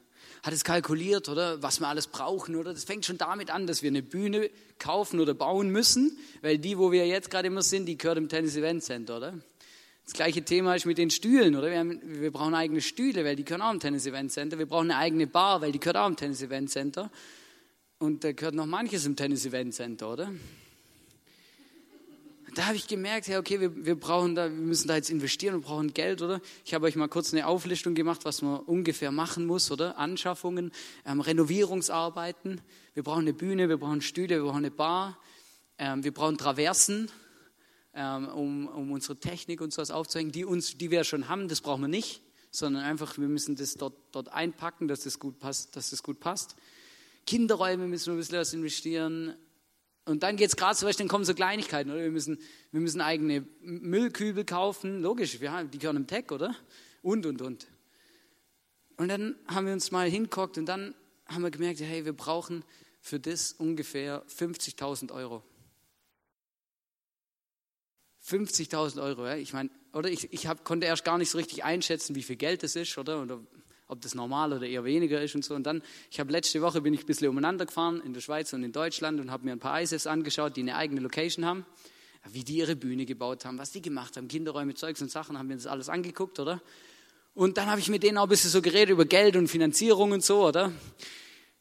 Hat 0.43 0.53
es 0.53 0.65
kalkuliert, 0.65 1.29
oder? 1.29 1.63
Was 1.63 1.81
wir 1.81 1.89
alles 1.89 2.07
brauchen, 2.07 2.57
oder? 2.57 2.73
Das 2.73 2.85
fängt 2.85 3.05
schon 3.05 3.19
damit 3.19 3.51
an, 3.51 3.67
dass 3.67 3.83
wir 3.83 3.91
eine 3.91 4.03
Bühne 4.03 4.51
kaufen 4.79 5.21
oder 5.21 5.35
bauen 5.35 5.71
müssen, 5.71 6.17
weil 6.43 6.59
die, 6.59 6.79
wo 6.79 6.93
wir 6.93 7.07
jetzt 7.07 7.31
gerade 7.31 7.49
immer 7.49 7.63
sind, 7.63 7.87
die 7.87 7.99
gehört 7.99 8.19
im 8.19 8.29
Tennis 8.29 8.57
Event 8.57 8.83
Center, 8.83 9.17
oder? 9.17 9.35
Das 10.05 10.15
gleiche 10.15 10.43
Thema 10.43 10.75
ist 10.75 10.87
mit 10.87 10.97
den 10.97 11.11
Stühlen, 11.11 11.55
oder? 11.55 11.71
Wir, 11.71 11.79
haben, 11.79 12.01
wir 12.03 12.31
brauchen 12.31 12.55
eigene 12.55 12.81
Stühle, 12.81 13.25
weil 13.25 13.37
die 13.37 13.45
gehören 13.45 13.61
auch 13.61 13.73
im 13.73 13.81
Tennis 13.81 14.07
Event 14.07 14.33
Center. 14.33 14.59
Wir 14.59 14.65
brauchen 14.65 14.91
eine 14.91 14.97
eigene 14.97 15.27
Bar, 15.27 15.61
weil 15.61 15.71
die 15.71 15.81
gehört 15.81 15.99
auch 15.99 16.09
im 16.09 16.17
Tennis 16.17 16.41
Event 16.41 16.71
Center. 16.71 17.11
Und 17.99 18.25
da 18.25 18.33
gehört 18.33 18.55
noch 18.55 18.65
manches 18.65 19.05
im 19.05 19.17
Tennis 19.17 19.45
Event 19.45 19.75
Center, 19.75 20.11
oder? 20.11 20.31
Da 22.55 22.67
habe 22.67 22.77
ich 22.77 22.87
gemerkt, 22.87 23.29
ja, 23.29 23.39
okay, 23.39 23.61
wir, 23.61 23.85
wir 23.85 23.95
brauchen 23.99 24.35
da, 24.35 24.45
wir 24.45 24.51
müssen 24.51 24.89
da 24.89 24.97
jetzt 24.97 25.11
investieren 25.11 25.57
und 25.57 25.63
brauchen 25.63 25.93
Geld, 25.93 26.23
oder? 26.23 26.41
Ich 26.65 26.73
habe 26.73 26.87
euch 26.87 26.97
mal 26.97 27.09
kurz 27.09 27.33
eine 27.33 27.47
Auflistung 27.47 27.95
gemacht, 27.95 28.25
was 28.25 28.43
man 28.43 28.61
ungefähr 28.61 29.13
machen 29.13 29.47
muss, 29.47 29.71
oder? 29.71 29.99
Anschaffungen, 29.99 30.73
ähm, 31.05 31.21
Renovierungsarbeiten. 31.21 32.61
Wir 32.95 33.03
brauchen 33.03 33.23
eine 33.23 33.35
Bühne, 33.35 33.69
wir 33.69 33.77
brauchen 33.77 34.01
Stühle, 34.01 34.37
wir 34.37 34.45
brauchen 34.45 34.59
eine 34.59 34.71
Bar, 34.71 35.19
ähm, 35.79 36.05
wir 36.05 36.13
brauchen 36.13 36.39
Traversen, 36.39 37.11
ähm, 37.95 38.29
um, 38.29 38.67
um 38.69 38.93
unsere 38.93 39.19
Technik 39.19 39.61
und 39.61 39.73
sowas 39.73 39.91
aufzuhängen, 39.91 40.33
die 40.33 40.45
uns, 40.45 40.79
die 40.79 40.91
wir 40.91 41.05
schon 41.05 41.29
haben, 41.29 41.49
das 41.49 41.61
brauchen 41.61 41.83
wir 41.83 41.89
nicht, 41.89 42.23
sondern 42.51 42.83
einfach, 42.83 43.19
wir 43.19 43.29
müssen 43.29 43.57
das 43.57 43.75
dort, 43.75 43.95
dort 44.13 44.33
einpacken, 44.33 44.89
dass 44.89 45.01
das 45.01 45.19
gut 45.19 45.39
passt, 45.39 45.77
dass 45.77 45.91
das 45.91 46.03
gut 46.03 46.19
passt. 46.19 46.57
Kinderräume 47.27 47.87
müssen 47.89 48.07
wir 48.07 48.15
ein 48.15 48.19
bisschen 48.19 48.39
was 48.39 48.55
investieren. 48.55 49.37
Und 50.09 50.23
dann 50.23 50.37
geht 50.37 50.49
es 50.49 50.57
gerade 50.57 50.75
so 50.75 50.87
weit, 50.87 50.99
dann 50.99 51.07
kommen 51.07 51.27
so 51.27 51.35
Kleinigkeiten, 51.35 51.91
oder? 51.91 52.01
Wir 52.01 52.11
müssen, 52.11 52.39
wir 52.73 52.81
müssen 52.81 53.03
eigene 53.03 53.47
Müllkübel 53.61 54.45
kaufen, 54.45 55.03
logisch, 55.03 55.41
wir 55.41 55.53
haben, 55.53 55.71
die 55.71 55.79
gehören 55.79 55.97
im 55.97 56.07
Tech, 56.07 56.31
oder? 56.31 56.57
Und, 57.03 57.27
und, 57.27 57.43
und. 57.43 57.67
Und 58.97 59.09
dann 59.09 59.37
haben 59.47 59.67
wir 59.67 59.75
uns 59.75 59.91
mal 59.91 60.09
hinguckt 60.09 60.57
und 60.57 60.65
dann 60.67 60.95
haben 61.27 61.43
wir 61.43 61.51
gemerkt, 61.51 61.81
hey, 61.81 62.07
wir 62.07 62.15
brauchen 62.15 62.65
für 63.03 63.21
das 63.21 63.53
ungefähr 63.53 64.25
50.000 64.29 65.13
Euro. 65.13 65.43
50.000 68.27 69.03
Euro, 69.03 69.27
ja? 69.27 69.37
ich 69.37 69.53
meine, 69.53 69.69
oder 69.93 70.11
ich, 70.11 70.33
ich 70.33 70.47
hab, 70.47 70.65
konnte 70.65 70.87
erst 70.87 71.05
gar 71.05 71.19
nicht 71.19 71.31
so 71.31 71.37
richtig 71.37 71.65
einschätzen, 71.65 72.15
wie 72.15 72.23
viel 72.23 72.37
Geld 72.37 72.63
das 72.63 72.77
ist, 72.77 72.97
oder? 72.97 73.23
oder 73.23 73.41
ob 73.89 74.01
das 74.03 74.15
normal 74.15 74.53
oder 74.53 74.67
eher 74.67 74.85
weniger 74.85 75.21
ist 75.21 75.35
und 75.35 75.45
so. 75.45 75.55
Und 75.55 75.65
dann, 75.65 75.83
ich 76.11 76.21
habe 76.21 76.31
letzte 76.31 76.61
Woche 76.63 76.81
bin 76.81 76.95
ich 76.95 77.01
ein 77.01 77.07
bisschen 77.07 77.29
umeinander 77.29 77.67
gefahren 77.67 78.01
in 78.05 78.13
der 78.13 78.21
Schweiz 78.21 78.53
und 78.53 78.63
in 78.63 78.73
Deutschland 78.73 79.19
und 79.19 79.31
habe 79.31 79.45
mir 79.45 79.53
ein 79.53 79.59
paar 79.59 79.81
ISFs 79.81 80.07
angeschaut, 80.07 80.57
die 80.57 80.61
eine 80.61 80.77
eigene 80.77 81.01
Location 81.01 81.45
haben, 81.45 81.67
wie 82.31 82.45
die 82.45 82.59
ihre 82.59 82.77
Bühne 82.77 83.07
gebaut 83.07 83.45
haben, 83.45 83.59
was 83.59 83.73
die 83.73 83.83
gemacht 83.83 84.17
haben, 84.17 84.29
Kinderräume, 84.29 84.75
Zeugs 84.75 85.01
und 85.01 85.11
Sachen, 85.11 85.39
haben 85.39 85.49
wir 85.49 85.57
das 85.57 85.67
alles 85.67 85.89
angeguckt, 85.89 86.39
oder? 86.39 86.63
Und 87.35 87.57
dann 87.57 87.71
habe 87.71 87.81
ich 87.81 87.89
mit 87.89 88.03
denen 88.03 88.19
auch 88.19 88.25
ein 88.25 88.29
bisschen 88.29 88.51
so 88.51 88.61
geredet 88.61 88.91
über 88.91 89.05
Geld 89.05 89.37
und 89.37 89.49
Finanzierung 89.49 90.13
und 90.13 90.25
so, 90.25 90.47
oder? 90.47 90.73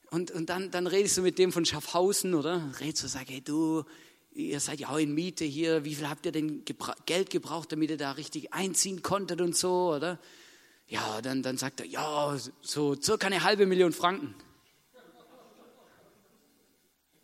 Und, 0.09 0.31
und 0.31 0.49
dann, 0.49 0.71
dann 0.71 0.87
rede 0.87 1.05
ich 1.05 1.13
so 1.13 1.21
mit 1.21 1.37
dem 1.37 1.51
von 1.51 1.65
Schaffhausen, 1.65 2.33
oder? 2.33 2.73
Red 2.79 2.97
so, 2.97 3.07
sag, 3.07 3.29
hey 3.29 3.41
du, 3.41 3.83
ihr 4.33 4.59
seid 4.59 4.79
ja 4.79 4.89
auch 4.89 4.97
in 4.97 5.13
Miete 5.13 5.45
hier, 5.45 5.85
wie 5.85 5.95
viel 5.95 6.09
habt 6.09 6.25
ihr 6.25 6.31
denn 6.31 6.65
gebra 6.65 6.95
Geld 7.05 7.29
gebraucht, 7.29 7.71
damit 7.71 7.89
ihr 7.89 7.97
da 7.97 8.11
richtig 8.11 8.53
einziehen 8.53 9.01
konntet 9.01 9.41
und 9.41 9.55
so, 9.55 9.93
oder? 9.93 10.19
Ja, 10.87 11.21
dann, 11.21 11.43
dann 11.43 11.57
sagt 11.57 11.81
er, 11.81 11.85
ja, 11.85 12.37
so 12.61 12.95
circa 12.95 13.27
eine 13.27 13.43
halbe 13.43 13.65
Million 13.65 13.91
Franken. 13.91 14.35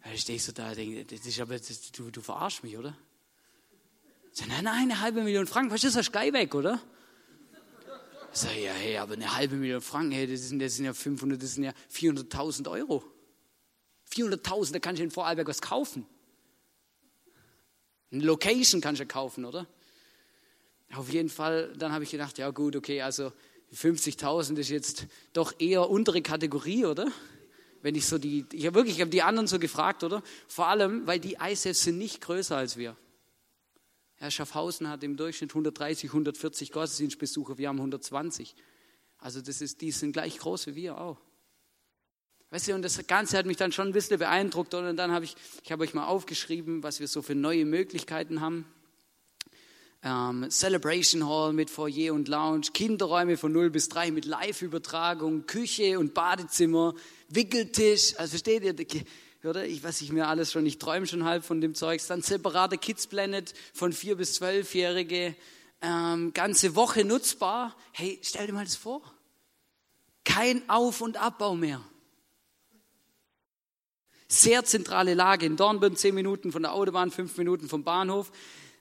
Da 0.03 0.17
stehe 0.17 0.35
ich 0.35 0.43
so 0.43 0.51
da, 0.51 0.75
denke, 0.75 1.05
das 1.05 1.25
ist 1.25 1.39
aber, 1.39 1.57
das, 1.57 1.91
du, 1.91 2.11
du 2.11 2.21
verarschst 2.21 2.63
mich, 2.63 2.77
oder? 2.77 2.97
So, 4.33 4.45
nein, 4.45 4.65
nein, 4.65 4.91
eine 4.91 4.99
halbe 4.99 5.23
Million 5.23 5.47
Franken, 5.47 5.71
was 5.71 5.83
ist 5.83 5.95
das 5.95 6.07
Sky 6.07 6.33
weg, 6.33 6.53
oder? 6.55 6.81
Ich 8.33 8.39
sage, 8.39 8.59
ja, 8.63 8.73
hey, 8.73 8.97
aber 8.97 9.13
eine 9.13 9.33
halbe 9.33 9.55
Million 9.55 9.79
Franken, 9.79 10.11
hey, 10.11 10.27
das 10.27 10.49
sind, 10.49 10.59
das 10.59 10.75
sind 10.75 10.85
ja 10.85 10.93
500, 10.93 11.41
das 11.41 11.53
sind 11.53 11.63
ja 11.63 11.71
400.000 11.89 12.69
Euro. 12.69 13.03
400.000, 14.11 14.73
da 14.73 14.79
kannst 14.79 14.99
du 14.99 15.03
in 15.03 15.11
Vorarlberg 15.11 15.47
was 15.47 15.61
kaufen. 15.61 16.05
Eine 18.11 18.25
Location 18.25 18.81
kannst 18.81 18.99
du 18.99 19.05
kaufen, 19.05 19.45
oder? 19.45 19.67
Auf 20.93 21.09
jeden 21.09 21.29
Fall, 21.29 21.73
dann 21.77 21.93
habe 21.93 22.03
ich 22.03 22.11
gedacht, 22.11 22.37
ja 22.37 22.49
gut, 22.49 22.75
okay, 22.75 23.01
also 23.01 23.31
50.000 23.73 24.57
ist 24.57 24.69
jetzt 24.69 25.07
doch 25.33 25.53
eher 25.59 25.89
untere 25.89 26.21
Kategorie, 26.21 26.85
oder? 26.85 27.11
Wenn 27.81 27.95
ich 27.95 28.05
so 28.05 28.17
die, 28.17 28.45
ich 28.53 28.65
habe 28.65 28.75
wirklich, 28.75 28.95
ich 28.95 29.01
habe 29.01 29.09
die 29.09 29.23
anderen 29.23 29.47
so 29.47 29.59
gefragt, 29.59 30.03
oder? 30.03 30.23
Vor 30.47 30.67
allem, 30.67 31.05
weil 31.07 31.19
die 31.19 31.37
ISFs 31.41 31.83
sind 31.83 31.97
nicht 31.97 32.21
größer 32.21 32.55
als 32.55 32.77
wir. 32.77 32.95
Herr 34.15 34.31
Schaffhausen 34.31 34.87
hat 34.87 35.03
im 35.03 35.17
Durchschnitt 35.17 35.51
130, 35.51 36.09
140 36.11 36.71
Gottesdienstbesucher, 36.71 37.57
wir 37.57 37.67
haben 37.67 37.77
120. 37.77 38.55
Also 39.17 39.41
das 39.41 39.59
ist, 39.59 39.81
die 39.81 39.91
sind 39.91 40.13
gleich 40.13 40.37
groß 40.37 40.67
wie 40.67 40.75
wir 40.75 40.97
auch. 40.97 41.17
Weißt 42.51 42.67
du, 42.67 42.75
und 42.75 42.83
das 42.83 43.05
Ganze 43.07 43.37
hat 43.37 43.47
mich 43.47 43.57
dann 43.57 43.71
schon 43.71 43.87
ein 43.87 43.93
bisschen 43.93 44.19
beeindruckt. 44.19 44.75
Und 44.75 44.95
dann 44.95 45.11
habe 45.11 45.25
ich, 45.25 45.35
ich 45.63 45.71
habe 45.71 45.83
euch 45.83 45.95
mal 45.95 46.05
aufgeschrieben, 46.05 46.83
was 46.83 46.99
wir 46.99 47.07
so 47.07 47.23
für 47.23 47.33
neue 47.33 47.65
Möglichkeiten 47.65 48.41
haben 48.41 48.65
ähm, 50.03 50.49
Celebration 50.49 51.27
Hall 51.27 51.53
mit 51.53 51.69
Foyer 51.69 52.13
und 52.13 52.27
Lounge, 52.27 52.67
Kinderräume 52.73 53.37
von 53.37 53.51
0 53.51 53.69
bis 53.69 53.87
3 53.89 54.11
mit 54.11 54.25
Live-Übertragung, 54.25 55.45
Küche 55.45 55.97
und 55.97 56.13
Badezimmer, 56.13 56.93
Wickeltisch, 57.29 58.13
also 58.17 58.31
versteht 58.31 58.63
ihr, 58.63 58.75
oder? 59.45 59.65
Ich 59.65 59.83
weiß 59.83 60.01
ich 60.01 60.11
mir 60.11 60.27
alles 60.27 60.51
schon, 60.51 60.65
ich 60.65 60.77
träume 60.77 61.07
schon 61.07 61.23
halb 61.23 61.43
von 61.43 61.61
dem 61.61 61.73
Zeugs. 61.73 62.07
Dann 62.07 62.21
separate 62.21 62.77
Kids 62.77 63.07
Planet 63.07 63.53
von 63.73 63.93
4 63.93 64.15
bis 64.15 64.41
12-Jährige, 64.41 65.35
ähm, 65.81 66.33
ganze 66.33 66.75
Woche 66.75 67.05
nutzbar. 67.05 67.75
Hey, 67.91 68.19
stell 68.21 68.47
dir 68.47 68.53
mal 68.53 68.65
das 68.65 68.75
vor. 68.75 69.01
Kein 70.25 70.69
Auf- 70.69 71.01
und 71.01 71.17
Abbau 71.17 71.55
mehr. 71.55 71.81
Sehr 74.27 74.63
zentrale 74.63 75.13
Lage 75.13 75.45
in 75.45 75.57
Dornbirn, 75.57 75.95
10 75.95 76.15
Minuten 76.15 76.51
von 76.51 76.63
der 76.63 76.73
Autobahn, 76.73 77.11
5 77.11 77.37
Minuten 77.37 77.69
vom 77.69 77.83
Bahnhof 77.83 78.31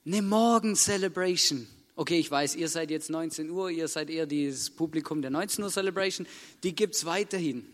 eine 0.04 0.22
Morgen-Celebration. 0.22 1.66
Okay, 1.94 2.18
ich 2.18 2.30
weiß, 2.30 2.56
ihr 2.56 2.68
seid 2.68 2.90
jetzt 2.90 3.10
19 3.10 3.50
Uhr, 3.50 3.70
ihr 3.70 3.86
seid 3.86 4.10
eher 4.10 4.26
das 4.26 4.70
Publikum 4.70 5.22
der 5.22 5.30
19 5.30 5.62
Uhr 5.62 5.70
Celebration. 5.70 6.26
Die 6.62 6.74
gibt 6.74 6.94
es 6.94 7.04
weiterhin. 7.04 7.64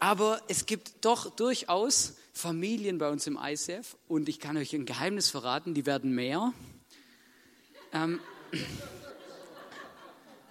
Aber 0.00 0.42
es 0.48 0.66
gibt 0.66 0.92
doch 1.00 1.30
durchaus 1.30 2.14
Familien 2.34 2.98
bei 2.98 3.08
uns 3.08 3.26
im 3.26 3.38
ICF 3.42 3.96
und 4.08 4.28
ich 4.28 4.38
kann 4.38 4.56
euch 4.56 4.74
ein 4.74 4.84
Geheimnis 4.84 5.30
verraten, 5.30 5.72
die 5.72 5.86
werden 5.86 6.14
mehr. 6.14 6.52
Ähm, 7.92 8.20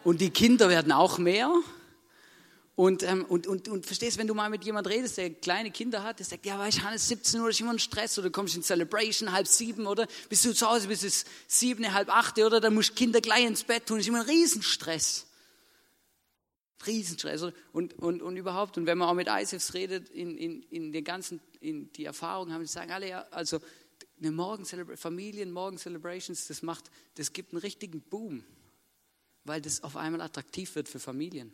und 0.04 0.22
die 0.22 0.32
Kinder 0.32 0.70
werden 0.70 0.92
auch 0.92 1.20
mehr. 1.20 1.54
Und, 2.76 3.04
ähm, 3.04 3.24
und, 3.26 3.46
und, 3.46 3.68
und 3.68 3.86
verstehst, 3.86 4.18
wenn 4.18 4.26
du 4.26 4.34
mal 4.34 4.50
mit 4.50 4.64
jemand 4.64 4.88
redest, 4.88 5.18
der 5.18 5.30
kleine 5.30 5.70
Kinder 5.70 6.02
hat, 6.02 6.18
der 6.18 6.26
sagt, 6.26 6.44
ja, 6.46 6.58
weißt 6.58 6.80
du, 6.80 6.84
Hannes, 6.84 7.08
17 7.08 7.40
Uhr 7.40 7.50
ist 7.50 7.62
immer 7.62 7.72
ein 7.72 7.80
Stress, 7.80 8.18
oder 8.18 8.32
kommst 8.32 8.56
in 8.56 8.64
Celebration, 8.64 9.32
halb 9.32 9.48
sieben, 9.48 9.86
oder 9.86 10.08
bist 10.28 10.44
du 10.44 10.54
zu 10.54 10.68
Hause, 10.68 10.88
bis 10.88 11.04
es 11.04 11.26
sieben, 11.48 11.94
halb 11.94 12.10
acht, 12.10 12.40
oder 12.40 12.60
dann 12.60 12.74
musst 12.74 12.92
du 12.92 12.94
Kinder 12.96 13.22
gleich 13.22 13.46
ins 13.46 13.64
Bett 13.64 13.86
tun, 13.86 14.00
ist 14.00 14.08
immer 14.08 14.22
ein 14.22 14.30
Riesenstress. 14.30 15.28
Riesenstress. 16.88 17.44
Und, 17.74 17.94
und, 18.00 18.24
und 18.24 18.38
überhaupt, 18.38 18.78
und 18.80 18.88
wenn 18.88 18.98
man 18.98 19.08
auch 19.08 19.14
mit 19.14 19.28
ISIFs 19.28 19.76
redet, 19.76 20.10
in, 20.10 20.36
in, 20.36 20.64
in 20.64 20.92
den 20.92 21.04
ganzen, 21.04 21.42
in 21.60 21.92
die 21.94 22.06
Erfahrung 22.06 22.52
haben, 22.52 22.66
sagen 22.66 22.92
alle, 22.92 23.08
ja, 23.08 23.22
also 23.30 23.60
eine 24.20 24.32
Morgen 24.32 24.66
Familien, 24.66 25.52
Morgen 25.52 25.78
Celebrations, 25.78 26.48
das 26.48 26.64
macht, 26.64 26.90
das 27.16 27.34
gibt 27.34 27.54
einen 27.54 27.62
richtigen 27.62 28.02
Boom, 28.02 28.44
weil 29.44 29.62
das 29.62 29.84
auf 29.84 29.96
einmal 29.96 30.22
attraktiv 30.22 30.74
wird 30.76 30.90
für 30.90 31.00
Familien. 31.00 31.54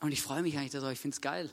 Und 0.00 0.12
ich 0.12 0.22
freue 0.22 0.42
mich 0.42 0.56
eigentlich 0.56 0.72
darauf, 0.72 0.92
ich 0.92 1.00
finde 1.00 1.14
es 1.14 1.20
geil. 1.20 1.50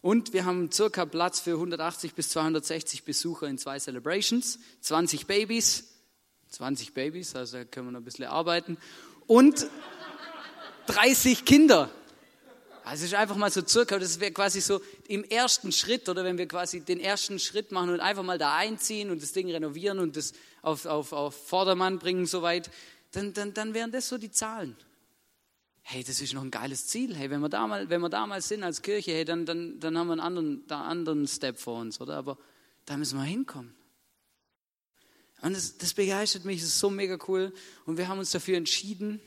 Und 0.00 0.32
wir 0.32 0.44
haben 0.44 0.70
circa 0.70 1.06
Platz 1.06 1.40
für 1.40 1.52
180 1.52 2.14
bis 2.14 2.28
260 2.30 3.04
Besucher 3.04 3.46
in 3.46 3.56
zwei 3.56 3.78
Celebrations, 3.78 4.58
20 4.80 5.26
Babys, 5.26 5.94
20 6.50 6.92
Babys, 6.92 7.34
also 7.34 7.64
können 7.64 7.88
wir 7.88 7.92
noch 7.92 8.00
ein 8.00 8.04
bisschen 8.04 8.26
arbeiten. 8.26 8.76
und 9.26 9.66
30 10.86 11.44
Kinder. 11.44 11.90
Also 12.84 13.06
ist 13.06 13.14
einfach 13.14 13.36
mal 13.36 13.50
so 13.50 13.66
circa, 13.66 13.98
das 13.98 14.20
wäre 14.20 14.32
quasi 14.32 14.60
so 14.60 14.82
im 15.08 15.24
ersten 15.24 15.72
Schritt, 15.72 16.06
oder 16.10 16.22
wenn 16.22 16.36
wir 16.36 16.46
quasi 16.46 16.80
den 16.80 17.00
ersten 17.00 17.38
Schritt 17.38 17.72
machen 17.72 17.88
und 17.88 18.00
einfach 18.00 18.22
mal 18.22 18.36
da 18.36 18.54
einziehen 18.54 19.10
und 19.10 19.22
das 19.22 19.32
Ding 19.32 19.50
renovieren 19.50 19.98
und 19.98 20.16
das 20.16 20.34
auf, 20.60 20.84
auf, 20.84 21.14
auf 21.14 21.34
Vordermann 21.48 21.98
bringen 21.98 22.26
soweit, 22.26 22.70
dann, 23.12 23.32
dann, 23.32 23.54
dann 23.54 23.72
wären 23.72 23.90
das 23.90 24.10
so 24.10 24.18
die 24.18 24.30
Zahlen. 24.30 24.76
Hey, 25.86 26.02
das 26.02 26.22
ist 26.22 26.32
noch 26.32 26.40
ein 26.42 26.50
geiles 26.50 26.86
Ziel. 26.86 27.14
Hey, 27.14 27.28
wenn 27.28 27.40
wir 27.40 27.50
da 27.50 27.66
mal, 27.66 27.90
wenn 27.90 28.00
wir 28.00 28.08
da 28.08 28.26
mal 28.26 28.40
sind 28.40 28.62
als 28.62 28.80
Kirche, 28.80 29.12
hey, 29.12 29.26
dann, 29.26 29.44
dann, 29.44 29.78
dann 29.80 29.98
haben 29.98 30.06
wir 30.06 30.12
einen 30.12 30.20
anderen, 30.20 30.64
einen 30.70 30.82
anderen 30.82 31.28
Step 31.28 31.58
vor 31.58 31.78
uns, 31.78 32.00
oder? 32.00 32.16
Aber 32.16 32.38
da 32.86 32.96
müssen 32.96 33.18
wir 33.18 33.24
hinkommen. 33.24 33.74
Und 35.42 35.54
das, 35.54 35.76
das 35.76 35.92
begeistert 35.92 36.46
mich, 36.46 36.60
das 36.60 36.70
ist 36.70 36.78
so 36.80 36.88
mega 36.88 37.18
cool. 37.28 37.52
Und 37.84 37.98
wir 37.98 38.08
haben 38.08 38.18
uns 38.18 38.30
dafür 38.30 38.56
entschieden, 38.56 39.20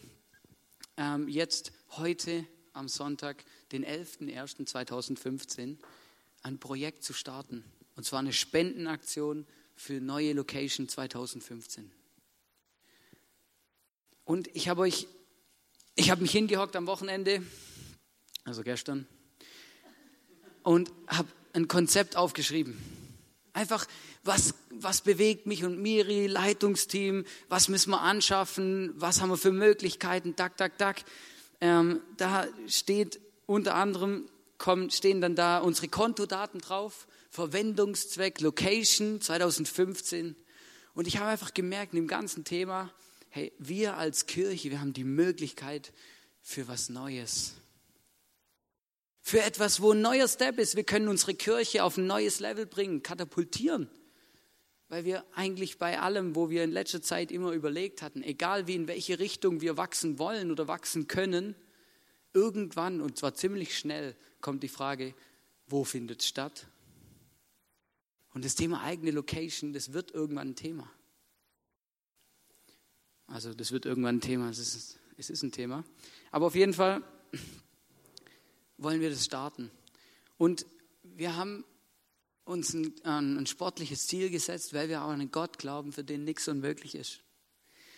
ähm, 0.97 1.27
jetzt 1.27 1.73
heute 1.91 2.47
am 2.73 2.87
Sonntag, 2.87 3.45
den 3.71 3.85
11.01.2015, 3.85 5.77
ein 6.41 6.57
Projekt 6.57 7.03
zu 7.03 7.13
starten. 7.13 7.63
Und 7.95 8.03
zwar 8.03 8.17
eine 8.19 8.33
Spendenaktion 8.33 9.45
für 9.75 10.01
neue 10.01 10.33
Location 10.33 10.89
2015. 10.89 11.91
Und 14.25 14.47
ich 14.55 14.69
habe 14.69 14.81
euch, 14.81 15.07
ich 15.97 16.11
habe 16.11 16.21
mich 16.21 16.31
hingehockt 16.31 16.75
am 16.75 16.87
Wochenende, 16.87 17.41
also 18.45 18.61
gestern, 18.63 19.07
und 20.63 20.91
habe 21.07 21.27
ein 21.53 21.67
Konzept 21.67 22.15
aufgeschrieben. 22.15 22.77
Einfach, 23.51 23.87
was, 24.23 24.53
was 24.69 25.01
bewegt 25.01 25.47
mich 25.47 25.65
und 25.65 25.81
Miri, 25.81 26.27
Leitungsteam, 26.27 27.25
was 27.49 27.67
müssen 27.67 27.89
wir 27.89 28.01
anschaffen, 28.01 28.93
was 28.95 29.21
haben 29.21 29.29
wir 29.29 29.37
für 29.37 29.51
Möglichkeiten, 29.51 30.35
tak, 30.35 30.55
tak, 30.55 30.77
tak. 30.77 31.03
Ähm, 31.61 32.01
da 32.17 32.47
steht 32.67 33.19
unter 33.47 33.73
anderem, 33.73 34.29
kommen, 34.59 34.91
stehen 34.91 35.19
dann 35.19 35.35
da 35.35 35.57
unsere 35.57 35.87
Kontodaten 35.87 36.61
drauf, 36.61 37.07
Verwendungszweck, 37.31 38.39
Location 38.41 39.19
2015. 39.19 40.35
Und 40.93 41.07
ich 41.07 41.17
habe 41.17 41.29
einfach 41.29 41.55
gemerkt 41.55 41.93
in 41.93 42.01
dem 42.01 42.07
ganzen 42.07 42.43
Thema, 42.43 42.91
hey, 43.37 43.53
wir 43.59 43.97
als 43.97 44.25
Kirche, 44.25 44.71
wir 44.71 44.81
haben 44.81 44.93
die 44.93 45.03
Möglichkeit 45.03 45.93
für 46.41 46.67
was 46.67 46.89
Neues. 46.89 47.53
Für 49.21 49.43
etwas, 49.43 49.79
wo 49.79 49.91
ein 49.91 50.01
neuer 50.01 50.27
Step 50.27 50.57
ist. 50.57 50.75
Wir 50.75 50.83
können 50.83 51.07
unsere 51.07 51.35
Kirche 51.35 51.83
auf 51.83 51.97
ein 51.97 52.07
neues 52.07 52.39
Level 52.39 52.65
bringen, 52.65 53.03
katapultieren. 53.03 53.91
Weil 54.89 55.05
wir 55.05 55.23
eigentlich 55.35 55.77
bei 55.77 55.99
allem, 55.99 56.35
wo 56.35 56.49
wir 56.49 56.63
in 56.63 56.71
letzter 56.71 57.03
Zeit 57.03 57.31
immer 57.31 57.51
überlegt 57.51 58.01
hatten, 58.01 58.23
egal 58.23 58.65
wie 58.65 58.73
in 58.73 58.87
welche 58.87 59.19
Richtung 59.19 59.61
wir 59.61 59.77
wachsen 59.77 60.17
wollen 60.17 60.49
oder 60.49 60.67
wachsen 60.67 61.07
können, 61.07 61.55
irgendwann, 62.33 63.01
und 63.01 63.19
zwar 63.19 63.35
ziemlich 63.35 63.77
schnell, 63.77 64.15
kommt 64.41 64.63
die 64.63 64.67
Frage, 64.67 65.13
wo 65.67 65.83
findet 65.83 66.21
es 66.21 66.27
statt? 66.27 66.65
Und 68.33 68.45
das 68.45 68.55
Thema 68.55 68.81
eigene 68.81 69.11
Location, 69.11 69.73
das 69.73 69.93
wird 69.93 70.09
irgendwann 70.11 70.49
ein 70.49 70.55
Thema. 70.55 70.89
Also 73.27 73.53
das 73.53 73.71
wird 73.71 73.85
irgendwann 73.85 74.17
ein 74.17 74.21
Thema, 74.21 74.49
es 74.49 74.59
ist, 74.59 74.97
es 75.17 75.29
ist 75.29 75.43
ein 75.43 75.51
Thema. 75.51 75.83
Aber 76.31 76.47
auf 76.47 76.55
jeden 76.55 76.73
Fall 76.73 77.03
wollen 78.77 79.01
wir 79.01 79.09
das 79.09 79.25
starten. 79.25 79.71
Und 80.37 80.65
wir 81.03 81.35
haben 81.35 81.65
uns 82.45 82.73
ein, 82.73 82.93
ein, 83.03 83.45
sportliches 83.45 84.07
Ziel 84.07 84.29
gesetzt, 84.29 84.73
weil 84.73 84.87
wir 84.87 85.03
auch 85.03 85.09
an 85.09 85.19
einen 85.19 85.31
Gott 85.31 85.57
glauben, 85.57 85.91
für 85.91 86.03
den 86.03 86.23
nichts 86.23 86.47
unmöglich 86.47 86.95
ist. 86.95 87.19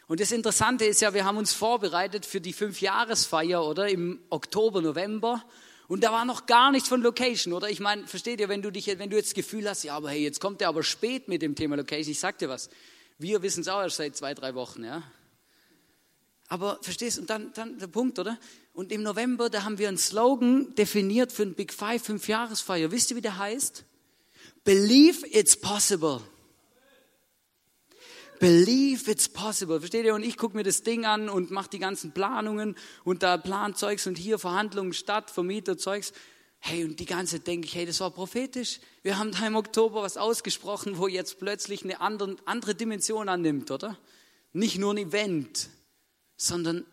Und 0.07 0.19
das 0.19 0.31
Interessante 0.31 0.85
ist 0.85 1.01
ja, 1.01 1.13
wir 1.13 1.23
haben 1.23 1.37
uns 1.37 1.53
vorbereitet 1.53 2.25
für 2.25 2.41
die 2.41 2.53
Fünfjahresfeier, 2.53 3.63
oder? 3.63 3.87
Im 3.87 4.19
Oktober, 4.31 4.81
November. 4.81 5.45
Und 5.87 6.03
da 6.03 6.11
war 6.11 6.25
noch 6.25 6.47
gar 6.47 6.71
nichts 6.71 6.89
von 6.89 7.01
Location, 7.01 7.53
oder? 7.53 7.69
Ich 7.69 7.79
meine, 7.79 8.07
versteht 8.07 8.39
ihr, 8.39 8.49
wenn 8.49 8.63
du 8.63 8.71
dich, 8.71 8.87
wenn 8.87 9.11
du 9.11 9.17
jetzt 9.17 9.29
das 9.29 9.33
Gefühl 9.35 9.69
hast, 9.69 9.83
ja, 9.83 9.95
aber 9.95 10.09
hey, 10.09 10.23
jetzt 10.23 10.39
kommt 10.39 10.61
er 10.63 10.69
aber 10.69 10.81
spät 10.81 11.27
mit 11.27 11.43
dem 11.43 11.53
Thema 11.53 11.75
Location. 11.75 12.11
Ich 12.11 12.19
sag 12.19 12.39
dir 12.39 12.49
was. 12.49 12.71
Wir 13.19 13.43
wissen 13.43 13.61
es 13.61 13.67
auch 13.67 13.81
erst 13.81 13.97
seit 13.97 14.15
zwei, 14.15 14.33
drei 14.33 14.55
Wochen, 14.55 14.83
ja. 14.83 15.03
Aber 16.49 16.79
verstehst 16.81 17.17
du, 17.17 17.21
und 17.21 17.29
dann, 17.29 17.53
dann 17.53 17.77
der 17.77 17.87
Punkt, 17.87 18.17
oder? 18.17 18.37
Und 18.73 18.91
im 18.91 19.03
November, 19.03 19.49
da 19.49 19.63
haben 19.63 19.77
wir 19.77 19.87
einen 19.87 19.99
Slogan 19.99 20.73
definiert 20.75 21.31
für 21.31 21.43
ein 21.43 21.53
Big 21.53 21.71
Five 21.71 22.03
Fünfjahresfeier. 22.03 22.91
Wisst 22.91 23.11
ihr, 23.11 23.17
wie 23.17 23.21
der 23.21 23.37
heißt? 23.37 23.85
Believe 24.63 25.25
it's 25.27 25.55
possible. 25.55 26.21
Believe 28.39 29.09
it's 29.11 29.29
possible. 29.29 29.79
Versteht 29.79 30.05
ihr? 30.05 30.15
Und 30.15 30.23
ich 30.23 30.37
gucke 30.37 30.57
mir 30.57 30.63
das 30.63 30.81
Ding 30.81 31.05
an 31.05 31.29
und 31.29 31.51
mache 31.51 31.69
die 31.69 31.79
ganzen 31.79 32.13
Planungen 32.13 32.75
und 33.03 33.21
da 33.21 33.37
Planzeugs 33.37 34.07
und 34.07 34.17
hier 34.17 34.39
Verhandlungen 34.39 34.93
statt, 34.93 35.29
Vermieterzeugs. 35.29 36.13
Hey, 36.59 36.83
und 36.83 36.99
die 36.99 37.05
ganze 37.05 37.39
denke 37.39 37.67
ich, 37.67 37.75
hey, 37.75 37.85
das 37.85 37.99
war 37.99 38.11
prophetisch. 38.11 38.79
Wir 39.03 39.19
haben 39.19 39.31
da 39.31 39.45
im 39.45 39.55
Oktober 39.55 40.01
was 40.01 40.17
ausgesprochen, 40.17 40.97
wo 40.97 41.07
jetzt 41.07 41.37
plötzlich 41.37 41.83
eine 41.83 42.01
andere, 42.01 42.37
andere 42.45 42.75
Dimension 42.75 43.29
annimmt, 43.29 43.71
oder? 43.71 43.97
Nicht 44.51 44.77
nur 44.77 44.93
ein 44.93 44.97
Event, 44.97 45.69
sondern 46.39 46.85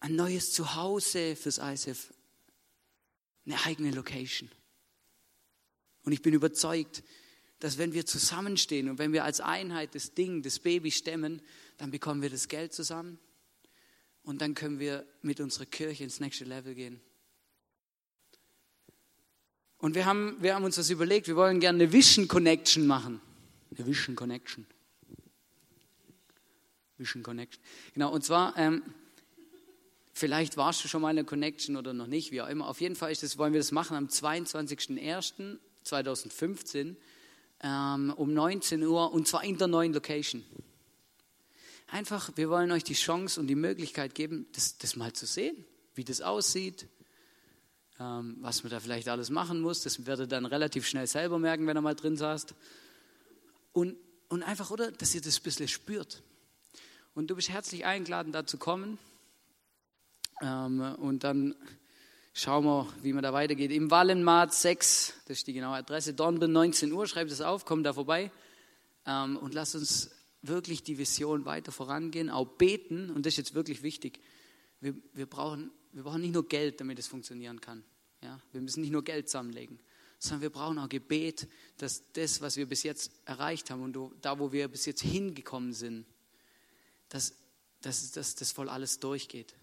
ein 0.00 0.16
neues 0.16 0.52
Zuhause 0.52 1.36
fürs 1.36 1.58
ISF. 1.58 2.12
Eine 3.46 3.64
eigene 3.64 3.92
Location. 3.92 4.50
Und 6.02 6.12
ich 6.12 6.22
bin 6.22 6.34
überzeugt, 6.34 7.02
dass 7.60 7.78
wenn 7.78 7.92
wir 7.92 8.04
zusammenstehen 8.04 8.88
und 8.88 8.98
wenn 8.98 9.12
wir 9.12 9.24
als 9.24 9.40
Einheit 9.40 9.94
das 9.94 10.14
Ding, 10.14 10.42
das 10.42 10.58
Baby 10.58 10.90
stemmen, 10.90 11.40
dann 11.76 11.90
bekommen 11.90 12.20
wir 12.20 12.30
das 12.30 12.48
Geld 12.48 12.72
zusammen 12.72 13.18
und 14.22 14.40
dann 14.40 14.54
können 14.54 14.80
wir 14.80 15.06
mit 15.22 15.40
unserer 15.40 15.66
Kirche 15.66 16.04
ins 16.04 16.20
nächste 16.20 16.44
Level 16.44 16.74
gehen. 16.74 17.00
Und 19.78 19.94
wir 19.94 20.04
haben, 20.04 20.36
wir 20.40 20.54
haben 20.54 20.64
uns 20.64 20.76
das 20.76 20.90
überlegt, 20.90 21.28
wir 21.28 21.36
wollen 21.36 21.60
gerne 21.60 21.84
eine 21.84 21.92
Vision 21.92 22.28
Connection 22.28 22.86
machen. 22.86 23.20
Eine 23.70 23.86
Vision 23.86 24.16
Connection. 24.16 24.66
Vision 27.00 27.22
Connection. 27.22 27.62
Genau, 27.94 28.12
und 28.12 28.24
zwar, 28.24 28.56
ähm, 28.56 28.82
vielleicht 30.12 30.56
warst 30.56 30.84
du 30.84 30.88
schon 30.88 31.02
mal 31.02 31.10
in 31.10 31.16
der 31.16 31.24
Connection 31.24 31.76
oder 31.76 31.92
noch 31.92 32.06
nicht, 32.06 32.30
wie 32.30 32.42
auch 32.42 32.48
immer. 32.48 32.68
Auf 32.68 32.80
jeden 32.80 32.94
Fall 32.94 33.10
ist 33.10 33.22
das, 33.22 33.38
wollen 33.38 33.52
wir 33.52 33.60
das 33.60 33.72
machen 33.72 33.96
am 33.96 34.06
22.01. 34.06 35.58
2015 35.84 36.96
ähm, 37.62 38.12
um 38.16 38.32
19 38.32 38.82
Uhr 38.82 39.12
und 39.12 39.26
zwar 39.26 39.44
in 39.44 39.58
der 39.58 39.66
neuen 39.66 39.92
Location. 39.92 40.44
Einfach, 41.88 42.30
wir 42.36 42.48
wollen 42.48 42.70
euch 42.70 42.84
die 42.84 42.94
Chance 42.94 43.40
und 43.40 43.48
die 43.48 43.56
Möglichkeit 43.56 44.14
geben, 44.14 44.46
das, 44.52 44.78
das 44.78 44.96
mal 44.96 45.12
zu 45.12 45.26
sehen, 45.26 45.64
wie 45.94 46.04
das 46.04 46.20
aussieht, 46.20 46.86
ähm, 47.98 48.36
was 48.40 48.62
man 48.62 48.70
da 48.70 48.80
vielleicht 48.80 49.08
alles 49.08 49.30
machen 49.30 49.60
muss. 49.60 49.82
Das 49.82 50.06
werdet 50.06 50.26
ihr 50.26 50.28
dann 50.28 50.46
relativ 50.46 50.86
schnell 50.86 51.06
selber 51.06 51.38
merken, 51.38 51.66
wenn 51.66 51.76
ihr 51.76 51.80
mal 51.80 51.96
drin 51.96 52.16
saßt. 52.16 52.54
Und, 53.72 53.96
und 54.28 54.42
einfach, 54.42 54.70
oder, 54.70 54.92
dass 54.92 55.14
ihr 55.14 55.20
das 55.20 55.40
ein 55.40 55.42
bisschen 55.42 55.68
spürt. 55.68 56.22
Und 57.14 57.30
du 57.30 57.36
bist 57.36 57.48
herzlich 57.48 57.84
eingeladen, 57.84 58.32
da 58.32 58.46
zu 58.46 58.58
kommen. 58.58 58.98
Ähm, 60.42 60.80
und 60.98 61.24
dann 61.24 61.54
Schauen 62.32 62.64
wir, 62.64 62.88
wie 63.02 63.12
man 63.12 63.24
da 63.24 63.32
weitergeht. 63.32 63.72
Im 63.72 63.90
Wallenmarkt 63.90 64.54
6, 64.54 65.14
das 65.26 65.38
ist 65.38 65.46
die 65.48 65.52
genaue 65.52 65.76
Adresse, 65.76 66.14
Dornbirn 66.14 66.52
19 66.52 66.92
Uhr, 66.92 67.06
schreibt 67.06 67.30
es 67.30 67.40
auf, 67.40 67.64
kommt 67.64 67.84
da 67.84 67.92
vorbei 67.92 68.30
ähm, 69.04 69.36
und 69.36 69.52
lasst 69.52 69.74
uns 69.74 70.10
wirklich 70.40 70.84
die 70.84 70.96
Vision 70.96 71.44
weiter 71.44 71.72
vorangehen, 71.72 72.30
auch 72.30 72.46
beten 72.46 73.10
und 73.10 73.26
das 73.26 73.34
ist 73.34 73.38
jetzt 73.38 73.54
wirklich 73.54 73.82
wichtig. 73.82 74.20
Wir, 74.80 74.94
wir, 75.12 75.26
brauchen, 75.26 75.72
wir 75.92 76.04
brauchen 76.04 76.20
nicht 76.20 76.32
nur 76.32 76.48
Geld, 76.48 76.80
damit 76.80 77.00
es 77.00 77.08
funktionieren 77.08 77.60
kann. 77.60 77.84
Ja? 78.22 78.40
Wir 78.52 78.60
müssen 78.60 78.80
nicht 78.80 78.92
nur 78.92 79.02
Geld 79.02 79.28
zusammenlegen, 79.28 79.80
sondern 80.20 80.42
wir 80.42 80.50
brauchen 80.50 80.78
auch 80.78 80.88
Gebet, 80.88 81.48
dass 81.78 82.12
das, 82.12 82.40
was 82.40 82.56
wir 82.56 82.66
bis 82.66 82.84
jetzt 82.84 83.10
erreicht 83.24 83.70
haben 83.70 83.82
und 83.82 83.98
da, 84.22 84.38
wo 84.38 84.52
wir 84.52 84.68
bis 84.68 84.86
jetzt 84.86 85.02
hingekommen 85.02 85.72
sind, 85.72 86.06
dass, 87.10 87.34
dass, 87.82 88.10
dass 88.12 88.34
das 88.34 88.52
voll 88.52 88.70
alles 88.70 88.98
durchgeht. 88.98 89.54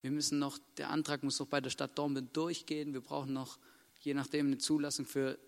Wir 0.00 0.10
müssen 0.10 0.38
noch, 0.38 0.58
der 0.78 0.90
Antrag 0.90 1.22
muss 1.22 1.38
noch 1.38 1.46
bei 1.46 1.60
der 1.60 1.70
Stadt 1.70 1.96
Dortmund 1.96 2.36
durchgehen. 2.36 2.92
Wir 2.92 3.02
brauchen 3.02 3.32
noch, 3.32 3.58
je 4.00 4.14
nachdem, 4.14 4.46
eine 4.46 4.58
Zulassung 4.58 5.06
für 5.06 5.38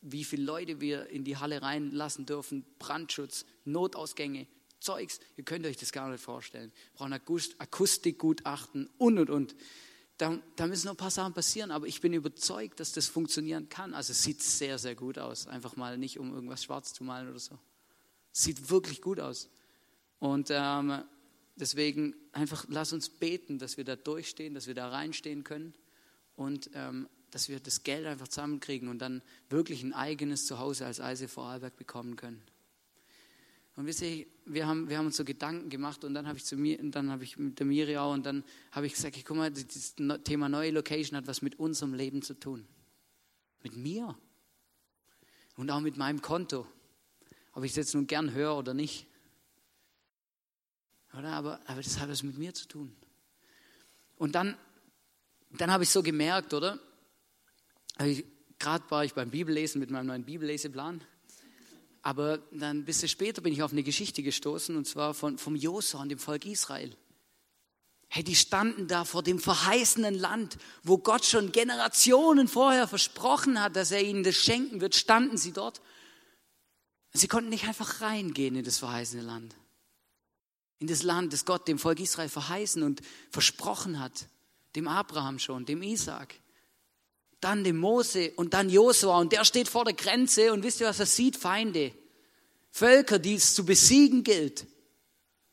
wie 0.00 0.24
viele 0.24 0.44
Leute 0.44 0.80
wir 0.80 1.08
in 1.08 1.24
die 1.24 1.36
Halle 1.36 1.62
reinlassen 1.62 2.26
dürfen, 2.26 2.64
Brandschutz, 2.78 3.44
Notausgänge, 3.64 4.46
Zeugs. 4.78 5.18
Ihr 5.36 5.44
könnt 5.44 5.66
euch 5.66 5.76
das 5.76 5.90
gar 5.90 6.08
nicht 6.10 6.22
vorstellen. 6.22 6.70
Wir 6.92 6.98
brauchen 6.98 7.12
Akustikgutachten 7.58 8.88
und, 8.98 9.18
und, 9.18 9.30
und. 9.30 9.56
Da, 10.18 10.38
da, 10.54 10.66
müssen 10.66 10.86
noch 10.86 10.94
ein 10.94 10.98
paar 10.98 11.10
Sachen 11.10 11.34
passieren, 11.34 11.70
aber 11.70 11.86
ich 11.86 12.00
bin 12.00 12.12
überzeugt, 12.12 12.80
dass 12.80 12.92
das 12.92 13.06
funktionieren 13.06 13.68
kann. 13.68 13.92
Also 13.92 14.12
es 14.12 14.22
sieht 14.22 14.42
sehr, 14.42 14.78
sehr 14.78 14.94
gut 14.94 15.18
aus. 15.18 15.46
Einfach 15.46 15.76
mal 15.76 15.98
nicht, 15.98 16.18
um 16.18 16.32
irgendwas 16.32 16.64
schwarz 16.64 16.94
zu 16.94 17.04
malen 17.04 17.28
oder 17.28 17.38
so. 17.38 17.58
Sieht 18.32 18.70
wirklich 18.70 19.02
gut 19.02 19.20
aus. 19.20 19.50
Und 20.18 20.48
ähm, 20.50 21.04
Deswegen 21.58 22.14
einfach 22.32 22.66
lass 22.68 22.92
uns 22.92 23.08
beten, 23.08 23.58
dass 23.58 23.78
wir 23.78 23.84
da 23.84 23.96
durchstehen, 23.96 24.54
dass 24.54 24.66
wir 24.66 24.74
da 24.74 24.88
reinstehen 24.90 25.42
können 25.42 25.74
und 26.36 26.70
ähm, 26.74 27.08
dass 27.30 27.48
wir 27.48 27.60
das 27.60 27.82
Geld 27.82 28.06
einfach 28.06 28.28
zusammenkriegen 28.28 28.88
und 28.88 28.98
dann 28.98 29.22
wirklich 29.48 29.82
ein 29.82 29.94
eigenes 29.94 30.46
Zuhause 30.46 30.84
als 30.84 31.00
Eise 31.00 31.28
Vorarlberg 31.28 31.76
bekommen 31.76 32.16
können. 32.16 32.42
Und 33.74 33.86
wisst 33.86 34.02
ihr, 34.02 34.26
wir 34.44 34.66
haben, 34.66 34.88
wir 34.88 34.98
haben 34.98 35.06
uns 35.06 35.16
so 35.16 35.24
Gedanken 35.24 35.70
gemacht 35.70 36.04
und 36.04 36.14
dann 36.14 36.26
habe 36.26 36.38
ich 36.38 36.44
zu 36.44 36.56
mir, 36.56 36.78
dann 36.90 37.10
habe 37.10 37.24
ich 37.24 37.38
mit 37.38 37.58
der 37.58 37.66
Miri 37.66 37.96
auch 37.96 38.12
und 38.12 38.24
dann 38.24 38.44
habe 38.70 38.86
ich 38.86 38.94
gesagt, 38.94 39.16
guck 39.24 39.36
mal, 39.36 39.50
das 39.50 39.94
Thema 40.24 40.48
neue 40.48 40.70
Location 40.70 41.16
hat 41.16 41.26
was 41.26 41.42
mit 41.42 41.58
unserem 41.58 41.94
Leben 41.94 42.22
zu 42.22 42.34
tun. 42.34 42.66
Mit 43.62 43.76
mir. 43.76 44.16
Und 45.56 45.70
auch 45.70 45.80
mit 45.80 45.96
meinem 45.96 46.20
Konto. 46.20 46.66
Ob 47.52 47.64
ich 47.64 47.72
es 47.72 47.76
jetzt 47.76 47.94
nun 47.94 48.06
gern 48.06 48.32
höre 48.32 48.56
oder 48.56 48.72
nicht. 48.74 49.06
Oder? 51.16 51.32
Aber, 51.32 51.60
aber 51.66 51.82
das 51.82 51.98
hat 51.98 52.08
was 52.08 52.22
mit 52.22 52.36
mir 52.38 52.52
zu 52.54 52.68
tun. 52.68 52.94
Und 54.16 54.34
dann, 54.34 54.56
dann 55.50 55.70
habe 55.70 55.84
ich 55.84 55.90
so 55.90 56.02
gemerkt, 56.02 56.54
oder? 56.54 56.78
Gerade 58.58 58.90
war 58.90 59.04
ich 59.04 59.14
beim 59.14 59.30
Bibellesen 59.30 59.80
mit 59.80 59.90
meinem 59.90 60.06
neuen 60.06 60.24
Bibelleseplan. 60.24 61.02
Aber 62.02 62.38
dann 62.52 62.78
ein 62.78 62.84
bisschen 62.84 63.08
später 63.08 63.40
bin 63.40 63.52
ich 63.52 63.62
auf 63.62 63.72
eine 63.72 63.82
Geschichte 63.82 64.22
gestoßen, 64.22 64.76
und 64.76 64.86
zwar 64.86 65.12
von, 65.12 65.38
vom 65.38 65.56
Josua 65.56 66.02
und 66.02 66.10
dem 66.10 66.18
Volk 66.18 66.46
Israel. 66.46 66.96
Hey, 68.08 68.22
die 68.22 68.36
standen 68.36 68.86
da 68.86 69.04
vor 69.04 69.22
dem 69.22 69.40
verheißenen 69.40 70.14
Land, 70.14 70.56
wo 70.84 70.98
Gott 70.98 71.24
schon 71.24 71.50
Generationen 71.50 72.46
vorher 72.46 72.86
versprochen 72.86 73.60
hat, 73.60 73.74
dass 73.74 73.90
er 73.90 74.02
ihnen 74.02 74.22
das 74.22 74.36
schenken 74.36 74.80
wird, 74.80 74.94
standen 74.94 75.36
sie 75.36 75.52
dort. 75.52 75.80
Sie 77.12 77.26
konnten 77.26 77.50
nicht 77.50 77.66
einfach 77.66 78.00
reingehen 78.00 78.54
in 78.54 78.64
das 78.64 78.78
verheißene 78.78 79.22
Land. 79.22 79.56
In 80.78 80.86
das 80.86 81.02
Land, 81.02 81.32
das 81.32 81.44
Gott 81.44 81.68
dem 81.68 81.78
Volk 81.78 82.00
Israel 82.00 82.28
verheißen 82.28 82.82
und 82.82 83.00
versprochen 83.30 83.98
hat. 83.98 84.28
Dem 84.74 84.88
Abraham 84.88 85.38
schon, 85.38 85.64
dem 85.64 85.82
Isaac 85.82 86.34
dann 87.40 87.64
dem 87.64 87.76
Mose 87.76 88.32
und 88.36 88.54
dann 88.54 88.70
Josua 88.70 89.20
und 89.20 89.32
der 89.32 89.44
steht 89.44 89.68
vor 89.68 89.84
der 89.84 89.94
Grenze 89.94 90.52
und 90.52 90.62
wisst 90.62 90.80
ihr, 90.80 90.88
was 90.88 91.00
er 91.00 91.06
sieht? 91.06 91.36
Feinde. 91.36 91.92
Völker, 92.70 93.18
die 93.18 93.34
es 93.34 93.54
zu 93.54 93.64
besiegen 93.64 94.24
gilt. 94.24 94.66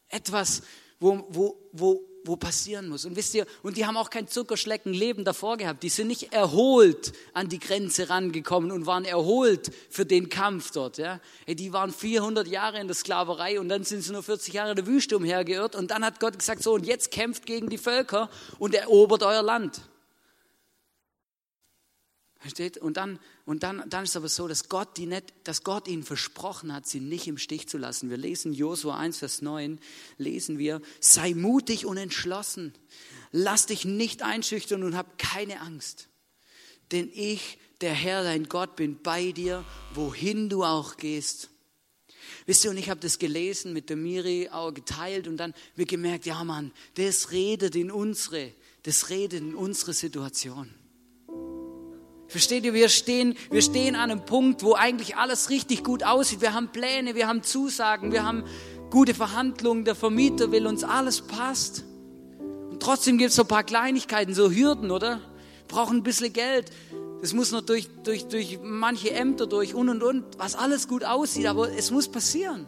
Etwas, 0.07 0.63
wo, 0.99 1.25
wo, 1.29 1.69
wo, 1.71 2.01
wo 2.25 2.35
passieren 2.35 2.89
muss. 2.89 3.05
Und 3.05 3.15
wisst 3.15 3.33
ihr, 3.35 3.45
und 3.61 3.77
die 3.77 3.85
haben 3.85 3.97
auch 3.97 4.09
kein 4.09 4.27
Zuckerschlecken 4.27 4.93
Leben 4.93 5.25
davor 5.25 5.57
gehabt. 5.57 5.83
Die 5.83 5.89
sind 5.89 6.07
nicht 6.07 6.33
erholt 6.33 7.13
an 7.33 7.49
die 7.49 7.59
Grenze 7.59 8.09
rangekommen 8.09 8.71
und 8.71 8.85
waren 8.85 9.05
erholt 9.05 9.71
für 9.89 10.05
den 10.05 10.29
Kampf 10.29 10.71
dort. 10.71 10.97
Ja? 10.97 11.19
Die 11.47 11.73
waren 11.73 11.91
400 11.91 12.47
Jahre 12.47 12.79
in 12.79 12.87
der 12.87 12.95
Sklaverei 12.95 13.59
und 13.59 13.69
dann 13.69 13.83
sind 13.83 14.01
sie 14.01 14.13
nur 14.13 14.23
40 14.23 14.53
Jahre 14.53 14.71
in 14.71 14.75
der 14.77 14.87
Wüste 14.87 15.17
umhergeirrt. 15.17 15.75
Und 15.75 15.91
dann 15.91 16.05
hat 16.05 16.19
Gott 16.19 16.39
gesagt, 16.39 16.63
so, 16.63 16.73
und 16.73 16.85
jetzt 16.85 17.11
kämpft 17.11 17.45
gegen 17.45 17.69
die 17.69 17.77
Völker 17.77 18.29
und 18.59 18.73
erobert 18.73 19.23
euer 19.23 19.43
Land. 19.43 19.81
Versteht? 22.43 22.77
Und 22.77 22.97
dann, 22.97 23.19
und 23.45 23.63
dann, 23.63 23.89
dann 23.89 24.03
ist 24.03 24.09
es 24.09 24.15
aber 24.17 24.27
so, 24.27 24.49
dass 24.49 24.67
Gott, 24.67 24.97
die 24.97 25.05
nicht, 25.05 25.33
dass 25.45 25.63
Gott 25.63 25.87
ihnen 25.87 26.03
versprochen 26.03 26.73
hat, 26.73 26.85
sie 26.85 26.99
nicht 26.99 27.25
im 27.25 27.37
Stich 27.37 27.69
zu 27.69 27.77
lassen. 27.77 28.09
Wir 28.09 28.17
lesen 28.17 28.51
Josua 28.51 28.97
1, 28.97 29.19
Vers 29.19 29.41
9, 29.41 29.79
lesen 30.17 30.57
wir, 30.57 30.81
sei 30.99 31.35
mutig 31.35 31.85
und 31.85 31.95
entschlossen. 31.95 32.73
Lass 33.31 33.67
dich 33.67 33.85
nicht 33.85 34.23
einschüchtern 34.23 34.83
und 34.83 34.97
hab 34.97 35.17
keine 35.17 35.61
Angst. 35.61 36.09
Denn 36.91 37.09
ich, 37.13 37.59
der 37.79 37.93
Herr, 37.93 38.25
dein 38.25 38.49
Gott, 38.49 38.75
bin 38.75 39.01
bei 39.01 39.31
dir, 39.31 39.63
wohin 39.93 40.49
du 40.49 40.65
auch 40.65 40.97
gehst. 40.97 41.49
Wisst 42.45 42.65
ihr, 42.65 42.71
und 42.71 42.77
ich 42.77 42.89
habe 42.89 42.99
das 42.99 43.19
gelesen, 43.19 43.71
mit 43.71 43.89
der 43.89 43.95
Miri 43.95 44.49
auch 44.49 44.73
geteilt 44.73 45.29
und 45.29 45.37
dann 45.37 45.53
wir 45.77 45.85
gemerkt, 45.85 46.25
ja 46.25 46.43
Mann, 46.43 46.73
das 46.95 47.31
redet 47.31 47.77
in 47.77 47.89
unsere, 47.89 48.51
das 48.81 49.09
redet 49.09 49.39
in 49.39 49.55
unsere 49.55 49.93
Situation. 49.93 50.82
Versteht 52.27 52.65
ihr, 52.65 52.73
wir 52.73 52.89
stehen, 52.89 53.35
wir 53.51 53.61
stehen 53.61 53.95
an 53.95 54.09
einem 54.09 54.25
Punkt, 54.25 54.63
wo 54.63 54.73
eigentlich 54.73 55.17
alles 55.17 55.49
richtig 55.49 55.83
gut 55.83 56.03
aussieht. 56.03 56.41
Wir 56.41 56.53
haben 56.53 56.69
Pläne, 56.69 57.15
wir 57.15 57.27
haben 57.27 57.43
Zusagen, 57.43 58.11
wir 58.11 58.25
haben 58.25 58.43
gute 58.89 59.13
Verhandlungen, 59.13 59.85
der 59.85 59.95
Vermieter 59.95 60.51
will 60.51 60.67
uns, 60.67 60.83
alles 60.83 61.21
passt. 61.21 61.83
Und 62.71 62.81
trotzdem 62.81 63.17
gibt 63.17 63.29
es 63.29 63.35
so 63.35 63.43
ein 63.43 63.47
paar 63.47 63.63
Kleinigkeiten, 63.63 64.33
so 64.33 64.51
Hürden, 64.51 64.91
oder? 64.91 65.21
Brauchen 65.67 65.97
ein 65.97 66.03
bisschen 66.03 66.33
Geld. 66.33 66.71
Das 67.21 67.33
muss 67.33 67.51
noch 67.51 67.61
durch, 67.61 67.89
durch, 68.03 68.25
durch 68.27 68.59
manche 68.61 69.11
Ämter 69.11 69.47
durch 69.47 69.73
und 69.73 69.89
und 69.89 70.03
und, 70.03 70.25
was 70.37 70.55
alles 70.55 70.87
gut 70.87 71.05
aussieht, 71.05 71.45
aber 71.45 71.71
es 71.71 71.89
muss 71.89 72.09
passieren. 72.09 72.67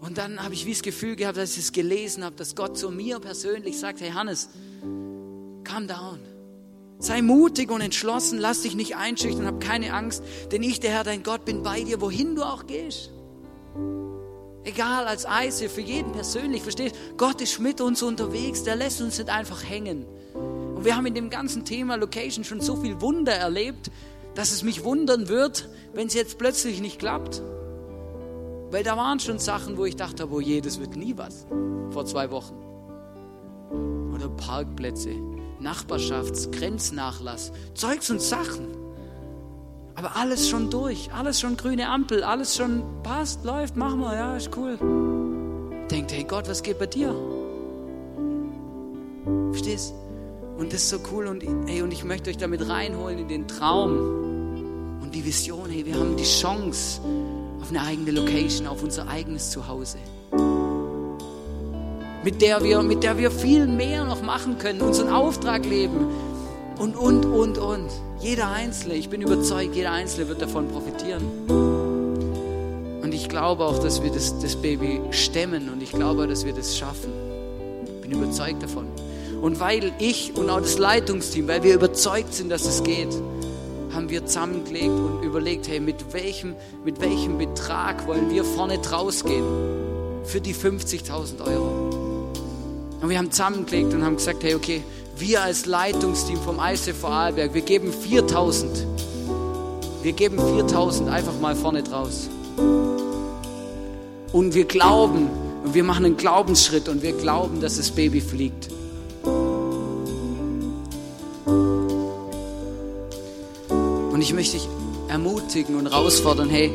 Und 0.00 0.18
dann 0.18 0.42
habe 0.42 0.54
ich 0.54 0.66
wie 0.66 0.72
das 0.72 0.82
Gefühl 0.82 1.16
gehabt, 1.16 1.38
dass 1.38 1.52
ich 1.52 1.64
es 1.64 1.72
gelesen 1.72 2.24
habe, 2.24 2.36
dass 2.36 2.54
Gott 2.54 2.76
zu 2.76 2.90
mir 2.90 3.20
persönlich 3.20 3.78
sagt, 3.78 4.00
hey 4.00 4.10
Hannes, 4.10 4.48
calm 5.62 5.88
down. 5.88 6.33
Sei 7.04 7.20
mutig 7.20 7.70
und 7.70 7.82
entschlossen, 7.82 8.38
lass 8.38 8.62
dich 8.62 8.76
nicht 8.76 8.96
einschüchtern, 8.96 9.44
hab 9.44 9.60
keine 9.60 9.92
Angst, 9.92 10.22
denn 10.50 10.62
ich, 10.62 10.80
der 10.80 10.90
Herr, 10.90 11.04
dein 11.04 11.22
Gott, 11.22 11.44
bin 11.44 11.62
bei 11.62 11.82
dir, 11.82 12.00
wohin 12.00 12.34
du 12.34 12.42
auch 12.42 12.66
gehst. 12.66 13.10
Egal, 14.64 15.04
als 15.04 15.26
Eise, 15.26 15.68
für 15.68 15.82
jeden 15.82 16.12
persönlich, 16.12 16.62
verstehst 16.62 16.96
Gott 17.18 17.42
ist 17.42 17.60
mit 17.60 17.82
uns 17.82 18.02
unterwegs, 18.02 18.62
der 18.62 18.76
lässt 18.76 19.02
uns 19.02 19.18
nicht 19.18 19.28
einfach 19.28 19.68
hängen. 19.68 20.06
Und 20.32 20.86
wir 20.86 20.96
haben 20.96 21.04
in 21.04 21.12
dem 21.12 21.28
ganzen 21.28 21.66
Thema 21.66 21.96
Location 21.96 22.42
schon 22.42 22.62
so 22.62 22.76
viel 22.76 22.98
Wunder 23.02 23.34
erlebt, 23.34 23.90
dass 24.34 24.50
es 24.50 24.62
mich 24.62 24.82
wundern 24.82 25.28
wird, 25.28 25.68
wenn 25.92 26.06
es 26.06 26.14
jetzt 26.14 26.38
plötzlich 26.38 26.80
nicht 26.80 26.98
klappt. 26.98 27.42
Weil 28.70 28.82
da 28.82 28.96
waren 28.96 29.20
schon 29.20 29.38
Sachen, 29.38 29.76
wo 29.76 29.84
ich 29.84 29.96
dachte, 29.96 30.26
oh 30.30 30.40
je, 30.40 30.62
das 30.62 30.80
wird 30.80 30.96
nie 30.96 31.18
was. 31.18 31.44
Vor 31.90 32.06
zwei 32.06 32.30
Wochen. 32.30 32.54
Oder 34.14 34.30
Parkplätze 34.30 35.33
Nachbarschaftsgrenznachlass, 35.64 37.50
Zeugs 37.74 38.10
und 38.10 38.22
Sachen. 38.22 38.68
Aber 39.96 40.16
alles 40.16 40.48
schon 40.48 40.70
durch, 40.70 41.10
alles 41.12 41.40
schon 41.40 41.56
grüne 41.56 41.88
Ampel, 41.88 42.22
alles 42.22 42.56
schon 42.56 42.84
passt, 43.02 43.44
läuft, 43.44 43.76
machen 43.76 44.00
wir, 44.00 44.14
ja, 44.14 44.36
ist 44.36 44.50
cool. 44.56 44.78
Denkt, 45.90 46.12
hey 46.12 46.24
Gott, 46.24 46.48
was 46.48 46.62
geht 46.62 46.78
bei 46.78 46.86
dir? 46.86 47.14
Verstehst? 49.50 49.94
Und 50.58 50.72
das 50.72 50.82
ist 50.82 50.90
so 50.90 50.98
cool 51.12 51.26
und, 51.26 51.42
hey, 51.66 51.82
und 51.82 51.92
ich 51.92 52.04
möchte 52.04 52.30
euch 52.30 52.36
damit 52.36 52.68
reinholen 52.68 53.18
in 53.18 53.28
den 53.28 53.48
Traum 53.48 55.00
und 55.02 55.14
die 55.14 55.24
Vision. 55.24 55.68
Hey, 55.68 55.84
wir 55.84 55.94
haben 55.94 56.16
die 56.16 56.24
Chance 56.24 57.00
auf 57.60 57.70
eine 57.70 57.82
eigene 57.82 58.12
Location, 58.12 58.66
auf 58.66 58.82
unser 58.82 59.08
eigenes 59.08 59.50
Zuhause 59.50 59.98
mit 62.24 62.40
der 62.40 62.64
wir, 62.64 62.82
mit 62.82 63.02
der 63.02 63.18
wir 63.18 63.30
viel 63.30 63.66
mehr 63.66 64.04
noch 64.04 64.22
machen 64.22 64.58
können, 64.58 64.80
unseren 64.80 65.10
Auftrag 65.10 65.66
leben 65.66 66.06
und, 66.78 66.96
und, 66.96 67.26
und, 67.26 67.58
und. 67.58 67.90
Jeder 68.20 68.50
Einzelne, 68.50 68.94
ich 68.94 69.10
bin 69.10 69.20
überzeugt, 69.20 69.76
jeder 69.76 69.92
Einzelne 69.92 70.28
wird 70.28 70.40
davon 70.40 70.68
profitieren. 70.68 71.22
Und 73.02 73.12
ich 73.12 73.28
glaube 73.28 73.64
auch, 73.64 73.78
dass 73.78 74.02
wir 74.02 74.10
das, 74.10 74.38
das 74.38 74.56
Baby 74.56 75.02
stemmen 75.10 75.68
und 75.68 75.82
ich 75.82 75.92
glaube, 75.92 76.26
dass 76.26 76.46
wir 76.46 76.54
das 76.54 76.78
schaffen. 76.78 77.12
Ich 77.84 78.00
bin 78.00 78.12
überzeugt 78.12 78.62
davon. 78.62 78.86
Und 79.42 79.60
weil 79.60 79.92
ich 79.98 80.34
und 80.34 80.48
auch 80.48 80.60
das 80.60 80.78
Leitungsteam, 80.78 81.46
weil 81.46 81.62
wir 81.62 81.74
überzeugt 81.74 82.32
sind, 82.32 82.48
dass 82.48 82.64
es 82.64 82.82
geht, 82.82 83.12
haben 83.92 84.08
wir 84.08 84.24
zusammengelegt 84.24 84.88
und 84.88 85.22
überlegt, 85.22 85.68
hey, 85.68 85.78
mit 85.78 86.14
welchem, 86.14 86.54
mit 86.84 87.02
welchem 87.02 87.36
Betrag 87.36 88.06
wollen 88.06 88.30
wir 88.30 88.44
vorne 88.44 88.78
draus 88.78 89.22
gehen 89.24 89.44
für 90.24 90.40
die 90.40 90.54
50.000 90.54 91.46
Euro? 91.46 92.03
Und 93.04 93.10
wir 93.10 93.18
haben 93.18 93.30
zusammengelegt 93.30 93.92
und 93.92 94.02
haben 94.02 94.16
gesagt, 94.16 94.42
hey, 94.44 94.54
okay, 94.54 94.82
wir 95.18 95.42
als 95.42 95.66
Leitungsteam 95.66 96.40
vom 96.40 96.58
ICF 96.58 97.00
Vorarlberg, 97.00 97.52
wir 97.52 97.60
geben 97.60 97.92
4000. 97.92 98.86
Wir 100.02 100.12
geben 100.12 100.38
4000 100.38 101.10
einfach 101.10 101.38
mal 101.38 101.54
vorne 101.54 101.82
draus. 101.82 102.30
Und 104.32 104.54
wir 104.54 104.64
glauben, 104.64 105.28
und 105.64 105.74
wir 105.74 105.84
machen 105.84 106.06
einen 106.06 106.16
Glaubensschritt 106.16 106.88
und 106.88 107.02
wir 107.02 107.12
glauben, 107.12 107.60
dass 107.60 107.76
das 107.76 107.90
Baby 107.90 108.22
fliegt. 108.22 108.70
Und 114.12 114.22
ich 114.22 114.32
möchte 114.32 114.56
dich 114.56 114.66
ermutigen 115.08 115.76
und 115.76 115.90
herausfordern, 115.90 116.48
hey, 116.48 116.72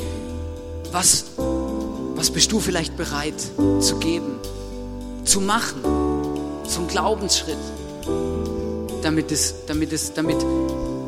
was, 0.91 1.25
was 2.13 2.30
bist 2.30 2.51
du 2.51 2.59
vielleicht 2.59 2.95
bereit 2.97 3.41
zu 3.80 3.95
geben, 3.97 4.36
zu 5.25 5.41
machen? 5.41 6.09
Ein 6.78 6.88
Glaubensschritt, 6.88 7.57
damit 9.01 9.32
es, 9.32 9.55
damit 9.65 9.91
es, 9.91 10.13
damit, 10.13 10.38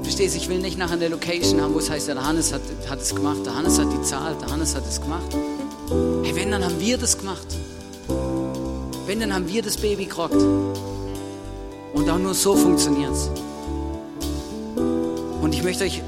verstehst 0.04 0.36
ich 0.36 0.50
will 0.50 0.60
nicht 0.60 0.78
nachher 0.78 0.94
eine 0.94 1.10
Location 1.10 1.62
haben, 1.62 1.74
wo 1.74 1.80
es 1.80 1.90
heißt, 1.90 2.08
der 2.08 2.24
Hannes 2.24 2.52
hat, 2.54 2.62
hat 2.90 3.02
es 3.02 3.14
gemacht, 3.14 3.46
der 3.46 3.56
Hannes 3.56 3.80
hat 3.80 3.88
die 3.94 4.02
Zahl, 4.02 4.36
der 4.42 4.50
Hannes 4.52 4.76
hat 4.76 4.84
es 4.88 5.00
gemacht. 5.00 5.36
Hey, 6.24 6.36
wenn, 6.36 6.52
dann 6.52 6.64
haben 6.64 6.80
wir 6.80 6.98
das 6.98 7.18
gemacht. 7.18 7.46
Wenn, 9.06 9.20
dann 9.20 9.34
haben 9.34 9.48
wir 9.48 9.62
das 9.62 9.78
Baby 9.78 10.06
gerockt. 10.06 10.42
Und 11.94 12.10
auch 12.10 12.18
nur 12.18 12.34
so 12.34 12.56
funktioniert 12.56 13.12
es. 13.12 13.30
Und 15.42 15.54
ich 15.54 15.64
möchte 15.64 15.84
euch 15.84 16.02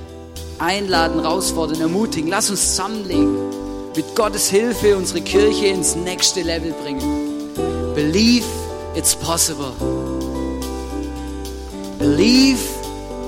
einladen, 0.59 1.21
herausfordern, 1.21 1.81
ermutigen. 1.81 2.29
Lass 2.29 2.49
uns 2.49 2.69
zusammenlegen. 2.69 3.35
Mit 3.95 4.15
Gottes 4.15 4.49
Hilfe 4.49 4.95
unsere 4.97 5.21
Kirche 5.21 5.67
ins 5.67 5.95
nächste 5.95 6.41
Level 6.41 6.73
bringen. 6.83 7.03
Believe 7.93 8.45
it's 8.95 9.15
possible. 9.15 9.73
Believe 11.99 12.59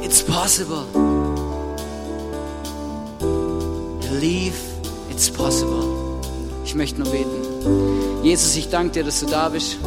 it's 0.03 0.21
possible. 0.21 0.85
Believe 4.01 4.55
It's 5.15 5.29
possible. 5.29 6.19
Ich 6.65 6.75
möchte 6.75 6.99
nur 6.99 7.09
beten. 7.09 8.21
Jesus, 8.21 8.57
ich 8.57 8.67
danke 8.67 8.95
dir, 8.95 9.03
dass 9.05 9.21
du 9.21 9.27
da 9.27 9.47
bist. 9.47 9.77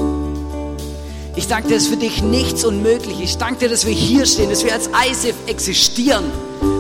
Ich 1.37 1.47
danke 1.47 1.69
dir, 1.69 1.75
dass 1.75 1.87
für 1.87 1.99
dich 1.99 2.23
nichts 2.23 2.65
unmöglich 2.65 3.21
ist. 3.21 3.31
Ich 3.33 3.37
danke 3.37 3.59
dir, 3.59 3.69
dass 3.69 3.85
wir 3.85 3.93
hier 3.93 4.25
stehen, 4.25 4.49
dass 4.49 4.65
wir 4.65 4.73
als 4.73 4.89
ISIF 5.11 5.35
existieren, 5.47 6.25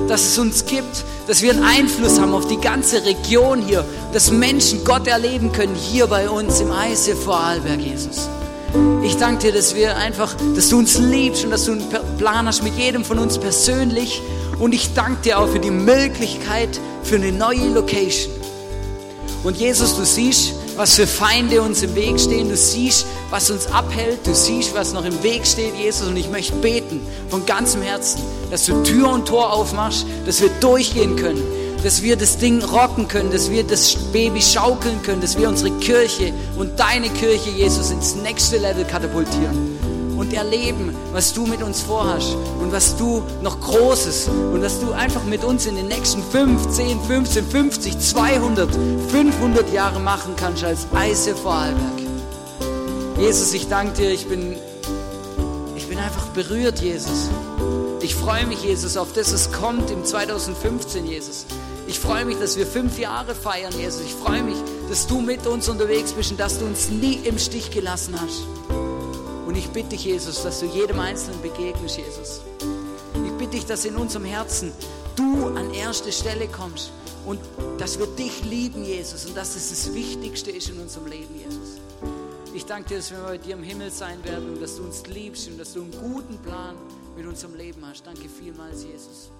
dass 0.08 0.22
es 0.22 0.38
uns 0.38 0.64
gibt, 0.64 1.04
dass 1.26 1.42
wir 1.42 1.50
einen 1.50 1.62
Einfluss 1.62 2.18
haben 2.18 2.32
auf 2.32 2.48
die 2.48 2.56
ganze 2.56 3.04
Region 3.04 3.60
hier, 3.60 3.84
dass 4.14 4.30
Menschen 4.30 4.82
Gott 4.82 5.06
erleben 5.06 5.52
können 5.52 5.74
hier 5.74 6.06
bei 6.06 6.30
uns 6.30 6.60
im 6.60 6.72
ISIF 6.72 7.22
Vorarlberg, 7.22 7.80
Jesus. 7.80 8.30
Ich 9.02 9.16
danke 9.16 9.46
dir, 9.46 9.52
dass 9.52 9.74
wir 9.74 9.96
einfach, 9.96 10.34
dass 10.54 10.68
du 10.68 10.78
uns 10.78 10.98
liebst 10.98 11.44
und 11.44 11.50
dass 11.50 11.64
du 11.64 11.72
einen 11.72 11.88
Plan 12.18 12.46
hast 12.46 12.62
mit 12.62 12.76
jedem 12.76 13.04
von 13.04 13.18
uns 13.18 13.38
persönlich. 13.38 14.20
Und 14.58 14.74
ich 14.74 14.92
danke 14.94 15.22
dir 15.22 15.38
auch 15.38 15.48
für 15.48 15.60
die 15.60 15.70
Möglichkeit 15.70 16.80
für 17.02 17.16
eine 17.16 17.32
neue 17.32 17.68
Location. 17.68 18.32
Und 19.44 19.56
Jesus, 19.56 19.96
du 19.96 20.04
siehst, 20.04 20.52
was 20.76 20.94
für 20.94 21.06
Feinde 21.06 21.62
uns 21.62 21.82
im 21.82 21.94
Weg 21.94 22.20
stehen. 22.20 22.48
Du 22.48 22.56
siehst, 22.56 23.06
was 23.30 23.50
uns 23.50 23.66
abhält. 23.66 24.26
Du 24.26 24.34
siehst, 24.34 24.74
was 24.74 24.92
noch 24.92 25.04
im 25.04 25.22
Weg 25.22 25.46
steht, 25.46 25.74
Jesus. 25.74 26.06
Und 26.06 26.16
ich 26.16 26.28
möchte 26.30 26.54
beten 26.56 27.00
von 27.28 27.46
ganzem 27.46 27.82
Herzen, 27.82 28.20
dass 28.50 28.66
du 28.66 28.82
Tür 28.82 29.10
und 29.10 29.26
Tor 29.26 29.52
aufmachst, 29.52 30.06
dass 30.26 30.40
wir 30.40 30.50
durchgehen 30.60 31.16
können, 31.16 31.42
dass 31.82 32.02
wir 32.02 32.16
das 32.16 32.38
Ding 32.38 32.62
rocken 32.62 33.08
können, 33.08 33.30
dass 33.30 33.50
wir 33.50 33.64
das 33.64 33.94
Baby 34.12 34.42
schaukeln 34.42 35.02
können, 35.02 35.20
dass 35.20 35.38
wir 35.38 35.48
unsere 35.48 35.70
Kirche 35.78 36.32
und 36.56 36.78
deine 36.78 37.08
Kirche, 37.10 37.50
Jesus, 37.50 37.90
ins 37.90 38.14
nächste 38.16 38.58
Level 38.58 38.84
katapultieren 38.84 39.78
und 40.18 40.32
erleben, 40.32 40.94
was 41.12 41.32
du 41.32 41.46
mit 41.46 41.62
uns 41.62 41.80
vorhast 41.80 42.36
und 42.60 42.72
was 42.72 42.96
du 42.96 43.22
noch 43.40 43.60
Großes 43.60 44.28
und 44.52 44.62
was 44.62 44.80
du 44.80 44.92
einfach 44.92 45.24
mit 45.24 45.44
uns 45.44 45.66
in 45.66 45.76
den 45.76 45.86
nächsten 45.86 46.22
5, 46.22 46.68
10, 46.70 47.00
15, 47.02 47.46
50, 47.46 47.98
200, 47.98 48.68
500 49.10 49.72
Jahre 49.72 50.00
machen 50.00 50.34
kannst 50.36 50.64
als 50.64 50.86
Eise 50.92 51.36
Vorarlberg. 51.36 51.98
Jesus, 53.18 53.52
ich 53.54 53.68
danke 53.68 53.94
dir, 53.94 54.10
ich 54.10 54.26
bin, 54.26 54.56
ich 55.76 55.88
bin 55.88 55.98
einfach 55.98 56.26
berührt, 56.28 56.80
Jesus. 56.80 57.28
Ich 58.00 58.14
freue 58.14 58.46
mich, 58.46 58.62
Jesus, 58.62 58.96
auf 58.96 59.12
das, 59.12 59.32
was 59.32 59.52
kommt 59.52 59.90
im 59.90 60.04
2015, 60.04 61.06
Jesus. 61.06 61.46
Ich 61.88 61.98
freue 61.98 62.26
mich, 62.26 62.38
dass 62.38 62.58
wir 62.58 62.66
fünf 62.66 62.98
Jahre 62.98 63.34
feiern, 63.34 63.72
Jesus. 63.72 64.02
Ich 64.02 64.12
freue 64.12 64.42
mich, 64.42 64.58
dass 64.90 65.06
du 65.06 65.22
mit 65.22 65.46
uns 65.46 65.70
unterwegs 65.70 66.12
bist 66.12 66.30
und 66.30 66.38
dass 66.38 66.58
du 66.58 66.66
uns 66.66 66.90
nie 66.90 67.14
im 67.24 67.38
Stich 67.38 67.70
gelassen 67.70 68.14
hast. 68.20 68.42
Und 69.46 69.56
ich 69.56 69.68
bitte 69.70 69.90
dich, 69.90 70.04
Jesus, 70.04 70.42
dass 70.42 70.60
du 70.60 70.66
jedem 70.66 71.00
Einzelnen 71.00 71.40
begegnest, 71.40 71.96
Jesus. 71.96 72.42
Ich 73.14 73.32
bitte 73.38 73.52
dich, 73.52 73.64
dass 73.64 73.86
in 73.86 73.96
unserem 73.96 74.26
Herzen 74.26 74.70
du 75.16 75.46
an 75.46 75.72
erste 75.72 76.12
Stelle 76.12 76.46
kommst 76.46 76.92
und 77.24 77.40
dass 77.78 77.98
wir 77.98 78.06
dich 78.06 78.44
lieben, 78.44 78.84
Jesus, 78.84 79.24
und 79.24 79.34
dass 79.34 79.56
es 79.56 79.70
das 79.70 79.94
Wichtigste 79.94 80.50
ist 80.50 80.68
in 80.68 80.78
unserem 80.78 81.06
Leben, 81.06 81.34
Jesus. 81.38 81.80
Ich 82.52 82.66
danke 82.66 82.90
dir, 82.90 82.96
dass 82.98 83.10
wir 83.10 83.18
bei 83.20 83.38
dir 83.38 83.54
im 83.54 83.62
Himmel 83.62 83.90
sein 83.90 84.22
werden 84.24 84.50
und 84.54 84.60
dass 84.60 84.76
du 84.76 84.82
uns 84.82 85.06
liebst 85.06 85.48
und 85.48 85.58
dass 85.58 85.72
du 85.72 85.80
einen 85.80 85.92
guten 85.92 86.36
Plan 86.38 86.76
mit 87.16 87.26
unserem 87.26 87.54
Leben 87.54 87.82
hast. 87.86 88.06
Danke 88.06 88.28
vielmals, 88.28 88.84
Jesus. 88.84 89.30